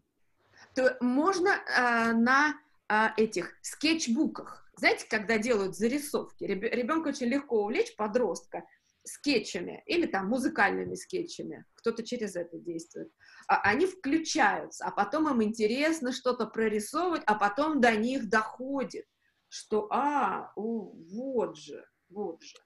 [0.74, 2.54] то можно э, на
[2.88, 8.64] э, этих скетчбуках, знаете, когда делают зарисовки, ребенка очень легко увлечь, подростка,
[9.04, 13.12] скетчами или там музыкальными скетчами, кто-то через это действует,
[13.48, 19.06] а они включаются, а потом им интересно что-то прорисовывать, а потом до них доходит,
[19.48, 22.56] что, а, о, вот же, вот же.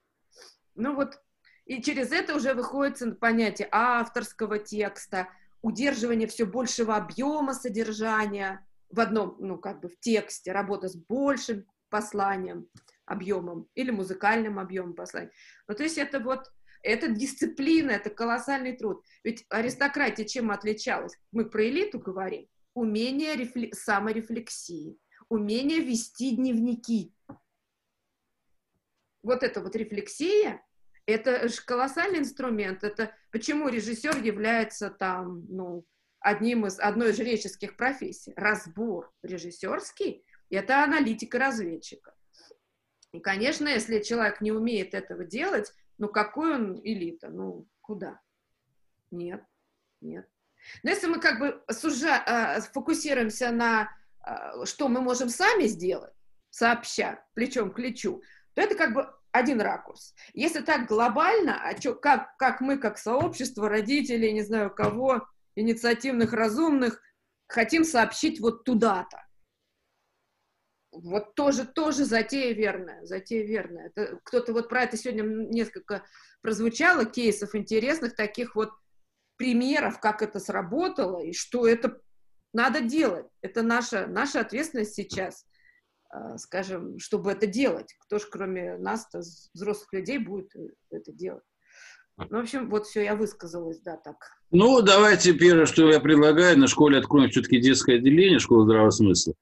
[0.75, 1.19] Ну вот,
[1.65, 5.29] и через это уже выходит понятие авторского текста,
[5.61, 11.65] удерживание все большего объема содержания в одном, ну, как бы в тексте, работа с большим
[11.89, 12.67] посланием
[13.05, 15.31] объемом или музыкальным объемом послания.
[15.67, 16.51] Ну, то есть это вот,
[16.83, 19.03] это дисциплина, это колоссальный труд.
[19.23, 21.17] Ведь аристократия чем отличалась?
[21.31, 22.47] Мы про элиту говорим.
[22.73, 24.99] Умение рефле- саморефлексии,
[25.29, 27.13] умение вести дневники.
[29.23, 30.61] Вот это вот рефлексия,
[31.05, 32.83] это же колоссальный инструмент.
[32.83, 35.85] Это почему режиссер является там, ну,
[36.19, 38.33] одним из, одной из жреческих профессий.
[38.35, 40.25] Разбор режиссерский–
[40.55, 42.13] это аналитика разведчика.
[43.11, 47.29] И, конечно, если человек не умеет этого делать, ну какой он элита?
[47.29, 48.19] Ну куда?
[49.11, 49.43] Нет,
[50.01, 50.27] нет.
[50.83, 53.89] Но если мы как бы сужа, э, фокусируемся на
[54.25, 56.13] э, что мы можем сами сделать,
[56.49, 58.21] сообща, плечом к плечу,
[58.53, 60.13] то это как бы один ракурс.
[60.33, 66.33] Если так глобально, а чё, как, как мы, как сообщество, родители, не знаю кого, инициативных,
[66.33, 67.01] разумных,
[67.47, 69.26] хотим сообщить вот туда-то,
[71.01, 73.87] вот тоже, тоже затея верная, затея верная.
[73.87, 76.03] Это, кто-то вот про это сегодня несколько
[76.41, 78.71] прозвучало, кейсов интересных, таких вот
[79.37, 81.99] примеров, как это сработало, и что это
[82.53, 83.27] надо делать.
[83.41, 85.45] Это наша, наша ответственность сейчас,
[86.09, 87.93] а, скажем, чтобы это делать.
[87.99, 89.07] Кто же, кроме нас,
[89.53, 90.51] взрослых людей, будет
[90.89, 91.43] это делать?
[92.17, 94.15] Ну, в общем, вот все, я высказалась, да, так.
[94.49, 99.35] Ну, давайте первое, что я предлагаю, на школе откроем все-таки детское отделение школы здравого смысла.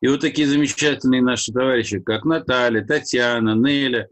[0.00, 4.08] И вот такие замечательные наши товарищи, как Наталья, Татьяна, Неля,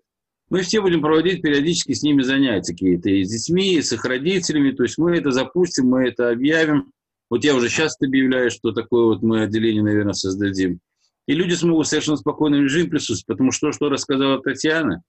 [0.49, 4.05] мы все будем проводить периодически с ними занятия какие-то, и с детьми, и с их
[4.05, 6.93] родителями, то есть мы это запустим, мы это объявим.
[7.31, 10.79] Вот я уже сейчас объявляю, что такое вот мы отделение, наверное, создадим.
[11.27, 15.03] И люди смогут в совершенно спокойном режиме присутствовать, потому что то, что рассказала Татьяна,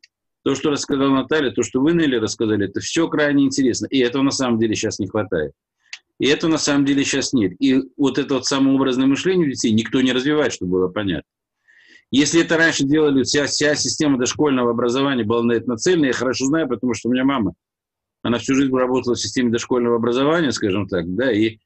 [0.44, 3.86] то, что рассказала Наталья, то, что вы, Нелли, рассказали, это все крайне интересно.
[3.88, 5.52] И этого на самом деле сейчас не хватает.
[6.20, 7.54] И это на самом деле сейчас нет.
[7.60, 11.30] И вот это вот самообразное мышление у детей никто не развивает, чтобы было понятно.
[12.10, 16.46] Если это раньше делали, вся, вся система дошкольного образования была на это нацелена, я хорошо
[16.46, 17.54] знаю, потому что у меня мама,
[18.24, 21.58] она всю жизнь работала в системе дошкольного образования, скажем так, да, и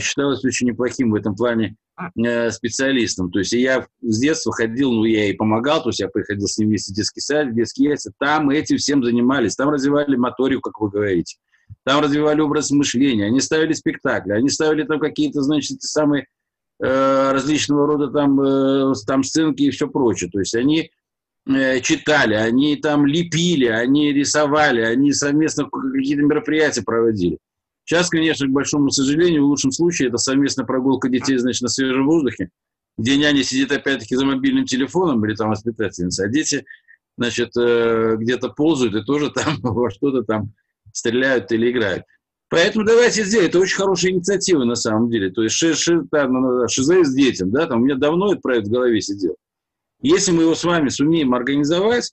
[0.00, 1.76] считалась очень неплохим в этом плане
[2.16, 3.30] э, специалистом.
[3.30, 6.56] То есть я с детства ходил, ну, я и помогал, то есть я приходил с
[6.56, 10.62] ним вместе в детский сад, в детский яйца, там этим всем занимались, там развивали моторику,
[10.62, 11.36] как вы говорите
[11.84, 16.26] там развивали образ мышления, они ставили спектакли, они ставили там какие-то, значит, самые
[16.82, 20.30] э, различного рода там, э, там сценки и все прочее.
[20.30, 20.90] То есть они
[21.46, 27.38] э, читали, они там лепили, они рисовали, они совместно какие-то мероприятия проводили.
[27.84, 32.06] Сейчас, конечно, к большому сожалению, в лучшем случае это совместная прогулка детей, значит, на свежем
[32.06, 32.50] воздухе,
[32.98, 36.66] где няня сидит опять-таки за мобильным телефоном или там воспитательница, а дети
[37.16, 40.52] значит, э, где-то ползают и тоже там во что-то там
[40.98, 42.04] стреляют или играют.
[42.50, 43.48] Поэтому давайте сделаем.
[43.48, 45.30] Это очень хорошая инициатива на самом деле.
[45.30, 48.68] То есть ши, ши, там, шизоид с детям, да, там у меня давно этот проект
[48.68, 49.36] в голове сидел.
[50.00, 52.12] Если мы его с вами сумеем организовать,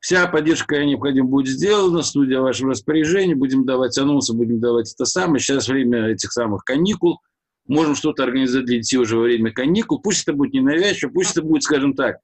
[0.00, 5.04] вся поддержка необходима будет сделана, студия в вашем распоряжении, будем давать анонсы, будем давать это
[5.06, 5.40] самое.
[5.40, 7.20] Сейчас время этих самых каникул,
[7.66, 10.00] можем что-то организовать для детей уже во время каникул.
[10.00, 12.16] Пусть это будет не навязчиво, пусть это будет, скажем так,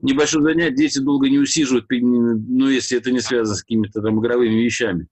[0.00, 4.62] небольшое занятие, дети долго не усиживают, но если это не связано с какими-то там игровыми
[4.62, 5.08] вещами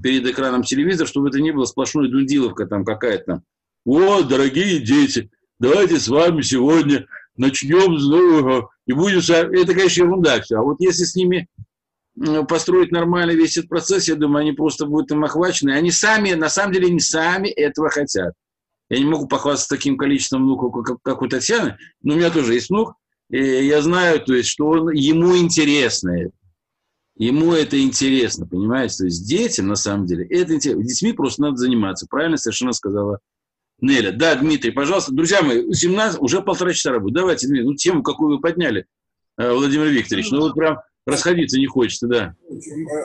[0.00, 3.42] перед экраном телевизора, чтобы это не было сплошной дундиловка там какая-то.
[3.84, 7.06] Вот, дорогие дети, давайте с вами сегодня
[7.36, 9.18] начнем с нового, и будем...
[9.18, 10.56] Это, конечно, ерунда все.
[10.56, 11.48] А вот если с ними
[12.48, 15.70] построить нормально весь этот процесс, я думаю, они просто будут им охвачены.
[15.70, 18.34] Они сами, на самом деле, не сами этого хотят.
[18.90, 22.54] Я не могу похвастаться таким количеством внуков, как, как у Татьяны, но у меня тоже
[22.54, 22.94] есть внук,
[23.30, 26.32] и я знаю, то есть, что он, ему интересно это.
[27.16, 28.98] Ему это интересно, понимаете?
[28.98, 30.82] То есть детям, на самом деле, это интересно.
[30.82, 32.06] Детьми просто надо заниматься.
[32.08, 33.18] Правильно совершенно сказала
[33.80, 34.12] Неля.
[34.12, 35.12] Да, Дмитрий, пожалуйста.
[35.12, 37.14] Друзья мои, 17, уже полтора часа работы.
[37.14, 38.86] Давайте, Дмитрий, ну, тему, какую вы подняли,
[39.36, 40.30] э, Владимир Викторович.
[40.30, 42.34] Ну, вот прям расходиться не хочется, да.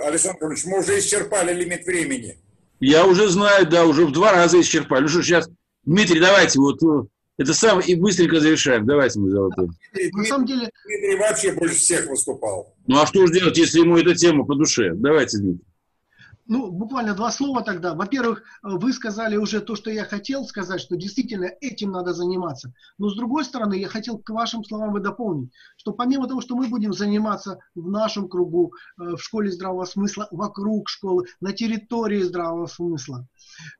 [0.05, 2.37] Александр Ильич, мы уже исчерпали лимит времени.
[2.79, 5.03] Я уже знаю, да, уже в два раза исчерпали.
[5.03, 5.49] Ну что, сейчас,
[5.83, 8.85] Дмитрий, давайте, вот э, это самое, и быстренько завершаем.
[8.85, 9.69] Давайте мы золотой.
[10.13, 10.69] На самом деле...
[10.85, 12.73] Дмитрий вообще больше всех выступал.
[12.87, 14.93] Ну а что же делать, если ему эта тема по душе?
[14.95, 15.65] Давайте, Дмитрий.
[16.49, 17.93] Ну, буквально два слова тогда.
[17.93, 22.73] Во-первых, вы сказали уже то, что я хотел сказать, что действительно этим надо заниматься.
[22.97, 26.55] Но с другой стороны, я хотел к вашим словам и дополнить, что помимо того, что
[26.55, 32.21] мы будем заниматься в нашем кругу, э, в школе здравого смысла, вокруг школы, на территории
[32.21, 33.27] здравого смысла,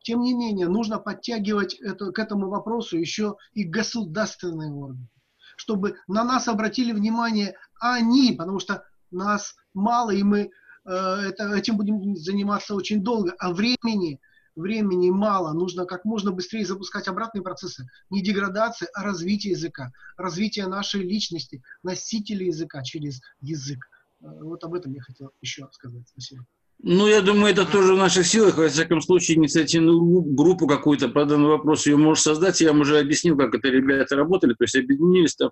[0.03, 5.07] тем не менее, нужно подтягивать это, к этому вопросу еще и государственные органы,
[5.56, 11.77] чтобы на нас обратили внимание они, потому что нас мало, и мы Э, это, этим
[11.77, 14.19] будем заниматься очень долго, а времени,
[14.55, 15.53] времени мало.
[15.53, 17.88] Нужно как можно быстрее запускать обратные процессы.
[18.09, 19.91] Не деградация, а развитие языка.
[20.18, 23.80] Развитие нашей личности, носителя языка через язык.
[24.22, 26.07] Э, вот об этом я хотел еще сказать.
[26.07, 26.45] Спасибо.
[26.80, 28.57] Ну, я думаю, это тоже в наших силах.
[28.57, 32.61] Во всяком случае, инициативную группу какую-то по данному вопросу ее можешь создать.
[32.61, 34.53] Я вам уже объяснил, как это ребята работали.
[34.53, 35.51] То есть объединились там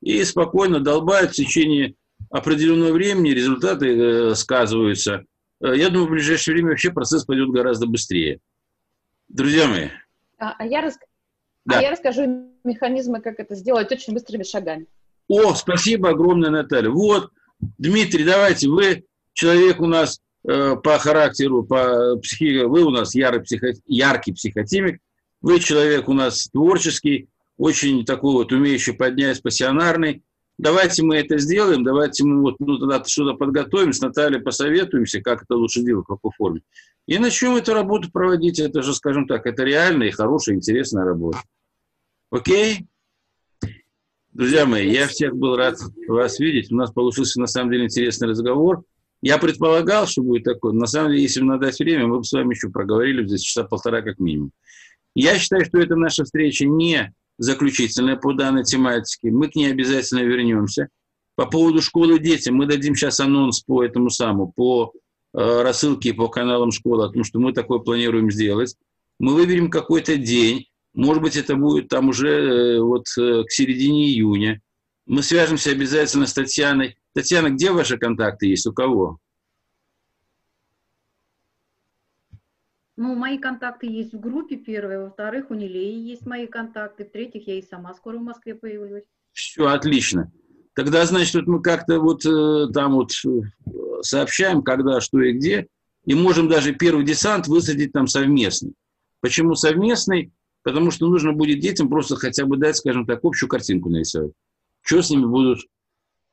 [0.00, 1.96] и спокойно долбают в течение
[2.34, 5.24] определенного времени результаты э, сказываются.
[5.62, 8.40] Э, я думаю, в ближайшее время вообще процесс пойдет гораздо быстрее.
[9.28, 9.90] Друзья мои.
[10.38, 10.98] А, а, я, рас...
[11.64, 11.78] да.
[11.78, 14.86] а я расскажу механизмы, как это сделать очень быстрыми шагами.
[15.28, 16.90] О, спасибо огромное, Наталья.
[16.90, 17.30] Вот,
[17.78, 23.42] Дмитрий, давайте, вы человек у нас э, по характеру, по психике, вы у нас ярый,
[23.42, 25.00] психо, яркий психотимик,
[25.40, 27.28] вы человек у нас творческий,
[27.58, 30.24] очень такой вот умеющий поднять, пассионарный.
[30.56, 35.42] Давайте мы это сделаем, давайте мы вот ну, тогда что-то подготовим, с Натальей посоветуемся, как
[35.42, 36.62] это лучше делать, в какой.
[37.06, 38.58] И начнем эту работу проводить.
[38.60, 41.42] Это же, скажем так, это реальная и хорошая, интересная работа.
[42.30, 42.86] Окей?
[44.32, 45.76] Друзья мои, я всех был рад
[46.08, 46.72] вас видеть.
[46.72, 48.84] У нас получился, на самом деле, интересный разговор.
[49.22, 50.72] Я предполагал, что будет такой.
[50.72, 53.42] На самом деле, если бы надо дать время, мы бы с вами еще проговорили здесь
[53.42, 54.50] часа полтора как минимум.
[55.14, 59.30] Я считаю, что это наша встреча не заключительная по данной тематике.
[59.30, 60.88] Мы к ней обязательно вернемся.
[61.36, 64.92] По поводу школы детям мы дадим сейчас анонс по этому самому, по
[65.32, 68.76] э, рассылке по каналам школы, потому что мы такое планируем сделать.
[69.18, 74.06] Мы выберем какой-то день, может быть, это будет там уже э, вот э, к середине
[74.06, 74.60] июня.
[75.06, 76.96] Мы свяжемся обязательно с Татьяной.
[77.14, 78.66] Татьяна, где ваши контакты есть?
[78.66, 79.18] У кого?
[82.96, 85.04] Ну, мои контакты есть в группе, первое.
[85.04, 87.04] Во-вторых, у Нилеи есть мои контакты.
[87.04, 89.04] В-третьих, я и сама скоро в Москве появлюсь.
[89.32, 90.30] Все, отлично.
[90.74, 93.40] Тогда, значит, вот мы как-то вот э, там вот э,
[94.02, 95.66] сообщаем, когда, что и где,
[96.04, 98.74] и можем даже первый десант высадить там совместный.
[99.20, 100.32] Почему совместный?
[100.62, 104.32] Потому что нужно будет детям просто хотя бы дать, скажем так, общую картинку нарисовать.
[104.82, 105.60] Что с ними будут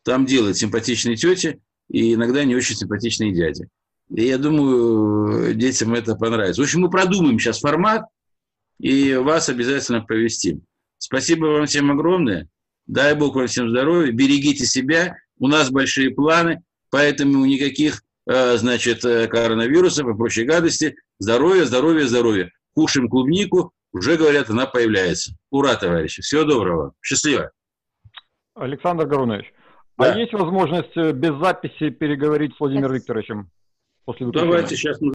[0.03, 3.67] там делать симпатичные тети и иногда не очень симпатичные дяди.
[4.15, 6.61] И я думаю, детям это понравится.
[6.61, 8.03] В общем, мы продумаем сейчас формат
[8.79, 10.59] и вас обязательно провести.
[10.97, 12.49] Спасибо вам всем огромное.
[12.87, 14.11] Дай Бог вам всем здоровья.
[14.11, 15.15] Берегите себя.
[15.39, 20.95] У нас большие планы, поэтому никаких, э, значит, э, коронавирусов и прочей гадости.
[21.17, 22.51] Здоровья, здоровья, здоровья.
[22.73, 23.71] Кушаем клубнику.
[23.93, 25.33] Уже, говорят, она появляется.
[25.49, 26.21] Ура, товарищи.
[26.21, 26.93] Всего доброго.
[27.01, 27.51] Счастливо.
[28.55, 29.53] Александр Горунович,
[29.97, 30.13] а да.
[30.13, 33.49] а есть возможность э, без записи переговорить с Владимиром Викторовичем?
[34.05, 34.27] После.
[34.27, 35.13] Давайте сейчас мы